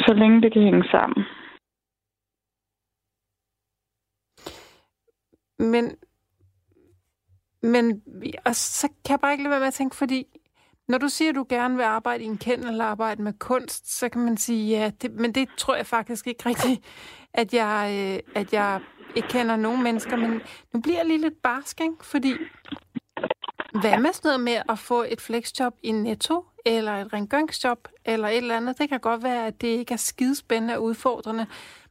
Så 0.06 0.14
længe 0.14 0.42
det 0.42 0.54
kan 0.54 0.62
hænge 0.62 0.84
sammen. 0.92 1.26
men... 5.60 5.98
Men 7.74 8.04
og 8.46 8.56
så 8.56 8.88
kan 9.06 9.12
jeg 9.12 9.20
bare 9.20 9.32
ikke 9.32 9.44
lade 9.44 9.52
være 9.52 9.60
med 9.60 9.68
at 9.68 9.74
tænke, 9.74 9.96
fordi 9.96 10.33
når 10.88 10.98
du 10.98 11.10
siger, 11.10 11.30
at 11.30 11.36
du 11.36 11.46
gerne 11.50 11.76
vil 11.76 11.84
arbejde 11.84 12.24
i 12.24 12.28
en 12.28 12.38
kend 12.38 12.64
eller 12.64 12.86
arbejde 12.86 13.22
med 13.22 13.34
kunst, 13.40 14.00
så 14.00 14.10
kan 14.10 14.22
man 14.22 14.38
sige, 14.38 14.70
ja, 14.70 14.92
det, 15.02 15.12
men 15.12 15.36
det 15.36 15.50
tror 15.58 15.76
jeg 15.76 15.86
faktisk 15.86 16.28
ikke 16.28 16.50
rigtigt, 16.50 16.82
at 17.34 17.54
jeg, 17.54 17.96
øh, 18.00 18.42
at 18.42 18.54
jeg 18.54 18.82
ikke 19.16 19.28
kender 19.28 19.56
nogen 19.56 19.84
mennesker. 19.84 20.16
Men 20.16 20.42
nu 20.74 20.82
bliver 20.82 20.98
jeg 20.98 21.06
lige 21.06 21.22
lidt 21.22 21.42
barsk, 21.44 21.82
ikke? 21.82 21.96
fordi 22.02 22.34
hvad 23.82 24.00
med 24.00 24.14
sådan 24.14 24.30
noget 24.30 24.40
med 24.40 24.62
at 24.70 24.80
få 24.80 25.04
et 25.04 25.22
flexjob 25.22 25.74
i 25.84 25.92
Netto, 25.92 26.46
eller 26.66 26.92
et 26.92 27.14
rengøringsjob, 27.14 27.88
eller 28.06 28.28
et 28.28 28.38
eller 28.38 28.58
andet? 28.58 28.78
Det 28.78 28.90
kan 28.90 29.00
godt 29.00 29.24
være, 29.24 29.48
at 29.48 29.62
det 29.62 29.68
ikke 29.68 29.94
er 29.94 29.98
skidespændende 29.98 30.76
og 30.76 30.84
udfordrende, 30.84 31.48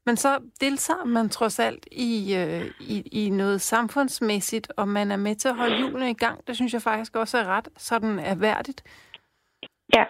men 0.07 0.17
så 0.17 0.29
deltager 0.61 1.05
man 1.05 1.29
trods 1.29 1.59
alt 1.59 1.87
i, 1.93 2.37
øh, 2.41 2.65
i, 2.81 3.25
i 3.27 3.31
noget 3.31 3.61
samfundsmæssigt, 3.61 4.73
og 4.77 4.89
man 4.89 5.11
er 5.11 5.17
med 5.17 5.35
til 5.35 5.49
at 5.49 5.57
holde 5.57 5.77
hjulene 5.77 6.11
i 6.11 6.15
gang. 6.25 6.47
Det 6.47 6.57
synes 6.57 6.73
jeg 6.73 6.83
faktisk 6.83 7.17
også 7.17 7.39
er 7.39 7.45
ret 7.57 7.69
sådan 7.77 8.19
erhverdigt. 8.19 8.83
Ja. 9.97 10.05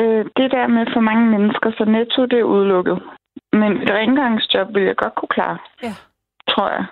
Øh, 0.00 0.24
det 0.36 0.50
der 0.50 0.66
med 0.66 0.86
for 0.94 1.00
mange 1.00 1.26
mennesker, 1.26 1.70
så 1.78 1.84
netto 1.84 2.26
det 2.26 2.38
er 2.38 2.42
udelukket. 2.54 3.02
Men 3.52 3.72
et 3.82 3.90
rengøringsjob 3.90 4.74
vil 4.74 4.82
jeg 4.82 4.96
godt 4.96 5.14
kunne 5.14 5.28
klare, 5.28 5.58
Ja. 5.82 5.94
tror 6.50 6.68
jeg. 6.76 6.84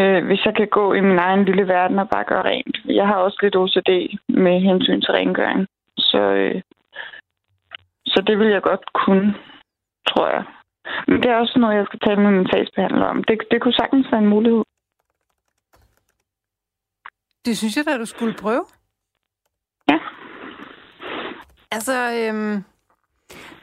Øh, 0.00 0.26
hvis 0.26 0.44
jeg 0.44 0.56
kan 0.56 0.68
gå 0.68 0.92
i 0.92 1.00
min 1.00 1.18
egen 1.18 1.44
lille 1.44 1.68
verden 1.68 1.98
og 1.98 2.08
bare 2.08 2.24
gøre 2.24 2.44
rent. 2.44 2.76
Jeg 2.84 3.06
har 3.06 3.14
også 3.16 3.38
lidt 3.42 3.56
OCD 3.56 3.90
med 4.28 4.60
hensyn 4.60 5.00
til 5.00 5.12
rengøring. 5.12 5.66
Så, 5.98 6.18
øh, 6.20 6.62
så 8.06 8.22
det 8.26 8.38
vil 8.38 8.48
jeg 8.48 8.62
godt 8.62 8.92
kunne, 8.92 9.34
tror 10.06 10.28
jeg. 10.28 10.44
Men 11.08 11.16
det 11.22 11.30
er 11.30 11.36
også 11.36 11.58
noget, 11.58 11.76
jeg 11.76 11.86
skal 11.86 12.00
tale 12.00 12.20
med 12.22 12.30
min 12.30 12.48
sagsbehandler 12.52 13.06
om. 13.06 13.24
Det, 13.24 13.38
det 13.50 13.62
kunne 13.62 13.80
sagtens 13.80 14.06
være 14.12 14.22
en 14.22 14.28
mulighed. 14.28 14.62
Det 17.44 17.58
synes 17.58 17.76
jeg 17.76 17.84
da, 17.86 17.98
du 17.98 18.06
skulle 18.06 18.34
prøve. 18.34 18.64
Ja. 19.90 19.98
Altså, 21.70 21.92
øhm, 21.92 22.64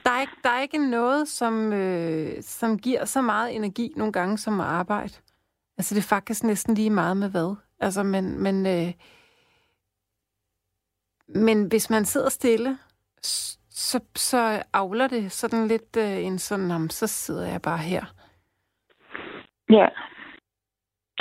der, 0.04 0.12
er 0.12 0.22
ikke, 0.22 0.38
der 0.44 0.50
er 0.50 0.62
ikke 0.62 0.90
noget, 0.90 1.28
som, 1.28 1.74
øh, 1.74 2.42
som 2.42 2.80
giver 2.80 3.06
så 3.06 3.22
meget 3.22 3.56
energi 3.56 3.94
nogle 3.96 4.14
gange 4.14 4.38
som 4.38 4.60
at 4.60 4.68
arbejde. 4.68 5.14
Altså, 5.78 5.96
det 5.96 6.02
er 6.02 6.16
faktisk 6.16 6.44
næsten 6.44 6.76
lige 6.76 6.90
meget 6.90 7.18
med 7.18 7.30
hvad. 7.30 7.56
Altså, 7.80 8.04
men, 8.04 8.44
men, 8.44 8.66
øh, 8.66 8.94
men 11.28 11.66
hvis 11.68 11.90
man 11.90 12.06
sidder 12.06 12.30
stille, 12.30 12.78
så, 13.74 14.00
så 14.16 14.64
avler 14.74 15.08
det 15.08 15.32
sådan 15.32 15.68
lidt 15.68 15.98
øh, 15.98 16.26
en 16.26 16.40
sådan, 16.40 16.72
om 16.72 16.90
så 16.90 17.08
sidder 17.08 17.48
jeg 17.52 17.62
bare 17.62 17.78
her. 17.78 18.04
Ja. 19.70 19.88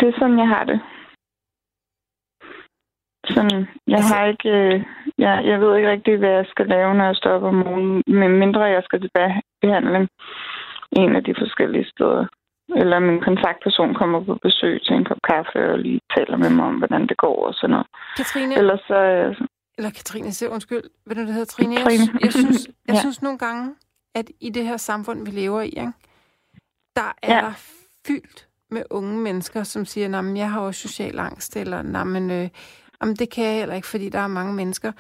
Det 0.01 0.09
er 0.09 0.19
sådan, 0.19 0.39
jeg 0.39 0.49
har 0.49 0.65
det. 0.65 0.81
Sådan, 3.35 3.69
jeg 3.87 3.97
Altså- 3.97 4.15
har 4.15 4.25
ikke... 4.27 4.49
Øh, 4.51 4.85
jeg, 5.19 5.43
jeg 5.45 5.61
ved 5.61 5.77
ikke 5.77 5.91
rigtig, 5.91 6.17
hvad 6.19 6.31
jeg 6.31 6.47
skal 6.49 6.67
lave, 6.67 6.95
når 6.95 7.05
jeg 7.05 7.17
står 7.17 7.31
op 7.31 7.43
om 7.43 7.55
morgenen, 7.55 8.03
men 8.07 8.39
mindre 8.39 8.63
jeg 8.63 8.83
skal 8.85 9.01
til 9.01 9.11
beh- 9.19 9.41
behandling 9.61 10.09
en 10.93 11.17
af 11.17 11.25
de 11.25 11.35
forskellige 11.39 11.91
steder. 11.91 12.27
Eller 12.77 12.99
min 12.99 13.21
kontaktperson 13.21 13.95
kommer 13.95 14.25
på 14.25 14.35
besøg 14.43 14.83
til 14.83 14.97
en 14.97 15.05
kop 15.05 15.19
kaffe 15.31 15.73
og 15.73 15.79
lige 15.79 16.01
taler 16.17 16.37
med 16.37 16.51
mig 16.51 16.65
om, 16.65 16.75
hvordan 16.75 17.07
det 17.07 17.17
går 17.17 17.47
og 17.47 17.55
sådan 17.55 17.71
noget. 17.71 17.87
Katrine, 18.17 18.55
Ellers 18.59 18.81
så... 18.87 18.95
Øh, 18.95 19.37
Eller 19.79 19.91
Katrine, 19.91 20.33
se, 20.33 20.51
undskyld, 20.51 20.83
hvad 21.05 21.17
det 21.17 21.27
hedder, 21.27 21.45
Trine? 21.45 21.75
Jeg, 21.75 21.85
Trine. 21.85 22.19
jeg, 22.23 22.33
synes, 22.33 22.67
jeg 22.87 22.95
Ja. 22.95 23.01
synes 23.01 23.23
nogle 23.23 23.39
gange, 23.39 23.75
at 24.15 24.31
i 24.41 24.51
det 24.51 24.65
her 24.67 24.77
samfund, 24.77 25.25
vi 25.25 25.31
lever 25.31 25.61
i, 25.61 25.67
ikke, 25.67 25.93
der 26.97 27.13
er 27.23 27.35
Ja. 27.37 27.41
der 27.41 27.53
fyldt 28.07 28.49
med 28.71 28.83
unge 28.91 29.19
mennesker, 29.19 29.63
som 29.63 29.85
siger, 29.85 30.19
at 30.19 30.37
jeg 30.37 30.51
har 30.51 30.61
også 30.61 30.81
social 30.89 31.19
angst, 31.19 31.57
eller 31.57 31.83
men, 32.05 32.31
øh, 32.31 32.49
jamen, 33.03 33.17
det 33.17 33.31
kan 33.31 33.45
jeg 33.45 33.55
heller 33.55 33.75
ikke, 33.75 33.89
fordi 33.89 34.09
der 34.09 34.19
er 34.19 34.27
mange 34.27 34.55
mennesker. 34.55 34.93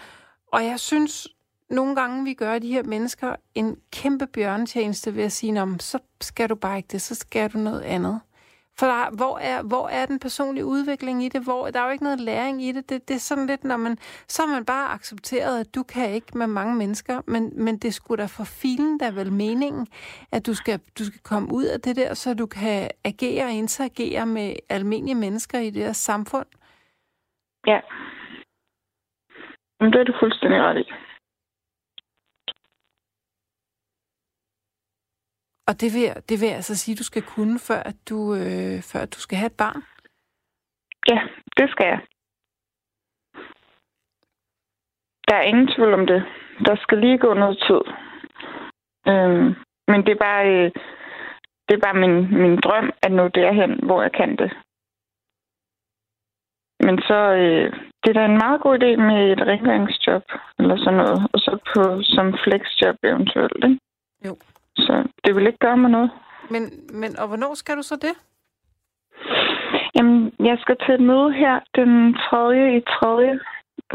Og 0.52 0.64
jeg 0.64 0.80
synes 0.80 1.28
nogle 1.70 1.96
gange, 1.96 2.24
vi 2.24 2.34
gør 2.34 2.58
de 2.58 2.72
her 2.72 2.82
mennesker 2.82 3.36
en 3.54 3.76
kæmpe 3.92 4.26
bjørnetjeneste 4.26 5.16
ved 5.16 5.24
at 5.24 5.32
sige, 5.32 5.52
"Nå, 5.52 5.64
men 5.64 5.80
så 5.80 5.98
skal 6.20 6.48
du 6.48 6.54
bare 6.54 6.76
ikke 6.76 6.88
det, 6.92 7.02
så 7.02 7.14
skal 7.14 7.50
du 7.52 7.58
noget 7.58 7.80
andet. 7.80 8.20
For 8.78 8.86
der, 8.86 9.16
hvor, 9.16 9.38
er, 9.38 9.62
hvor 9.62 9.88
er 9.88 10.06
den 10.06 10.18
personlige 10.18 10.64
udvikling 10.64 11.24
i 11.24 11.28
det? 11.28 11.44
Hvor, 11.44 11.70
der 11.70 11.80
er 11.80 11.84
jo 11.84 11.90
ikke 11.90 12.04
noget 12.04 12.20
læring 12.20 12.62
i 12.62 12.72
det. 12.72 12.88
Det, 12.90 13.08
det 13.08 13.14
er 13.14 13.18
sådan 13.18 13.46
lidt, 13.46 13.64
når 13.64 13.76
man, 13.76 13.96
så 14.28 14.42
har 14.42 14.54
man 14.54 14.64
bare 14.64 14.94
accepteret, 14.94 15.60
at 15.60 15.74
du 15.74 15.82
kan 15.82 16.10
ikke 16.10 16.38
med 16.38 16.46
mange 16.46 16.76
mennesker, 16.76 17.20
men, 17.26 17.64
men 17.64 17.78
det 17.78 17.94
skulle 17.94 18.22
da 18.22 18.26
for 18.26 18.44
filen, 18.44 19.00
der 19.00 19.06
er 19.06 19.14
vel 19.14 19.32
meningen, 19.32 19.86
at 20.32 20.46
du 20.46 20.54
skal, 20.54 20.80
du 20.98 21.04
skal 21.04 21.20
komme 21.24 21.48
ud 21.54 21.64
af 21.64 21.80
det 21.80 21.96
der, 21.96 22.14
så 22.14 22.34
du 22.34 22.46
kan 22.46 22.90
agere 23.04 23.44
og 23.44 23.50
interagere 23.50 24.26
med 24.26 24.54
almindelige 24.68 25.20
mennesker 25.20 25.58
i 25.58 25.70
det 25.70 25.82
her 25.82 25.92
samfund. 25.92 26.46
ja. 27.66 27.80
Men 29.80 29.92
det 29.92 30.00
er 30.00 30.04
du 30.04 30.14
fuldstændig 30.20 30.60
ret 30.62 30.78
i. 30.78 30.92
Og 35.68 35.80
det 35.80 35.90
vil, 35.94 36.06
det 36.28 36.40
vil 36.40 36.50
altså 36.58 36.76
sige, 36.76 36.96
du 36.96 37.04
skal 37.04 37.22
kunne, 37.22 37.58
før 37.68 37.80
at 37.90 37.96
du, 38.08 38.34
øh, 38.34 38.76
før 38.90 39.00
at 39.00 39.14
du 39.14 39.20
skal 39.20 39.38
have 39.38 39.52
et 39.52 39.60
barn. 39.64 39.82
Ja, 41.10 41.18
det 41.58 41.70
skal 41.70 41.86
jeg. 41.86 42.00
Der 45.28 45.34
er 45.36 45.42
ingen 45.50 45.68
tvivl 45.74 45.94
om 45.94 46.06
det. 46.06 46.22
Der 46.66 46.76
skal 46.76 46.98
lige 46.98 47.18
gå 47.18 47.34
noget 47.34 47.58
tid. 47.68 47.82
Øhm, 49.10 49.48
men 49.90 50.00
det 50.04 50.12
er 50.12 50.24
bare, 50.28 50.44
øh, 50.54 50.70
det 51.66 51.74
er 51.74 51.84
bare 51.86 52.00
min, 52.04 52.16
min 52.42 52.56
drøm 52.64 52.92
at 53.02 53.12
nå 53.12 53.28
derhen, 53.28 53.72
hvor 53.86 54.02
jeg 54.02 54.12
kan 54.12 54.36
det. 54.36 54.50
Men 56.86 56.98
så, 57.08 57.20
øh, 57.42 57.72
det 58.02 58.08
er 58.10 58.18
da 58.20 58.24
en 58.24 58.42
meget 58.44 58.60
god 58.60 58.74
idé 58.78 58.90
med 59.08 59.32
et 59.32 59.46
rengøringsjob 59.50 60.24
eller 60.58 60.76
sådan 60.76 60.98
noget. 61.02 61.18
Og 61.32 61.38
så 61.38 61.52
på, 61.70 62.02
som 62.02 62.26
flexjob 62.44 62.96
eventuelt, 63.04 63.64
ikke? 63.64 63.78
Jo. 64.26 64.34
Så 64.86 64.94
det 65.24 65.36
vil 65.36 65.46
ikke 65.46 65.64
gøre 65.66 65.76
mig 65.76 65.90
noget. 65.90 66.10
Men, 66.50 66.62
men 67.00 67.18
og 67.20 67.26
hvornår 67.28 67.54
skal 67.54 67.76
du 67.76 67.82
så 67.82 67.96
det? 68.06 68.14
Jamen, 69.96 70.32
jeg 70.48 70.58
skal 70.60 70.76
til 70.84 70.94
et 70.94 71.00
møde 71.00 71.32
her 71.32 71.60
den 71.74 72.14
3. 72.14 72.76
i 72.76 72.80
3. 72.80 73.38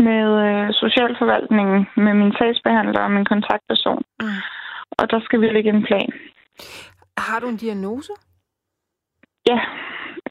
med 0.08 0.28
øh, 0.48 0.74
socialforvaltningen, 0.74 1.88
med 2.06 2.14
min 2.14 2.34
sagsbehandler 2.40 3.02
og 3.02 3.12
min 3.12 3.26
kontaktperson. 3.26 4.02
Mm. 4.22 4.28
Og 4.98 5.12
der 5.12 5.20
skal 5.26 5.42
vi 5.42 5.48
lægge 5.48 5.70
en 5.70 5.84
plan. 5.84 6.12
Har 7.18 7.40
du 7.40 7.48
en 7.48 7.58
diagnose? 7.58 8.14
Ja, 9.50 9.60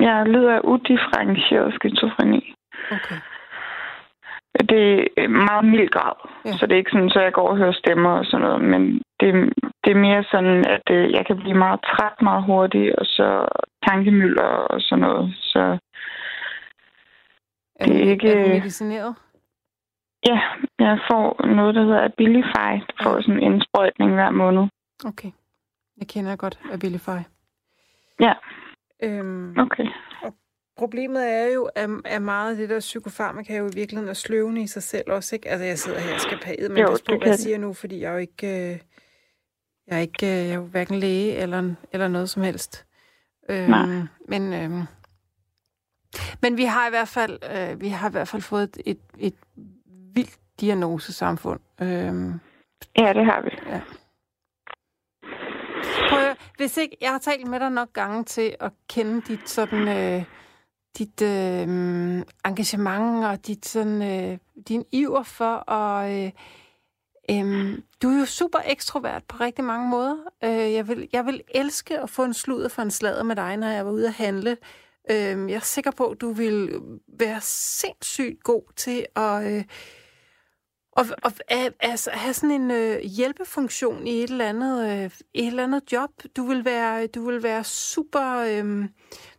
jeg 0.00 0.26
lider 0.26 0.54
af 0.54 0.61
udifferentieret 0.61 1.74
skizofreni. 1.74 2.54
Okay. 2.90 3.18
Det 4.61 5.09
er 5.16 5.28
meget 5.28 5.64
mild 5.64 5.88
grad, 5.90 6.16
Ja. 6.44 6.52
så 6.57 6.66
det 6.66 6.72
er 6.72 6.76
ikke 6.78 6.90
sådan, 6.90 7.11
så 7.11 7.20
jeg 7.20 7.32
går 7.32 7.48
og 7.48 7.57
hører 7.57 7.72
stemmer 7.72 8.11
og 8.11 8.24
sådan 8.24 8.46
noget, 8.46 8.61
men 8.64 8.82
det, 9.20 9.28
det 9.84 9.90
er 9.92 10.04
mere 10.07 10.24
sådan, 10.24 10.64
at 10.66 10.82
øh, 10.90 11.12
jeg 11.12 11.26
kan 11.26 11.36
blive 11.36 11.54
meget 11.59 11.80
træt 11.82 12.22
meget 12.22 12.44
hurtigt, 12.44 12.94
og 12.94 13.07
så 13.07 13.46
tankemylder 13.88 14.42
og 14.42 14.80
sådan 14.80 15.02
noget. 15.02 15.34
Så 15.40 15.78
Er 17.80 17.86
Det 17.86 17.96
er 18.07 18.11
ikke- 18.11 18.28
er 18.32 18.42
du 18.44 18.48
medicineret? 18.48 19.14
ja, 20.26 20.40
jeg 20.78 20.98
får 21.11 21.46
noget, 21.46 21.74
der 21.74 21.82
hedder 21.84 22.04
Abilify, 22.04 22.72
får 23.02 23.20
sådan 23.20 23.34
en 23.34 23.42
indsprøjtning 23.52 24.14
hver 24.14 24.30
måned. 24.30 24.64
Okay. 25.04 25.30
Jeg 25.98 26.09
kender 26.09 26.36
godt 26.36 26.59
Abilify. 26.72 27.09
Ja. 28.20 28.32
Øhm, 29.02 29.59
Okay. 29.59 29.86
Problemet 30.76 31.32
er 31.32 31.46
jo, 31.46 31.64
at, 31.64 31.90
at 32.04 32.22
meget 32.22 32.50
af 32.50 32.56
det 32.56 32.68
der 32.68 32.80
psykofarmaka 32.80 33.56
jo 33.56 33.66
i 33.66 33.74
virkeligheden 33.74 34.08
er 34.08 34.14
sløvende 34.14 34.62
i 34.62 34.66
sig 34.66 34.82
selv 34.82 35.12
også, 35.12 35.36
ikke? 35.36 35.48
Altså, 35.48 35.64
jeg 35.64 35.78
sidder 35.78 35.98
her 35.98 36.14
og 36.14 36.20
skal 36.20 36.38
paget, 36.42 36.70
men 36.70 36.78
Jo, 36.82 36.90
pas 36.90 37.02
på, 37.02 37.16
hvad 37.18 37.28
jeg 37.28 37.38
siger 37.38 37.58
nu, 37.58 37.72
fordi 37.72 38.00
jeg 38.00 38.08
er 38.08 38.12
jo 38.12 38.18
ikke... 38.18 38.46
Øh, 38.46 38.78
jeg 39.86 39.96
er 39.96 40.00
ikke 40.00 40.26
øh, 40.26 40.32
jeg 40.32 40.50
er 40.50 40.54
jo 40.54 40.60
hverken 40.62 40.98
læge 40.98 41.34
eller, 41.36 41.74
eller 41.92 42.08
noget 42.08 42.30
som 42.30 42.42
helst. 42.42 42.86
Øhm, 43.48 43.70
Nej. 43.70 43.86
Men, 44.28 44.52
øhm, 44.52 44.82
men 46.42 46.56
vi 46.56 46.64
har 46.64 46.86
i 46.86 46.90
hvert 46.90 47.08
fald, 47.08 47.38
øh, 47.56 47.80
vi 47.80 47.88
har 47.88 48.08
i 48.08 48.12
hvert 48.12 48.28
fald 48.28 48.42
fået 48.42 48.76
et, 48.86 48.98
et, 49.18 49.34
vildt 50.14 50.38
diagnosesamfund. 50.60 51.60
Øhm, 51.82 52.40
Ja, 52.98 53.12
det 53.12 53.24
har 53.24 53.40
vi. 53.42 53.50
Prøv 56.08 56.18
at, 56.18 56.24
høre, 56.24 56.36
hvis 56.56 56.76
ikke, 56.76 56.96
jeg 57.00 57.10
har 57.10 57.18
talt 57.18 57.46
med 57.46 57.60
dig 57.60 57.70
nok 57.70 57.92
gange 57.92 58.24
til 58.24 58.56
at 58.60 58.72
kende 58.88 59.20
dit 59.20 59.48
sådan, 59.48 59.88
øh, 59.88 60.24
dit 60.99 61.22
øh, 61.22 61.68
engagement 62.44 63.24
og 63.24 63.47
dit 63.47 63.66
sådan, 63.66 64.03
øh, 64.03 64.38
din 64.68 64.84
iver 64.92 65.22
for 65.22 65.70
at... 65.70 66.12
Øh, 66.12 66.32
øh, 67.30 67.78
du 68.03 68.09
er 68.09 68.18
jo 68.18 68.24
super 68.24 68.59
ekstrovert 68.64 69.24
på 69.24 69.36
rigtig 69.40 69.64
mange 69.64 69.88
måder. 69.88 70.16
Øh, 70.44 70.72
jeg, 70.72 70.88
vil, 70.88 71.09
jeg 71.12 71.26
vil 71.26 71.42
elske 71.55 72.01
at 72.01 72.11
få 72.11 72.24
en 72.24 72.34
sludder 72.34 72.68
for 72.68 72.82
en 72.82 72.90
slader 72.90 73.22
med 73.22 73.36
dig, 73.36 73.57
når 73.57 73.68
jeg 73.68 73.86
var 73.86 73.92
ude 73.92 74.07
at 74.07 74.12
handle. 74.12 74.57
Øh, 75.11 75.51
jeg 75.51 75.57
er 75.57 75.61
sikker 75.61 75.90
på, 75.90 76.07
at 76.07 76.20
du 76.20 76.32
vil 76.32 76.80
være 77.09 77.40
sindssygt 77.40 78.42
god 78.42 78.62
til 78.76 79.07
at... 79.16 79.53
Øh, 79.53 79.64
og, 80.92 81.07
og 81.22 81.32
øh, 81.53 81.70
altså, 81.80 82.11
have 82.11 82.34
sådan 82.34 82.51
en 82.51 82.70
øh, 82.70 83.01
hjælpefunktion 83.01 84.07
i 84.07 84.22
et 84.22 84.30
eller 84.30 84.49
andet 84.49 84.90
øh, 84.90 85.11
et 85.34 85.47
eller 85.47 85.64
andet 85.64 85.92
job. 85.92 86.11
Du 86.36 86.47
vil 86.47 86.64
være 86.64 87.07
du 87.07 87.30
vil 87.30 87.42
være 87.42 87.64
super 87.64 88.36
øh, 88.36 88.88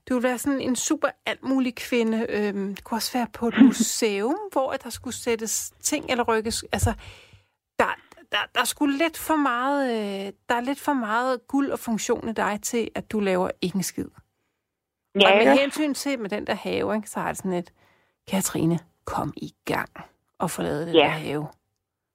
du 0.09 0.13
vil 0.13 0.23
være 0.23 0.37
sådan 0.37 0.61
en 0.61 0.75
super 0.75 1.07
alt 1.25 1.43
mulig 1.43 1.75
kvinde. 1.75 2.25
Øh, 2.29 2.53
det 2.53 2.83
kunne 2.83 2.97
også 2.97 3.13
være 3.13 3.27
på 3.33 3.47
et 3.47 3.53
museum, 3.61 4.35
hvor 4.51 4.71
der 4.71 4.89
skulle 4.89 5.15
sættes 5.15 5.73
ting 5.81 6.05
eller 6.09 6.23
rykkes. 6.23 6.65
Altså 6.71 6.93
der 7.79 7.95
der, 8.31 8.37
der 8.55 8.61
er 8.61 8.65
sgu 8.65 8.85
lidt 8.85 9.17
for 9.17 9.35
meget 9.35 9.91
øh, 9.91 10.33
der 10.49 10.55
er 10.55 10.61
lidt 10.61 10.79
for 10.79 10.93
meget 10.93 11.47
guld 11.47 11.71
og 11.71 11.79
funktion 11.79 12.29
i 12.29 12.33
dig 12.33 12.59
til 12.63 12.89
at 12.95 13.11
du 13.11 13.19
laver 13.19 13.49
ikke 13.61 13.75
en 13.75 13.83
skid. 13.83 14.05
Ja, 15.21 15.31
og 15.31 15.37
med 15.45 15.59
hensyn 15.59 15.93
til 15.93 16.19
med 16.19 16.29
den 16.29 16.47
der 16.47 16.53
have, 16.53 16.95
ikke, 16.95 17.09
så 17.09 17.19
har 17.19 17.27
det 17.27 17.37
sådan 17.37 17.53
et 17.53 17.73
Katrine, 18.27 18.79
kom 19.05 19.33
i 19.37 19.53
gang 19.65 19.89
og 20.39 20.51
få 20.51 20.61
lavet 20.61 20.87
den 20.87 20.95
Ja. 20.95 21.01
der 21.01 21.07
have. 21.09 21.47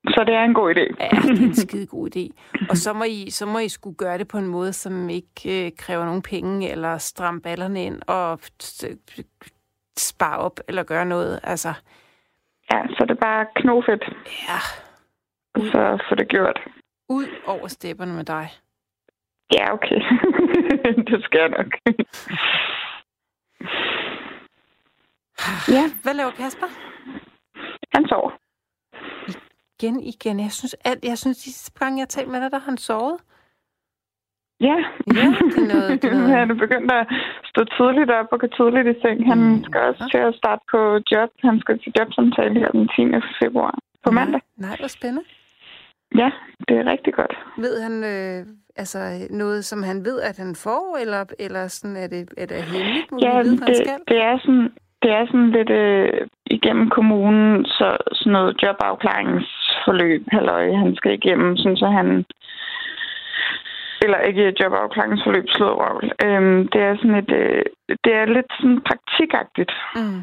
Så 0.08 0.24
det 0.26 0.34
er 0.34 0.42
en 0.44 0.54
god 0.54 0.74
idé. 0.74 0.80
Ja, 1.04 1.08
det 1.22 1.38
er 1.40 1.44
en 1.46 1.54
skide 1.54 1.86
god 1.86 2.16
idé. 2.16 2.28
Og 2.70 2.76
så 2.76 2.92
må 2.92 3.04
I, 3.04 3.30
så 3.30 3.46
må 3.46 3.58
I 3.58 3.68
skulle 3.68 3.96
gøre 3.96 4.18
det 4.18 4.28
på 4.28 4.38
en 4.38 4.46
måde, 4.46 4.72
som 4.72 5.08
ikke 5.10 5.66
øh, 5.66 5.72
kræver 5.78 6.04
nogen 6.04 6.22
penge, 6.22 6.70
eller 6.70 6.98
stramme 6.98 7.40
ballerne 7.40 7.84
ind 7.84 8.02
og 8.06 8.40
spare 9.98 10.38
op, 10.38 10.60
eller 10.68 10.82
gøre 10.82 11.04
noget. 11.06 11.40
Altså, 11.42 11.72
Ja, 12.72 12.82
så 12.88 13.04
det 13.08 13.10
er 13.10 13.20
bare 13.20 13.46
knofedt, 13.56 14.04
ja, 14.48 14.58
og 15.54 15.60
så 15.60 16.04
få 16.08 16.14
det 16.14 16.28
gjort. 16.28 16.60
ud 17.08 17.26
over 17.46 17.68
stepperne 17.68 18.14
med 18.14 18.24
dig. 18.24 18.48
Ja, 19.52 19.72
okay. 19.72 20.00
det 21.10 21.24
skal 21.24 21.40
jeg 21.40 21.48
nok. 21.48 21.72
ja, 25.68 25.84
Hvad 26.02 26.14
laver 26.14 26.30
Kasper? 26.30 26.66
han 27.94 28.08
sover. 28.08 28.31
Igen, 29.82 30.00
igen. 30.00 30.40
Jeg 30.40 30.52
synes, 30.52 30.74
alt, 30.84 31.04
jeg 31.04 31.18
synes, 31.18 31.36
de 31.38 31.52
sidste 31.52 31.78
gange, 31.78 31.96
jeg 31.98 32.02
har 32.02 32.06
talt 32.16 32.28
med 32.28 32.40
dig, 32.40 32.50
der 32.50 32.58
har 32.58 32.64
han 32.70 32.78
sovet. 32.78 33.16
Ja, 34.60 34.76
Ja, 35.18 35.26
det 35.54 35.58
er 35.64 35.68
noget- 35.74 36.02
det 36.02 36.10
er 36.10 36.14
noget- 36.18 36.32
er 36.34 36.38
han 36.38 36.58
begyndt 36.58 36.92
at 36.92 37.06
stå 37.50 37.60
tidligt 37.76 38.10
op 38.10 38.26
og 38.32 38.38
gå 38.40 38.46
tidligt 38.46 38.96
i 38.96 39.00
seng. 39.02 39.18
Han 39.32 39.38
Mm. 39.38 39.64
skal 39.64 39.80
også 39.80 40.04
til 40.12 40.18
at 40.28 40.34
starte 40.34 40.62
på 40.72 40.80
job. 41.12 41.30
Han 41.48 41.60
skal 41.60 41.78
til 41.78 41.92
jobsamtale 41.98 42.60
her 42.60 42.70
den 42.70 42.88
10. 42.88 43.02
februar 43.42 43.74
på 44.04 44.10
mandag. 44.10 44.40
Nej, 44.56 44.76
hvor 44.80 44.88
spændende. 44.88 45.24
Ja, 46.22 46.30
det 46.68 46.74
er 46.80 46.84
rigtig 46.92 47.14
godt. 47.14 47.34
Ved 47.58 47.74
han 47.86 47.94
øh, 48.14 48.40
altså 48.76 48.98
noget, 49.30 49.64
som 49.64 49.82
han 49.82 50.04
ved, 50.04 50.20
at 50.20 50.36
han 50.36 50.54
får, 50.66 50.98
eller, 51.02 51.24
eller 51.38 51.68
sådan, 51.68 51.96
er, 51.96 52.06
det, 52.06 52.28
er 52.36 52.46
det 52.46 52.56
hemmeligt? 52.62 53.06
Ja, 53.22 53.42
vide, 53.42 53.56
hvad 53.56 53.66
han 53.66 53.74
det, 53.74 53.76
skal? 53.76 53.98
det 54.08 54.18
er 54.30 54.38
sådan, 54.38 54.68
det 55.02 55.10
er 55.10 55.26
sådan 55.26 55.50
lidt 55.50 55.70
øh, 55.70 56.28
igennem 56.46 56.90
kommunen, 56.90 57.64
så 57.64 57.96
sådan 58.12 58.32
noget 58.32 58.56
jobafklaringsforløb, 59.86 60.22
halløj, 60.32 60.72
han 60.72 60.96
skal 60.96 61.12
igennem, 61.12 61.56
sådan 61.56 61.76
så 61.76 61.86
han 61.86 62.24
eller 64.04 64.18
ikke 64.18 64.54
jobafklaringsforløb, 64.60 65.44
slået 65.48 65.78
røvl. 65.80 66.12
Øhm, 66.24 66.68
det 66.68 66.80
er 66.82 66.96
sådan 66.96 67.14
et, 67.14 67.32
øh, 67.32 67.64
det 68.04 68.12
er 68.14 68.34
lidt 68.36 68.52
sådan 68.60 68.80
praktikagtigt. 68.88 69.72
Mm. 69.96 70.20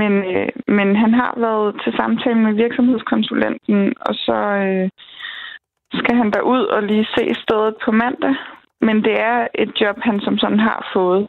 Men, 0.00 0.12
øh, 0.34 0.48
men 0.66 0.96
han 0.96 1.14
har 1.14 1.34
været 1.36 1.80
til 1.82 1.92
samtale 1.96 2.38
med 2.38 2.52
virksomhedskonsulenten, 2.54 3.94
og 4.00 4.14
så 4.14 4.38
øh, 4.66 4.88
skal 6.00 6.14
han 6.16 6.30
derud 6.30 6.62
og 6.64 6.82
lige 6.82 7.06
se 7.16 7.34
stedet 7.34 7.74
på 7.84 7.90
mandag. 7.92 8.34
Men 8.80 8.96
det 9.04 9.20
er 9.20 9.46
et 9.54 9.72
job, 9.80 9.96
han 10.02 10.20
som 10.20 10.38
sådan 10.38 10.60
har 10.60 10.90
fået. 10.92 11.28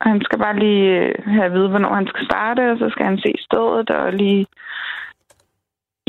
Og 0.00 0.06
han 0.10 0.20
skal 0.24 0.38
bare 0.38 0.58
lige 0.58 0.84
øh, 1.00 1.14
have 1.26 1.44
at 1.44 1.52
vide, 1.52 1.68
hvornår 1.68 1.94
han 1.94 2.06
skal 2.06 2.24
starte, 2.24 2.70
og 2.72 2.78
så 2.78 2.88
skal 2.90 3.06
han 3.06 3.18
se 3.18 3.32
stedet 3.38 3.90
og 3.90 4.12
lige 4.12 4.46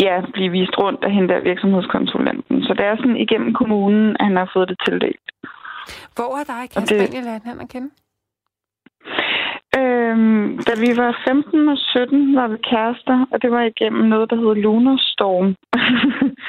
ja, 0.06 0.16
blive 0.34 0.52
vist 0.52 0.78
rundt 0.78 1.04
af 1.04 1.12
hende 1.12 1.30
der 1.34 1.40
virksomhedskonsulenten. 1.50 2.64
Så 2.64 2.74
det 2.74 2.86
er 2.86 2.96
sådan 2.96 3.18
igennem 3.26 3.54
kommunen, 3.54 4.16
at 4.20 4.26
han 4.26 4.36
har 4.38 4.50
fået 4.54 4.70
det 4.70 4.78
tildelt. 4.86 5.28
Hvor 6.16 6.32
er 6.40 6.44
dig, 6.54 6.64
Kasper, 6.74 6.98
det- 6.98 7.24
lært 7.30 7.44
han 7.50 7.60
at 7.62 7.70
kende? 7.74 7.90
Øhm, 9.80 10.58
da 10.68 10.74
vi 10.84 10.90
var 11.02 11.22
15 11.28 11.70
og 11.70 11.78
17, 11.78 12.36
var 12.36 12.48
vi 12.48 12.58
kærester, 12.72 13.26
og 13.32 13.42
det 13.42 13.52
var 13.52 13.62
igennem 13.64 14.04
noget, 14.10 14.30
der 14.30 14.36
hed 14.36 14.56
Lunarstorm. 14.64 15.56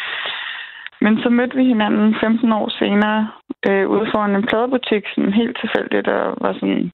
Men 1.04 1.22
så 1.22 1.28
mødte 1.28 1.56
vi 1.56 1.64
hinanden 1.64 2.14
15 2.20 2.52
år 2.52 2.68
senere 2.78 3.30
øh, 3.68 3.88
ude 3.88 4.06
foran 4.12 4.36
en 4.36 4.46
pladebutik, 4.46 5.04
sådan 5.14 5.32
helt 5.32 5.56
tilfældigt, 5.60 6.08
og 6.08 6.36
var 6.40 6.52
sådan, 6.52 6.90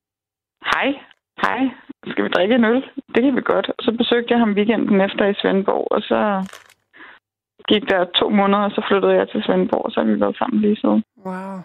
hej, 0.72 0.88
hej, 1.44 1.60
skal 2.10 2.24
vi 2.24 2.28
drikke 2.28 2.54
en 2.54 2.64
øl? 2.64 2.84
Det 3.14 3.22
kan 3.22 3.36
vi 3.36 3.40
godt. 3.40 3.68
Og 3.68 3.80
så 3.84 3.92
besøgte 3.92 4.32
jeg 4.32 4.38
ham 4.38 4.52
weekenden 4.52 5.00
efter 5.00 5.26
i 5.26 5.34
Svendborg, 5.34 5.86
og 5.90 6.02
så 6.02 6.20
gik 7.68 7.90
der 7.90 8.04
to 8.04 8.28
måneder, 8.28 8.64
og 8.64 8.70
så 8.70 8.82
flyttede 8.88 9.14
jeg 9.14 9.28
til 9.28 9.42
Svendborg, 9.42 9.84
og 9.84 9.92
så 9.92 10.00
har 10.00 10.06
vi 10.06 10.20
været 10.20 10.36
sammen 10.36 10.60
lige 10.60 10.76
så. 10.76 11.00
Wow. 11.26 11.56